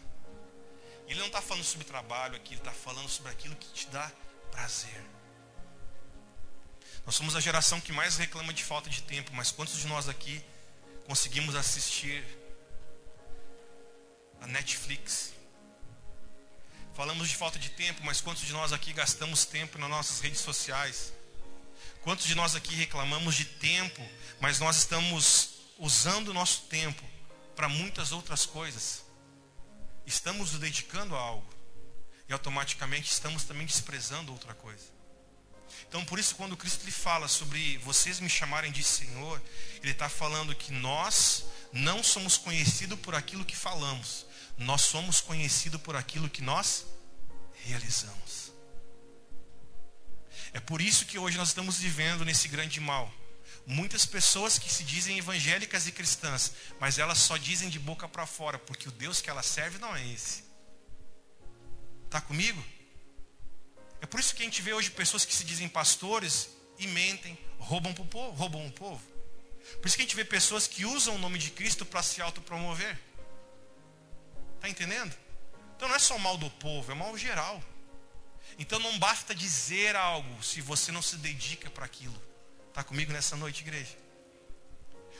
Ele 1.07 1.21
não 1.21 1.29
está 1.29 1.41
falando 1.41 1.65
sobre 1.65 1.87
trabalho 1.87 2.37
aqui, 2.37 2.55
ele 2.55 2.61
está 2.61 2.73
falando 2.73 3.09
sobre 3.09 3.31
aquilo 3.31 3.57
que 3.57 3.73
te 3.73 3.87
dá 3.87 4.13
prazer. 4.51 5.03
Nós 7.07 7.15
somos 7.15 7.35
a 7.35 7.41
geração 7.41 7.81
que 7.81 7.93
mais 7.93 8.17
reclama 8.17 8.53
de 8.53 8.63
falta 8.65 8.91
de 8.91 9.03
tempo, 9.03 9.31
mas 9.33 9.51
quantos 9.51 9.79
de 9.79 9.87
nós 9.87 10.09
aqui 10.09 10.45
conseguimos 11.07 11.55
assistir 11.55 12.23
a 14.41 14.47
Netflix? 14.47 15.33
Falamos 16.95 17.29
de 17.29 17.37
falta 17.37 17.59
de 17.59 17.71
tempo, 17.71 18.01
mas 18.05 18.21
quantos 18.21 18.45
de 18.45 18.53
nós 18.53 18.73
aqui 18.73 18.93
gastamos 18.93 19.45
tempo 19.45 19.79
nas 19.79 19.89
nossas 19.89 20.21
redes 20.21 20.41
sociais? 20.41 21.13
Quantos 22.03 22.27
de 22.27 22.35
nós 22.35 22.57
aqui 22.57 22.75
reclamamos 22.75 23.37
de 23.37 23.45
tempo, 23.45 24.03
mas 24.41 24.59
nós 24.59 24.79
estamos 24.79 25.51
usando 25.79 26.29
o 26.29 26.35
nosso 26.35 26.63
tempo 26.63 27.03
para 27.55 27.69
muitas 27.69 28.13
outras 28.13 28.45
coisas? 28.45 29.05
Estamos 30.07 30.53
nos 30.53 30.61
dedicando 30.61 31.15
a 31.15 31.21
algo 31.21 31.49
e 32.29 32.33
automaticamente 32.33 33.13
estamos 33.13 33.45
também 33.45 33.67
desprezando 33.67 34.33
outra 34.33 34.55
coisa. 34.55 34.98
Então, 35.89 36.05
por 36.05 36.19
isso, 36.19 36.37
quando 36.37 36.57
Cristo 36.57 36.85
lhe 36.85 36.91
fala 36.91 37.27
sobre 37.29 37.79
vocês 37.79 38.21
me 38.21 38.29
chamarem 38.29 38.71
de 38.71 38.85
Senhor, 38.85 39.41
Ele 39.83 39.93
está 39.93 40.09
falando 40.09 40.55
que 40.55 40.71
nós 40.71 41.45
não 41.73 42.03
somos 42.03 42.37
conhecidos 42.37 42.99
por 43.01 43.15
aquilo 43.15 43.45
que 43.45 43.57
falamos, 43.57 44.27
nós 44.59 44.83
somos 44.83 45.21
conhecidos 45.21 45.81
por 45.81 45.97
aquilo 45.97 46.29
que 46.29 46.43
nós 46.43 46.85
realizamos. 47.65 48.53
É 50.53 50.61
por 50.61 50.83
isso 50.83 51.07
que 51.07 51.19
hoje 51.19 51.39
nós 51.39 51.49
estamos 51.49 51.79
vivendo 51.79 52.25
nesse 52.25 52.49
grande 52.49 52.81
mal. 52.81 53.13
Muitas 53.67 54.05
pessoas 54.05 54.59
que 54.59 54.73
se 54.73 54.83
dizem 54.83 55.19
evangélicas 55.19 55.87
e 55.87 55.93
cristãs, 55.93 56.53
mas 56.81 56.99
elas 56.99 57.19
só 57.19 57.37
dizem 57.37 57.69
de 57.69 57.79
boca 57.79 58.09
para 58.09 58.27
fora, 58.27 58.59
porque 58.59 58.89
o 58.89 58.93
Deus 58.93 59.21
que 59.21 59.31
ela 59.31 59.43
serve 59.43 59.79
não 59.79 59.95
é 59.95 60.07
esse. 60.07 60.45
Está 62.07 62.21
comigo? 62.21 62.63
É 64.01 64.07
por 64.07 64.21
isso 64.21 64.35
que 64.35 64.43
a 64.43 64.45
gente 64.45 64.63
vê 64.63 64.73
hoje 64.73 64.91
pessoas 64.91 65.25
que 65.25 65.35
se 65.35 65.45
dizem 65.45 65.69
pastores 65.69 66.51
e 66.79 66.87
mentem, 66.87 67.39
roubam, 67.59 67.93
pro 67.93 68.05
povo, 68.05 68.31
roubam 68.37 68.67
o 68.67 68.73
povo. 68.73 69.03
Por 69.81 69.87
isso 69.87 69.97
que 69.97 70.03
a 70.03 70.07
gente 70.07 70.17
vê 70.17 70.25
pessoas 70.25 70.67
que 70.67 70.85
usam 70.85 71.17
o 71.17 71.19
nome 71.19 71.39
de 71.39 71.51
Cristo 71.51 71.85
para 71.85 72.03
se 72.03 72.23
autopromover. 72.23 72.99
Está 74.57 74.69
entendendo? 74.69 75.15
Então 75.77 75.89
não 75.89 75.95
é 75.95 75.99
só 75.99 76.19
mal 76.19 76.37
do 76.37 76.51
povo, 76.51 76.91
é 76.91 76.95
mal 76.95 77.17
geral. 77.17 77.63
Então 78.59 78.79
não 78.79 78.99
basta 78.99 79.35
dizer 79.35 79.95
algo 79.95 80.43
se 80.43 80.61
você 80.61 80.91
não 80.91 81.03
se 81.03 81.17
dedica 81.17 81.71
para 81.71 81.85
aquilo. 81.85 82.21
Está 82.69 82.83
comigo 82.83 83.13
nessa 83.13 83.37
noite, 83.37 83.63
igreja? 83.63 83.97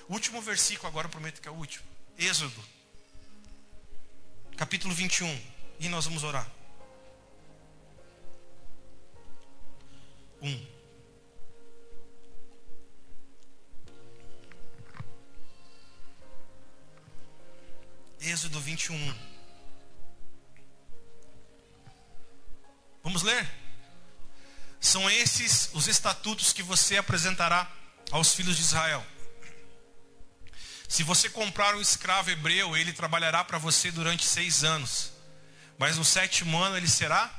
Último 0.09 0.41
versículo, 0.41 0.89
agora 0.89 1.09
prometo 1.09 1.41
que 1.41 1.49
é 1.49 1.51
o 1.51 1.55
último. 1.55 1.85
Êxodo, 2.17 2.65
capítulo 4.57 4.95
21. 4.95 5.59
E 5.81 5.89
nós 5.89 6.07
vamos 6.07 6.25
orar. 6.25 6.51
1. 10.41 10.67
Êxodo 18.21 18.61
21. 18.61 19.15
Vamos 23.03 23.23
ler? 23.23 23.49
São 24.81 25.11
esses 25.11 25.71
os 25.73 25.89
estatutos 25.89 26.53
que 26.53 26.63
você 26.63 26.97
apresentará 26.97 27.71
aos 28.11 28.35
filhos 28.35 28.57
de 28.57 28.63
Israel. 28.63 29.05
Se 30.89 31.03
você 31.03 31.29
comprar 31.29 31.75
um 31.75 31.81
escravo 31.81 32.31
hebreu, 32.31 32.77
ele 32.77 32.93
trabalhará 32.93 33.45
para 33.45 33.59
você 33.59 33.91
durante 33.91 34.25
seis 34.25 34.65
anos. 34.65 35.13
Mas 35.79 35.97
no 35.97 36.05
sétimo 36.05 36.59
ano 36.59 36.77
ele 36.77 36.89
será 36.89 37.33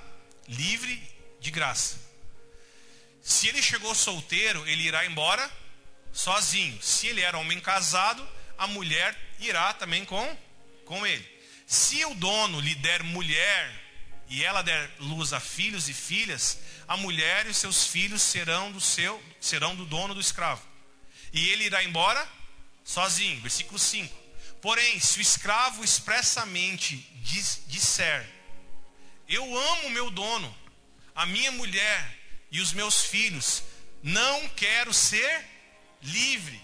livre 0.47 1.01
de 1.39 1.51
graça. 1.51 2.08
Se 3.29 3.47
ele 3.47 3.61
chegou 3.61 3.93
solteiro, 3.93 4.67
ele 4.67 4.81
irá 4.81 5.05
embora 5.05 5.49
sozinho. 6.11 6.81
Se 6.81 7.05
ele 7.05 7.21
era 7.21 7.37
homem 7.37 7.59
casado, 7.59 8.27
a 8.57 8.65
mulher 8.65 9.15
irá 9.39 9.71
também 9.71 10.03
com, 10.03 10.37
com 10.83 11.05
ele. 11.05 11.23
Se 11.67 12.03
o 12.05 12.15
dono 12.15 12.59
lhe 12.59 12.73
der 12.73 13.03
mulher 13.03 13.71
e 14.29 14.43
ela 14.43 14.63
der 14.63 14.89
luz 14.99 15.31
a 15.31 15.39
filhos 15.39 15.87
e 15.87 15.93
filhas, 15.93 16.57
a 16.87 16.97
mulher 16.97 17.45
e 17.45 17.53
seus 17.53 17.85
filhos 17.85 18.23
serão 18.23 18.71
do 18.71 18.81
seu 18.81 19.23
serão 19.39 19.75
do 19.75 19.85
dono 19.85 20.15
do 20.15 20.19
escravo. 20.19 20.65
E 21.31 21.49
ele 21.49 21.65
irá 21.65 21.83
embora 21.83 22.27
sozinho. 22.83 23.39
Versículo 23.41 23.77
5. 23.77 24.11
Porém, 24.59 24.99
se 24.99 25.19
o 25.19 25.21
escravo 25.21 25.83
expressamente 25.83 26.97
disser: 27.67 28.27
Eu 29.27 29.55
amo 29.55 29.91
meu 29.91 30.09
dono, 30.09 30.57
a 31.13 31.27
minha 31.27 31.51
mulher 31.51 32.18
e 32.51 32.61
os 32.61 32.73
meus 32.73 33.03
filhos, 33.03 33.63
não 34.01 34.47
quero 34.49 34.93
ser 34.93 35.45
livre. 36.01 36.61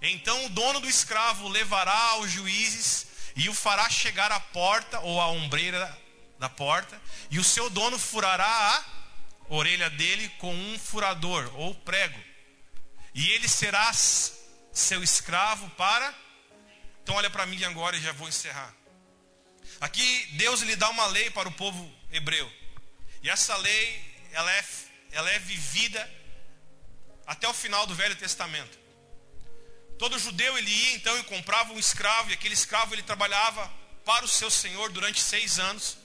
Então 0.00 0.46
o 0.46 0.48
dono 0.50 0.80
do 0.80 0.88
escravo 0.88 1.48
levará 1.48 2.10
aos 2.10 2.30
juízes 2.30 3.06
e 3.34 3.48
o 3.48 3.54
fará 3.54 3.88
chegar 3.88 4.32
à 4.32 4.40
porta 4.40 5.00
ou 5.00 5.20
à 5.20 5.28
ombreira 5.28 5.96
da 6.38 6.48
porta, 6.48 7.00
e 7.30 7.38
o 7.38 7.44
seu 7.44 7.68
dono 7.68 7.98
furará 7.98 8.46
a 8.46 8.84
orelha 9.48 9.90
dele 9.90 10.28
com 10.38 10.54
um 10.54 10.78
furador 10.78 11.50
ou 11.54 11.74
prego, 11.74 12.18
e 13.12 13.28
ele 13.30 13.48
será 13.48 13.92
seu 13.92 15.02
escravo 15.02 15.68
para. 15.70 16.14
Então 17.02 17.16
olha 17.16 17.30
para 17.30 17.46
mim 17.46 17.62
agora 17.64 17.96
e 17.96 18.00
já 18.00 18.12
vou 18.12 18.28
encerrar. 18.28 18.72
Aqui 19.80 20.28
Deus 20.32 20.60
lhe 20.60 20.76
dá 20.76 20.88
uma 20.90 21.06
lei 21.06 21.30
para 21.30 21.48
o 21.48 21.52
povo 21.52 21.92
hebreu. 22.12 22.50
E 23.22 23.28
essa 23.28 23.56
lei 23.56 24.17
ela 24.32 24.52
é, 24.52 24.64
ela 25.12 25.30
é 25.30 25.38
vivida 25.38 26.08
até 27.26 27.48
o 27.48 27.54
final 27.54 27.86
do 27.86 27.94
Velho 27.94 28.16
Testamento. 28.16 28.78
Todo 29.98 30.18
judeu 30.18 30.56
ele 30.56 30.70
ia 30.70 30.94
então 30.94 31.18
e 31.18 31.24
comprava 31.24 31.72
um 31.72 31.78
escravo, 31.78 32.30
e 32.30 32.34
aquele 32.34 32.54
escravo 32.54 32.94
ele 32.94 33.02
trabalhava 33.02 33.70
para 34.04 34.24
o 34.24 34.28
seu 34.28 34.50
senhor 34.50 34.90
durante 34.90 35.20
seis 35.20 35.58
anos. 35.58 35.98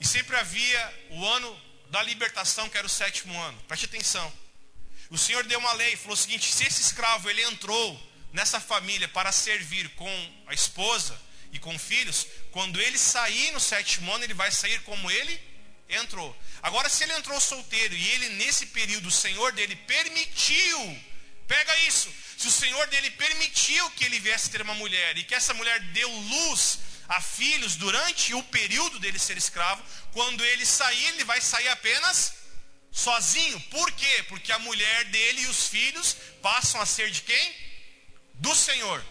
E 0.00 0.06
sempre 0.06 0.34
havia 0.36 1.06
o 1.10 1.24
ano 1.26 1.60
da 1.90 2.02
libertação, 2.02 2.68
que 2.68 2.78
era 2.78 2.86
o 2.86 2.90
sétimo 2.90 3.38
ano. 3.40 3.60
Preste 3.68 3.84
atenção. 3.84 4.32
O 5.10 5.18
Senhor 5.18 5.44
deu 5.44 5.58
uma 5.58 5.74
lei, 5.74 5.94
falou 5.94 6.14
o 6.14 6.16
seguinte: 6.16 6.50
se 6.50 6.64
esse 6.64 6.80
escravo 6.80 7.28
ele 7.28 7.42
entrou 7.42 8.12
nessa 8.32 8.58
família 8.58 9.06
para 9.06 9.30
servir 9.30 9.90
com 9.90 10.32
a 10.46 10.54
esposa 10.54 11.20
e 11.52 11.58
com 11.58 11.78
filhos, 11.78 12.26
quando 12.50 12.80
ele 12.80 12.96
sair 12.96 13.52
no 13.52 13.60
sétimo 13.60 14.10
ano, 14.10 14.24
ele 14.24 14.32
vai 14.32 14.50
sair 14.50 14.80
como 14.84 15.10
ele 15.10 15.38
entrou. 15.96 16.36
Agora, 16.62 16.88
se 16.88 17.04
ele 17.04 17.12
entrou 17.14 17.40
solteiro 17.40 17.94
e 17.94 18.08
ele, 18.10 18.28
nesse 18.30 18.66
período, 18.66 19.08
o 19.08 19.10
Senhor 19.10 19.52
dele 19.52 19.76
permitiu, 19.76 21.00
pega 21.46 21.76
isso, 21.78 22.12
se 22.36 22.48
o 22.48 22.50
Senhor 22.50 22.86
dele 22.88 23.10
permitiu 23.10 23.90
que 23.92 24.04
ele 24.04 24.18
viesse 24.18 24.50
ter 24.50 24.62
uma 24.62 24.74
mulher 24.74 25.16
e 25.16 25.24
que 25.24 25.34
essa 25.34 25.54
mulher 25.54 25.78
deu 25.92 26.10
luz 26.10 26.78
a 27.08 27.20
filhos 27.20 27.76
durante 27.76 28.34
o 28.34 28.42
período 28.44 28.98
dele 28.98 29.18
ser 29.18 29.36
escravo, 29.36 29.82
quando 30.12 30.44
ele 30.44 30.64
sair, 30.64 31.04
ele 31.08 31.24
vai 31.24 31.40
sair 31.40 31.68
apenas 31.68 32.34
sozinho. 32.90 33.60
Por 33.70 33.90
quê? 33.92 34.24
Porque 34.28 34.52
a 34.52 34.58
mulher 34.58 35.04
dele 35.06 35.42
e 35.42 35.46
os 35.46 35.68
filhos 35.68 36.16
passam 36.40 36.80
a 36.80 36.86
ser 36.86 37.10
de 37.10 37.22
quem? 37.22 37.56
Do 38.34 38.54
Senhor. 38.54 39.04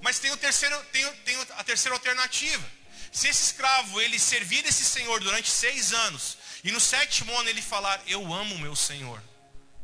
Mas 0.00 0.18
tem, 0.18 0.30
o 0.30 0.36
terceiro, 0.36 0.76
tem, 0.92 1.12
tem 1.24 1.36
a 1.56 1.64
terceira 1.64 1.94
alternativa. 1.94 2.79
Se 3.10 3.28
esse 3.28 3.42
escravo 3.42 4.00
ele 4.00 4.18
servir 4.18 4.64
esse 4.64 4.84
senhor 4.84 5.20
durante 5.20 5.50
seis 5.50 5.92
anos 5.92 6.38
e 6.62 6.70
no 6.70 6.80
sétimo 6.80 7.36
ano 7.38 7.48
ele 7.48 7.62
falar: 7.62 8.00
Eu 8.06 8.32
amo 8.32 8.58
meu 8.58 8.76
senhor, 8.76 9.20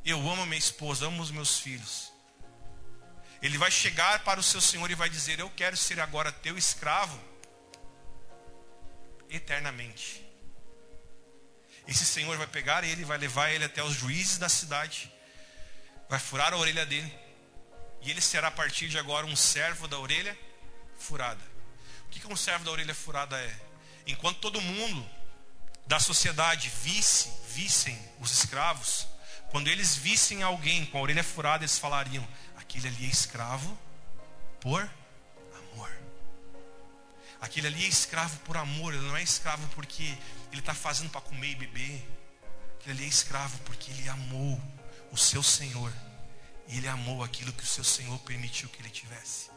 eu 0.04 0.18
amo 0.30 0.46
minha 0.46 0.58
esposa, 0.58 1.06
amo 1.06 1.22
os 1.22 1.30
meus 1.30 1.58
filhos. 1.58 2.12
Ele 3.42 3.58
vai 3.58 3.70
chegar 3.70 4.24
para 4.24 4.40
o 4.40 4.42
seu 4.42 4.60
senhor 4.60 4.90
e 4.90 4.94
vai 4.94 5.10
dizer: 5.10 5.40
Eu 5.40 5.50
quero 5.50 5.76
ser 5.76 5.98
agora 6.00 6.30
teu 6.30 6.56
escravo 6.56 7.20
eternamente. 9.28 10.24
Esse 11.86 12.04
senhor 12.04 12.36
vai 12.36 12.46
pegar 12.46 12.84
ele, 12.84 13.04
vai 13.04 13.18
levar 13.18 13.50
ele 13.50 13.64
até 13.64 13.82
os 13.82 13.94
juízes 13.94 14.38
da 14.38 14.48
cidade, 14.48 15.12
vai 16.08 16.18
furar 16.18 16.52
a 16.52 16.56
orelha 16.56 16.84
dele, 16.84 17.12
e 18.02 18.10
ele 18.10 18.20
será 18.20 18.48
a 18.48 18.50
partir 18.50 18.88
de 18.88 18.98
agora 18.98 19.26
um 19.26 19.36
servo 19.36 19.86
da 19.86 19.98
orelha 19.98 20.36
furada. 20.98 21.55
O 22.16 22.18
que 22.18 22.32
um 22.32 22.36
servo 22.36 22.64
da 22.64 22.70
orelha 22.70 22.94
furada 22.94 23.38
é? 23.38 23.60
Enquanto 24.06 24.38
todo 24.38 24.60
mundo 24.60 25.06
da 25.86 26.00
sociedade 26.00 26.72
visse, 26.82 27.30
vissem 27.48 27.96
os 28.18 28.30
escravos, 28.32 29.06
quando 29.50 29.68
eles 29.68 29.94
vissem 29.94 30.42
alguém 30.42 30.86
com 30.86 30.98
a 30.98 31.02
orelha 31.02 31.22
furada, 31.22 31.62
eles 31.62 31.78
falariam: 31.78 32.26
aquele 32.56 32.88
ali 32.88 33.04
é 33.04 33.08
escravo 33.08 33.78
por 34.60 34.90
amor. 35.54 35.92
Aquele 37.40 37.66
ali 37.66 37.84
é 37.84 37.88
escravo 37.88 38.38
por 38.40 38.56
amor, 38.56 38.94
ele 38.94 39.06
não 39.06 39.16
é 39.16 39.22
escravo 39.22 39.68
porque 39.74 40.16
ele 40.50 40.60
está 40.60 40.74
fazendo 40.74 41.10
para 41.10 41.20
comer 41.20 41.50
e 41.50 41.54
beber. 41.54 42.08
Aquele 42.80 42.96
ali 42.96 43.04
é 43.04 43.08
escravo 43.08 43.58
porque 43.58 43.90
ele 43.90 44.08
amou 44.08 44.60
o 45.12 45.18
seu 45.18 45.42
Senhor. 45.42 45.92
E 46.66 46.78
ele 46.78 46.88
amou 46.88 47.22
aquilo 47.22 47.52
que 47.52 47.62
o 47.62 47.66
seu 47.66 47.84
Senhor 47.84 48.18
permitiu 48.20 48.68
que 48.70 48.80
ele 48.80 48.90
tivesse. 48.90 49.55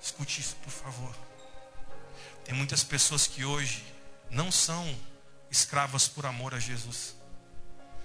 Escute 0.00 0.40
isso, 0.40 0.56
por 0.56 0.70
favor. 0.70 1.14
Tem 2.44 2.54
muitas 2.54 2.82
pessoas 2.82 3.26
que 3.26 3.44
hoje 3.44 3.84
não 4.30 4.50
são 4.50 4.98
escravas 5.50 6.08
por 6.08 6.26
amor 6.26 6.54
a 6.54 6.58
Jesus. 6.58 7.16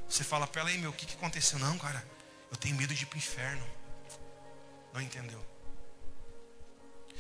Você 0.10 0.24
fala 0.24 0.46
para 0.46 0.62
ela, 0.62 0.70
aí 0.70 0.78
meu, 0.78 0.92
o 0.92 0.94
que, 0.94 1.06
que 1.06 1.16
aconteceu? 1.16 1.58
Não, 1.60 1.78
cara, 1.78 2.06
eu 2.52 2.58
tenho 2.58 2.76
medo 2.76 2.94
de 2.94 3.04
ir 3.04 3.06
para 3.06 3.16
o 3.16 3.18
inferno. 3.18 3.66
Não 4.94 5.02
entendeu? 5.02 5.44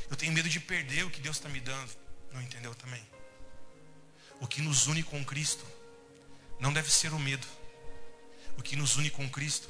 Eu 0.10 0.16
tenho 0.16 0.32
medo 0.32 0.50
de 0.50 0.60
perder 0.60 1.04
o 1.06 1.10
que 1.10 1.22
Deus 1.22 1.38
está 1.38 1.50
me 1.50 1.60
dando. 1.60 1.92
Não 2.32 2.42
entendeu 2.42 2.76
também? 2.76 3.04
O 4.40 4.48
que 4.48 4.62
nos 4.62 4.88
une 4.88 5.02
com 5.02 5.24
Cristo 5.24 5.66
não 6.60 6.74
deve 6.74 6.92
ser 6.92 7.14
o 7.14 7.20
medo. 7.20 7.48
O 8.58 8.62
que 8.62 8.76
nos 8.76 8.98
une 8.98 9.10
com 9.10 9.30
Cristo 9.30 9.70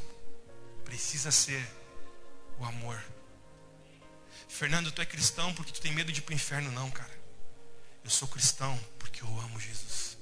precisa 0.83 1.31
ser 1.31 1.65
o 2.59 2.65
amor. 2.65 3.01
Fernando, 4.47 4.91
tu 4.91 5.01
é 5.01 5.05
cristão 5.05 5.53
porque 5.53 5.71
tu 5.71 5.81
tem 5.81 5.91
medo 5.91 6.11
de 6.11 6.19
ir 6.19 6.23
para 6.23 6.33
o 6.33 6.35
inferno? 6.35 6.71
Não, 6.71 6.89
cara. 6.91 7.13
Eu 8.03 8.09
sou 8.09 8.27
cristão 8.27 8.77
porque 8.99 9.23
eu 9.23 9.39
amo 9.41 9.59
Jesus. 9.59 10.17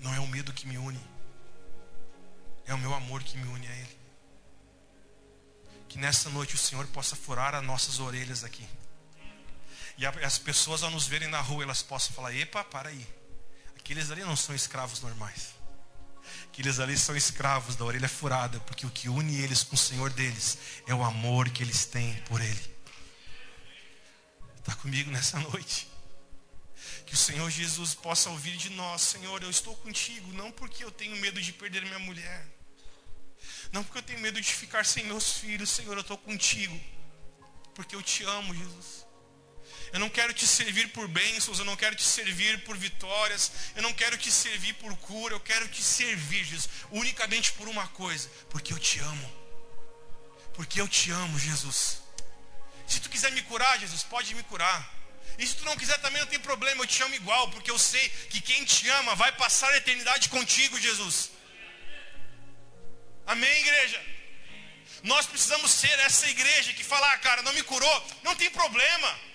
Não 0.00 0.14
é 0.14 0.20
o 0.20 0.28
medo 0.28 0.52
que 0.52 0.66
me 0.66 0.78
une, 0.78 1.00
é 2.64 2.72
o 2.72 2.78
meu 2.78 2.94
amor 2.94 3.22
que 3.22 3.36
me 3.36 3.48
une 3.48 3.66
a 3.66 3.74
Ele. 3.74 3.98
Que 5.88 5.98
nessa 5.98 6.30
noite 6.30 6.54
o 6.54 6.58
Senhor 6.58 6.86
possa 6.88 7.16
furar 7.16 7.54
as 7.54 7.64
nossas 7.64 7.98
orelhas 7.98 8.44
aqui. 8.44 8.66
E 9.96 10.06
as 10.06 10.38
pessoas 10.38 10.84
ao 10.84 10.90
nos 10.90 11.08
verem 11.08 11.28
na 11.28 11.40
rua, 11.40 11.64
elas 11.64 11.82
possam 11.82 12.12
falar: 12.14 12.32
Epa, 12.32 12.62
para 12.62 12.90
aí. 12.90 13.06
Aqueles 13.76 14.10
ali 14.10 14.22
não 14.22 14.36
são 14.36 14.54
escravos 14.54 15.00
normais. 15.00 15.57
Aqueles 16.48 16.80
ali 16.80 16.98
são 16.98 17.16
escravos 17.16 17.76
da 17.76 17.84
orelha 17.84 18.08
furada, 18.08 18.58
porque 18.60 18.84
o 18.84 18.90
que 18.90 19.08
une 19.08 19.40
eles 19.40 19.62
com 19.62 19.76
o 19.76 19.78
Senhor 19.78 20.10
deles 20.10 20.58
é 20.86 20.94
o 20.94 21.04
amor 21.04 21.48
que 21.50 21.62
eles 21.62 21.84
têm 21.86 22.14
por 22.22 22.40
Ele. 22.40 22.76
Está 24.58 24.74
comigo 24.74 25.10
nessa 25.10 25.38
noite? 25.50 25.88
Que 27.06 27.14
o 27.14 27.16
Senhor 27.16 27.48
Jesus 27.50 27.94
possa 27.94 28.28
ouvir 28.30 28.56
de 28.56 28.70
nós: 28.70 29.02
Senhor, 29.02 29.42
eu 29.42 29.50
estou 29.50 29.74
contigo, 29.76 30.32
não 30.32 30.50
porque 30.50 30.84
eu 30.84 30.90
tenho 30.90 31.16
medo 31.16 31.40
de 31.40 31.52
perder 31.52 31.82
minha 31.82 31.98
mulher 31.98 32.58
não 33.72 33.84
porque 33.84 33.98
eu 33.98 34.02
tenho 34.02 34.20
medo 34.20 34.40
de 34.40 34.52
ficar 34.52 34.84
sem 34.84 35.04
meus 35.04 35.38
filhos, 35.38 35.70
Senhor, 35.70 35.94
eu 35.94 36.00
estou 36.00 36.16
contigo. 36.18 36.78
Porque 37.74 37.94
eu 37.94 38.02
te 38.02 38.24
amo, 38.24 38.54
Jesus. 38.54 39.06
Eu 39.92 40.00
não 40.00 40.08
quero 40.08 40.32
te 40.32 40.46
servir 40.46 40.88
por 40.88 41.08
bênçãos, 41.08 41.58
eu 41.58 41.64
não 41.64 41.76
quero 41.76 41.94
te 41.94 42.04
servir 42.04 42.62
por 42.64 42.76
vitórias, 42.76 43.50
eu 43.74 43.82
não 43.82 43.92
quero 43.92 44.18
te 44.18 44.30
servir 44.30 44.74
por 44.74 44.94
cura, 44.98 45.34
eu 45.34 45.40
quero 45.40 45.66
te 45.68 45.82
servir, 45.82 46.44
Jesus, 46.44 46.68
unicamente 46.90 47.52
por 47.52 47.68
uma 47.68 47.86
coisa, 47.88 48.28
porque 48.50 48.72
eu 48.72 48.78
te 48.78 48.98
amo. 48.98 49.32
Porque 50.54 50.80
eu 50.80 50.88
te 50.88 51.10
amo, 51.10 51.38
Jesus. 51.38 52.02
Se 52.86 53.00
tu 53.00 53.08
quiser 53.08 53.32
me 53.32 53.42
curar, 53.42 53.78
Jesus, 53.78 54.02
pode 54.02 54.34
me 54.34 54.42
curar. 54.42 54.98
E 55.38 55.46
se 55.46 55.54
tu 55.54 55.64
não 55.64 55.76
quiser 55.76 55.98
também 55.98 56.20
não 56.20 56.28
tem 56.28 56.40
problema, 56.40 56.82
eu 56.82 56.86
te 56.86 57.02
amo 57.02 57.14
igual, 57.14 57.48
porque 57.50 57.70
eu 57.70 57.78
sei 57.78 58.08
que 58.30 58.40
quem 58.40 58.64
te 58.64 58.88
ama 58.90 59.14
vai 59.14 59.30
passar 59.32 59.70
a 59.70 59.76
eternidade 59.76 60.28
contigo, 60.28 60.80
Jesus. 60.80 61.30
Amém, 63.26 63.60
igreja? 63.60 64.02
Nós 65.02 65.26
precisamos 65.26 65.70
ser 65.70 65.96
essa 66.00 66.28
igreja 66.28 66.72
que 66.72 66.82
fala, 66.82 67.12
ah, 67.12 67.18
cara, 67.18 67.42
não 67.42 67.52
me 67.52 67.62
curou, 67.62 68.06
não 68.22 68.34
tem 68.34 68.50
problema. 68.50 69.27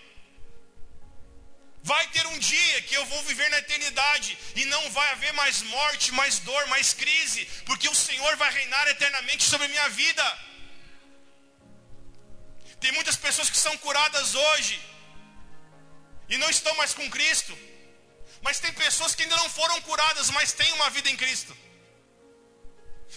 Vai 1.92 2.08
ter 2.08 2.26
um 2.28 2.40
dia 2.40 2.82
que 2.84 2.96
eu 2.96 3.06
vou 3.06 3.22
viver 3.24 3.50
na 3.50 3.58
eternidade 3.58 4.38
e 4.56 4.64
não 4.66 4.90
vai 4.92 5.12
haver 5.12 5.34
mais 5.34 5.62
morte, 5.64 6.14
mais 6.14 6.40
dor, 6.40 6.66
mais 6.68 6.94
crise, 6.94 7.46
porque 7.66 7.90
o 7.90 7.96
Senhor 7.96 8.38
vai 8.38 8.52
reinar 8.54 8.88
eternamente 8.88 9.44
sobre 9.44 9.66
a 9.66 9.70
minha 9.70 9.90
vida. 9.90 10.26
Tem 12.80 12.94
muitas 12.94 13.18
pessoas 13.18 13.50
que 13.50 13.58
são 13.58 13.78
curadas 13.80 14.34
hoje 14.34 14.80
e 16.30 16.38
não 16.38 16.50
estão 16.50 16.74
mais 16.76 16.94
com 16.94 17.10
Cristo, 17.10 17.58
mas 18.42 18.62
tem 18.62 18.72
pessoas 18.86 19.14
que 19.14 19.24
ainda 19.24 19.36
não 19.36 19.50
foram 19.50 19.82
curadas, 19.82 20.30
mas 20.30 20.54
têm 20.54 20.72
uma 20.74 20.90
vida 20.90 21.10
em 21.10 21.18
Cristo. 21.18 21.54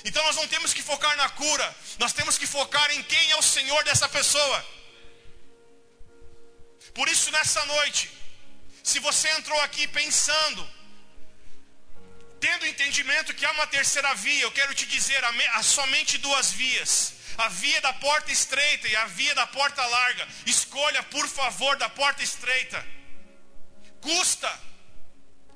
Então 0.05 0.25
nós 0.25 0.37
não 0.37 0.49
temos 0.49 0.75
que 0.75 0.83
focar 0.83 1.17
na 1.17 1.29
cura, 1.29 1.77
nós 1.99 2.13
temos 2.13 2.37
que 2.37 2.49
focar 2.49 2.91
em 2.91 3.03
quem 3.05 3.31
é 3.31 3.37
o 3.37 3.43
Senhor 3.43 3.83
dessa 3.85 4.09
pessoa. 4.09 4.59
Por 6.93 7.09
isso, 7.09 7.31
nessa 7.31 7.65
noite, 7.67 8.11
se 8.87 9.01
você 9.01 9.29
entrou 9.31 9.61
aqui 9.63 9.85
pensando, 9.89 10.63
tendo 12.39 12.67
entendimento 12.67 13.35
que 13.35 13.45
há 13.45 13.51
uma 13.51 13.67
terceira 13.67 14.15
via, 14.15 14.43
eu 14.43 14.53
quero 14.53 14.73
te 14.77 14.87
dizer, 14.87 15.21
há 15.25 15.63
somente 15.65 16.19
duas 16.19 16.53
vias: 16.53 17.15
a 17.37 17.49
via 17.49 17.81
da 17.81 17.93
porta 17.95 18.31
estreita 18.31 18.87
e 18.87 18.95
a 18.95 19.07
via 19.07 19.35
da 19.35 19.45
porta 19.45 19.85
larga. 19.85 20.29
Escolha, 20.47 21.03
por 21.03 21.27
favor, 21.27 21.77
da 21.77 21.89
porta 21.89 22.23
estreita. 22.23 22.87
Custa, 24.01 24.53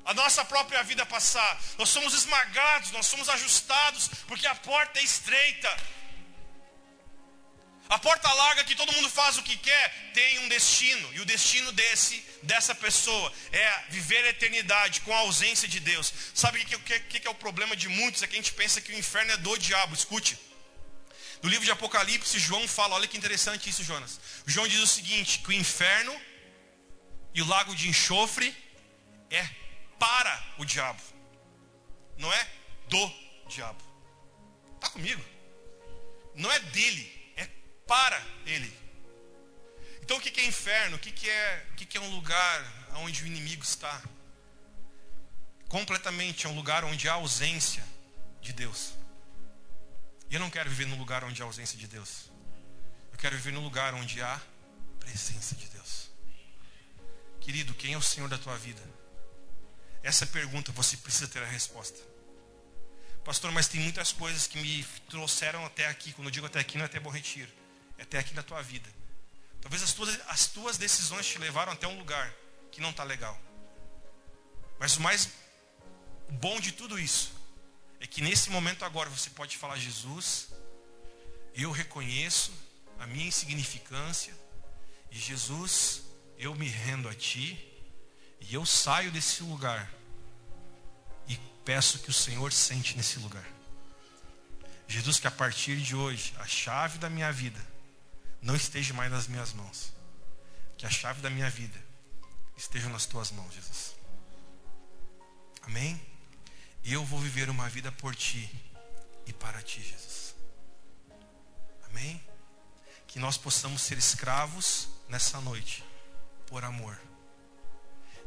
a 0.04 0.12
nossa 0.12 0.44
própria 0.44 0.82
vida 0.82 1.06
passar. 1.06 1.52
Nós 1.78 1.88
somos 1.88 2.12
esmagados, 2.12 2.90
nós 2.90 3.06
somos 3.06 3.28
ajustados, 3.28 4.10
porque 4.26 4.48
a 4.48 4.56
porta 4.56 4.98
é 4.98 5.04
estreita. 5.04 5.72
A 7.88 7.98
porta 8.00 8.32
larga 8.32 8.64
que 8.64 8.74
todo 8.74 8.92
mundo 8.92 9.08
faz 9.08 9.38
o 9.38 9.42
que 9.44 9.56
quer 9.56 10.12
tem 10.14 10.40
um 10.40 10.48
destino, 10.48 11.14
e 11.14 11.20
o 11.20 11.24
destino 11.24 11.70
desse 11.70 12.29
dessa 12.42 12.74
pessoa 12.74 13.32
é 13.52 13.84
viver 13.90 14.24
a 14.24 14.30
eternidade 14.30 15.00
com 15.02 15.12
a 15.14 15.18
ausência 15.18 15.68
de 15.68 15.80
Deus. 15.80 16.12
Sabe 16.34 16.60
o 16.60 16.66
que, 16.66 17.00
que, 17.00 17.20
que, 17.20 17.26
é 17.26 17.30
o 17.30 17.34
problema 17.34 17.76
de 17.76 17.88
muitos? 17.88 18.22
É 18.22 18.26
que 18.26 18.34
a 18.34 18.36
gente 18.36 18.52
pensa 18.52 18.80
que 18.80 18.92
o 18.92 18.98
inferno 18.98 19.32
é 19.32 19.36
do 19.36 19.56
diabo. 19.58 19.94
Escute. 19.94 20.38
No 21.42 21.48
livro 21.48 21.64
de 21.64 21.70
Apocalipse, 21.70 22.38
João 22.38 22.66
fala, 22.68 22.94
olha 22.94 23.08
que 23.08 23.16
interessante 23.16 23.70
isso, 23.70 23.82
Jonas. 23.82 24.20
João 24.46 24.68
diz 24.68 24.80
o 24.80 24.86
seguinte: 24.86 25.38
que 25.38 25.48
o 25.48 25.52
inferno 25.52 26.14
e 27.34 27.40
o 27.40 27.46
lago 27.46 27.74
de 27.74 27.88
enxofre 27.88 28.54
é 29.30 29.48
para 29.98 30.44
o 30.58 30.64
diabo, 30.64 31.02
não 32.16 32.32
é 32.32 32.50
do 32.88 33.12
diabo. 33.48 33.82
Está 34.76 34.88
comigo? 34.90 35.22
Não 36.34 36.50
é 36.50 36.58
dele, 36.58 37.32
é 37.36 37.46
para 37.86 38.20
ele. 38.46 38.79
Então 40.10 40.18
o 40.18 40.20
que 40.20 40.40
é 40.40 40.44
inferno? 40.44 40.96
O 40.96 40.98
que 40.98 41.30
é, 41.30 41.66
o 41.70 41.76
que 41.76 41.96
é 41.96 42.00
um 42.00 42.10
lugar 42.10 42.88
onde 42.96 43.22
o 43.22 43.28
inimigo 43.28 43.62
está? 43.62 44.02
Completamente 45.68 46.46
é 46.46 46.48
um 46.48 46.56
lugar 46.56 46.84
onde 46.84 47.08
há 47.08 47.12
ausência 47.12 47.86
de 48.40 48.52
Deus. 48.52 48.94
E 50.28 50.34
eu 50.34 50.40
não 50.40 50.50
quero 50.50 50.68
viver 50.68 50.86
num 50.86 50.98
lugar 50.98 51.22
onde 51.22 51.40
há 51.40 51.44
ausência 51.44 51.78
de 51.78 51.86
Deus. 51.86 52.28
Eu 53.12 53.18
quero 53.18 53.36
viver 53.36 53.52
num 53.52 53.62
lugar 53.62 53.94
onde 53.94 54.20
há 54.20 54.40
presença 54.98 55.54
de 55.54 55.68
Deus. 55.68 56.10
Querido, 57.40 57.72
quem 57.74 57.92
é 57.92 57.96
o 57.96 58.02
Senhor 58.02 58.28
da 58.28 58.36
tua 58.36 58.58
vida? 58.58 58.82
Essa 60.02 60.26
pergunta 60.26 60.72
você 60.72 60.96
precisa 60.96 61.28
ter 61.28 61.40
a 61.40 61.46
resposta. 61.46 62.00
Pastor, 63.24 63.52
mas 63.52 63.68
tem 63.68 63.80
muitas 63.80 64.10
coisas 64.10 64.48
que 64.48 64.58
me 64.58 64.82
trouxeram 65.08 65.64
até 65.64 65.86
aqui. 65.86 66.12
Quando 66.12 66.26
eu 66.26 66.32
digo 66.32 66.46
até 66.46 66.58
aqui, 66.58 66.76
não 66.76 66.82
é 66.82 66.86
até 66.86 66.98
Bom 66.98 67.10
Retiro. 67.10 67.52
É 67.96 68.02
até 68.02 68.18
aqui 68.18 68.34
na 68.34 68.42
tua 68.42 68.60
vida. 68.60 68.98
Talvez 69.60 69.82
as 69.82 69.92
tuas, 69.92 70.20
as 70.28 70.46
tuas 70.46 70.78
decisões 70.78 71.26
te 71.26 71.38
levaram 71.38 71.72
até 71.72 71.86
um 71.86 71.98
lugar 71.98 72.32
que 72.72 72.80
não 72.80 72.90
está 72.90 73.04
legal. 73.04 73.38
Mas 74.78 74.96
o 74.96 75.02
mais 75.02 75.28
bom 76.30 76.58
de 76.60 76.72
tudo 76.72 76.98
isso 76.98 77.32
é 78.00 78.06
que 78.06 78.22
nesse 78.22 78.50
momento 78.50 78.84
agora 78.84 79.10
você 79.10 79.28
pode 79.30 79.56
falar: 79.56 79.76
Jesus, 79.76 80.48
eu 81.54 81.70
reconheço 81.70 82.52
a 82.98 83.06
minha 83.06 83.26
insignificância. 83.26 84.34
E 85.10 85.18
Jesus, 85.18 86.02
eu 86.38 86.54
me 86.54 86.68
rendo 86.68 87.08
a 87.08 87.14
Ti. 87.14 87.66
E 88.40 88.54
eu 88.54 88.64
saio 88.64 89.10
desse 89.10 89.42
lugar 89.42 89.92
e 91.28 91.36
peço 91.64 91.98
que 91.98 92.08
o 92.08 92.12
Senhor 92.12 92.52
sente 92.52 92.96
nesse 92.96 93.18
lugar. 93.18 93.46
Jesus, 94.88 95.20
que 95.20 95.26
a 95.26 95.30
partir 95.30 95.76
de 95.76 95.94
hoje 95.94 96.34
a 96.38 96.46
chave 96.46 96.98
da 96.98 97.10
minha 97.10 97.30
vida 97.30 97.60
não 98.42 98.56
esteja 98.56 98.94
mais 98.94 99.10
nas 99.10 99.26
minhas 99.26 99.52
mãos. 99.52 99.92
Que 100.76 100.86
a 100.86 100.90
chave 100.90 101.20
da 101.20 101.28
minha 101.28 101.50
vida 101.50 101.78
esteja 102.56 102.88
nas 102.88 103.06
tuas 103.06 103.30
mãos, 103.30 103.52
Jesus. 103.54 103.94
Amém? 105.62 106.00
Eu 106.82 107.04
vou 107.04 107.18
viver 107.18 107.50
uma 107.50 107.68
vida 107.68 107.92
por 107.92 108.14
ti 108.14 108.50
e 109.26 109.32
para 109.32 109.60
ti, 109.62 109.82
Jesus. 109.82 110.34
Amém? 111.84 112.22
Que 113.06 113.18
nós 113.18 113.36
possamos 113.36 113.82
ser 113.82 113.98
escravos 113.98 114.88
nessa 115.08 115.40
noite 115.40 115.84
por 116.46 116.64
amor 116.64 116.98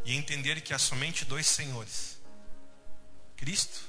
e 0.05 0.13
entender 0.13 0.61
que 0.61 0.73
há 0.73 0.79
somente 0.79 1.25
dois 1.25 1.47
senhores: 1.47 2.19
Cristo 3.35 3.81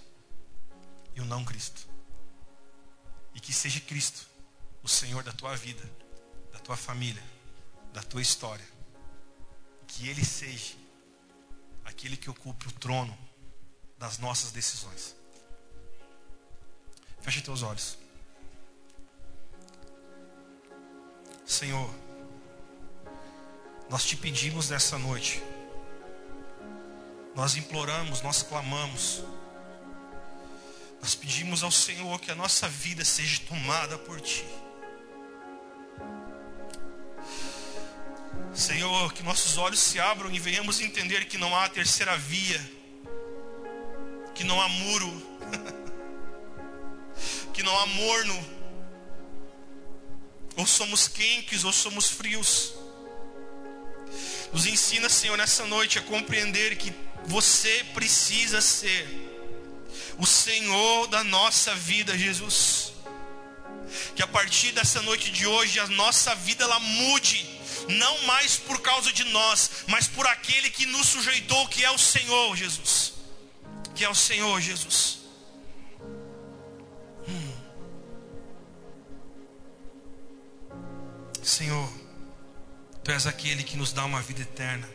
e 1.15 1.21
o 1.21 1.25
não 1.25 1.45
Cristo. 1.45 1.87
E 3.35 3.41
que 3.41 3.53
seja 3.53 3.81
Cristo 3.81 4.29
o 4.83 4.89
Senhor 4.89 5.23
da 5.23 5.33
tua 5.33 5.57
vida 5.57 6.04
tua 6.65 6.77
família, 6.77 7.23
da 7.93 8.03
tua 8.03 8.23
história. 8.23 8.65
Que 9.87 10.09
Ele 10.09 10.25
seja 10.25 10.75
aquele 11.85 12.17
que 12.17 12.31
ocupe 12.31 12.67
o 12.67 12.73
trono 12.73 13.17
das 13.99 14.19
nossas 14.19 14.51
decisões. 14.51 15.15
Feche 17.21 17.41
teus 17.43 17.63
olhos. 17.63 17.99
Senhor, 21.47 21.95
nós 23.89 24.05
te 24.05 24.17
pedimos 24.17 24.71
nessa 24.71 24.99
noite, 24.99 25.43
nós 27.35 27.55
imploramos, 27.55 28.23
nós 28.23 28.43
clamamos, 28.43 29.23
nós 31.01 31.15
pedimos 31.15 31.63
ao 31.63 31.71
Senhor 31.71 32.19
que 32.19 32.31
a 32.31 32.35
nossa 32.35 32.67
vida 32.67 33.05
seja 33.05 33.43
tomada 33.47 33.99
por 33.99 34.21
Ti. 34.21 34.64
Senhor, 38.55 39.13
que 39.13 39.23
nossos 39.25 39.59
olhos 39.59 39.81
se 39.81 39.99
abram 39.99 40.31
e 40.31 40.39
venhamos 40.39 40.81
entender 40.81 41.25
que 41.25 41.37
não 41.37 41.57
há 41.57 41.69
terceira 41.69 42.17
via, 42.17 42.61
que 44.33 44.45
não 44.45 44.61
há 44.61 44.69
muro, 44.69 45.39
que 47.53 47.65
não 47.65 47.77
há 47.77 47.87
morno, 47.87 48.55
ou 50.57 50.67
somos 50.67 51.09
quentes 51.09 51.65
ou 51.65 51.73
somos 51.73 52.09
frios. 52.09 52.75
Nos 54.53 54.67
ensina, 54.67 55.09
Senhor, 55.09 55.37
nessa 55.37 55.67
noite 55.67 55.99
a 55.99 56.03
compreender 56.03 56.77
que 56.77 56.95
você 57.27 57.85
precisa 57.93 58.61
ser 58.61 59.05
o 60.17 60.25
Senhor 60.25 61.09
da 61.09 61.25
nossa 61.25 61.75
vida, 61.75 62.17
Jesus. 62.17 62.93
Que 64.15 64.23
a 64.23 64.27
partir 64.29 64.71
dessa 64.71 65.03
noite 65.03 65.31
de 65.33 65.45
hoje 65.45 65.81
a 65.81 65.89
nossa 65.89 66.35
vida 66.37 66.63
ela 66.63 66.79
mude, 66.79 67.54
não 67.89 68.23
mais 68.23 68.57
por 68.57 68.81
causa 68.81 69.13
de 69.13 69.25
nós, 69.25 69.85
mas 69.89 70.07
por 70.09 70.27
aquele 70.27 70.71
que 70.71 70.87
nos 70.87 71.07
sujeitou, 71.09 71.67
que 71.69 71.85
é 71.85 71.91
o 71.91 71.99
Senhor, 71.99 72.57
Jesus. 72.57 73.15
Que 73.95 74.05
é 74.05 74.09
o 74.09 74.15
Senhor, 74.15 74.61
Jesus. 74.61 75.19
Hum. 77.29 77.55
Senhor, 81.43 82.05
Tu 83.05 83.11
és 83.11 83.27
aquele 83.27 83.63
que 83.63 83.77
nos 83.77 83.93
dá 83.93 84.03
uma 84.07 84.23
vida 84.23 84.41
eterna. 84.41 84.89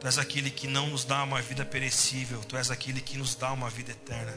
Tu 0.00 0.06
és 0.08 0.18
aquele 0.18 0.50
que 0.50 0.66
não 0.66 0.88
nos 0.88 1.04
dá 1.04 1.22
uma 1.22 1.40
vida 1.40 1.64
perecível. 1.64 2.40
Tu 2.40 2.56
és 2.56 2.68
aquele 2.68 3.00
que 3.00 3.16
nos 3.16 3.36
dá 3.36 3.52
uma 3.52 3.70
vida 3.70 3.92
eterna. 3.92 4.36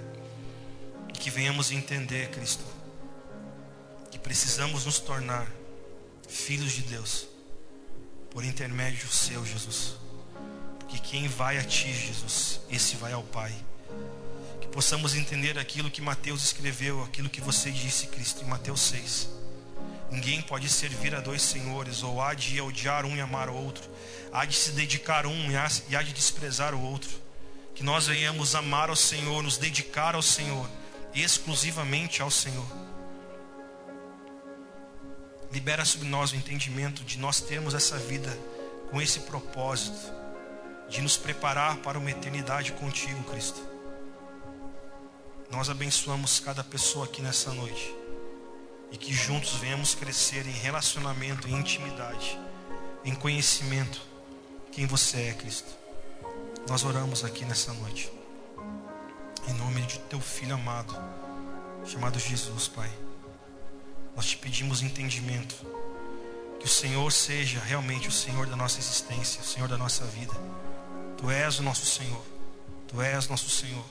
E 1.09 1.13
que 1.13 1.31
venhamos 1.31 1.71
entender, 1.71 2.29
Cristo, 2.29 2.63
que 4.11 4.19
precisamos 4.19 4.85
nos 4.85 4.99
tornar 4.99 5.47
filhos 6.27 6.73
de 6.73 6.83
Deus 6.83 7.28
por 8.31 8.43
intermédio 8.43 9.07
seu, 9.09 9.45
Jesus. 9.45 9.95
Porque 10.79 10.99
quem 10.99 11.27
vai 11.27 11.57
a 11.57 11.63
ti, 11.63 11.93
Jesus, 11.93 12.61
esse 12.69 12.95
vai 12.95 13.13
ao 13.13 13.23
Pai. 13.23 13.53
Que 14.61 14.67
possamos 14.67 15.15
entender 15.15 15.57
aquilo 15.57 15.91
que 15.91 16.01
Mateus 16.01 16.43
escreveu, 16.43 17.03
aquilo 17.03 17.29
que 17.29 17.41
você 17.41 17.71
disse, 17.71 18.07
Cristo, 18.07 18.43
em 18.43 18.47
Mateus 18.47 18.81
6 18.81 19.39
Ninguém 20.11 20.41
pode 20.41 20.67
servir 20.69 21.13
a 21.13 21.19
dois 21.19 21.41
senhores, 21.41 22.01
ou 22.01 22.21
há 22.21 22.33
de 22.33 22.59
odiar 22.59 23.05
um 23.05 23.15
e 23.15 23.21
amar 23.21 23.47
o 23.47 23.53
outro, 23.53 23.87
há 24.33 24.43
de 24.43 24.55
se 24.55 24.71
dedicar 24.71 25.27
um 25.27 25.51
e 25.51 25.95
há 25.95 26.01
de 26.01 26.13
desprezar 26.13 26.73
o 26.73 26.81
outro. 26.81 27.09
Que 27.75 27.83
nós 27.83 28.07
venhamos 28.07 28.55
amar 28.55 28.89
ao 28.89 28.95
Senhor, 28.95 29.43
nos 29.43 29.57
dedicar 29.57 30.15
ao 30.15 30.21
Senhor, 30.21 30.67
exclusivamente 31.13 32.21
ao 32.21 32.31
Senhor. 32.31 32.65
Libera 35.51 35.83
sobre 35.83 36.07
nós 36.07 36.31
o 36.31 36.35
entendimento 36.35 37.03
de 37.03 37.17
nós 37.17 37.41
termos 37.41 37.73
essa 37.73 37.97
vida 37.97 38.37
com 38.91 39.01
esse 39.01 39.21
propósito, 39.21 40.13
de 40.87 41.01
nos 41.01 41.17
preparar 41.17 41.77
para 41.77 41.97
uma 41.97 42.11
eternidade 42.11 42.71
contigo, 42.73 43.23
Cristo. 43.23 43.61
Nós 45.51 45.69
abençoamos 45.69 46.39
cada 46.39 46.63
pessoa 46.63 47.05
aqui 47.05 47.21
nessa 47.21 47.51
noite 47.51 47.95
e 48.91 48.97
que 48.97 49.13
juntos 49.13 49.53
venhamos 49.55 49.95
crescer 49.95 50.45
em 50.45 50.51
relacionamento, 50.51 51.47
em 51.47 51.53
intimidade, 51.53 52.39
em 53.03 53.13
conhecimento 53.15 54.01
quem 54.71 54.85
você 54.85 55.21
é, 55.21 55.33
Cristo. 55.33 55.69
Nós 56.67 56.83
oramos 56.83 57.23
aqui 57.23 57.45
nessa 57.45 57.73
noite. 57.73 58.11
Em 59.47 59.53
nome 59.53 59.81
de 59.81 59.99
teu 60.01 60.19
filho 60.19 60.53
amado, 60.53 60.95
chamado 61.85 62.19
Jesus, 62.19 62.67
Pai. 62.67 63.08
Nós 64.19 64.25
te 64.25 64.37
pedimos 64.37 64.81
entendimento. 64.81 65.55
Que 66.59 66.65
o 66.65 66.69
Senhor 66.69 67.09
seja 67.09 67.61
realmente 67.61 68.09
o 68.09 68.11
Senhor 68.11 68.45
da 68.47 68.55
nossa 68.55 68.77
existência, 68.77 69.41
o 69.41 69.45
Senhor 69.45 69.69
da 69.69 69.77
nossa 69.77 70.03
vida. 70.03 70.33
Tu 71.17 71.31
és 71.31 71.57
o 71.59 71.63
nosso 71.63 71.85
Senhor. 71.85 72.21
Tu 72.85 73.01
és 73.01 73.29
nosso 73.29 73.49
Senhor. 73.49 73.85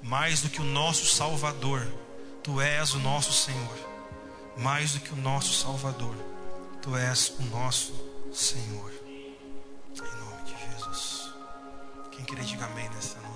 Mais 0.00 0.40
do 0.40 0.48
que 0.48 0.60
o 0.60 0.64
nosso 0.64 1.06
Salvador, 1.06 1.92
tu 2.40 2.60
és 2.60 2.94
o 2.94 3.00
nosso 3.00 3.32
Senhor 3.32 3.94
mais 4.56 4.92
do 4.92 5.00
que 5.00 5.12
o 5.12 5.16
nosso 5.16 5.52
Salvador, 5.52 6.14
Tu 6.80 6.94
és 6.96 7.32
o 7.38 7.42
nosso 7.44 7.92
Senhor. 8.32 8.92
Em 9.06 10.00
nome 10.00 10.42
de 10.44 10.54
Jesus. 10.70 11.32
Quem 12.12 12.24
querer, 12.24 12.44
diga 12.44 12.66
amém 12.66 12.88
nessa 12.90 13.18
noite. 13.20 13.33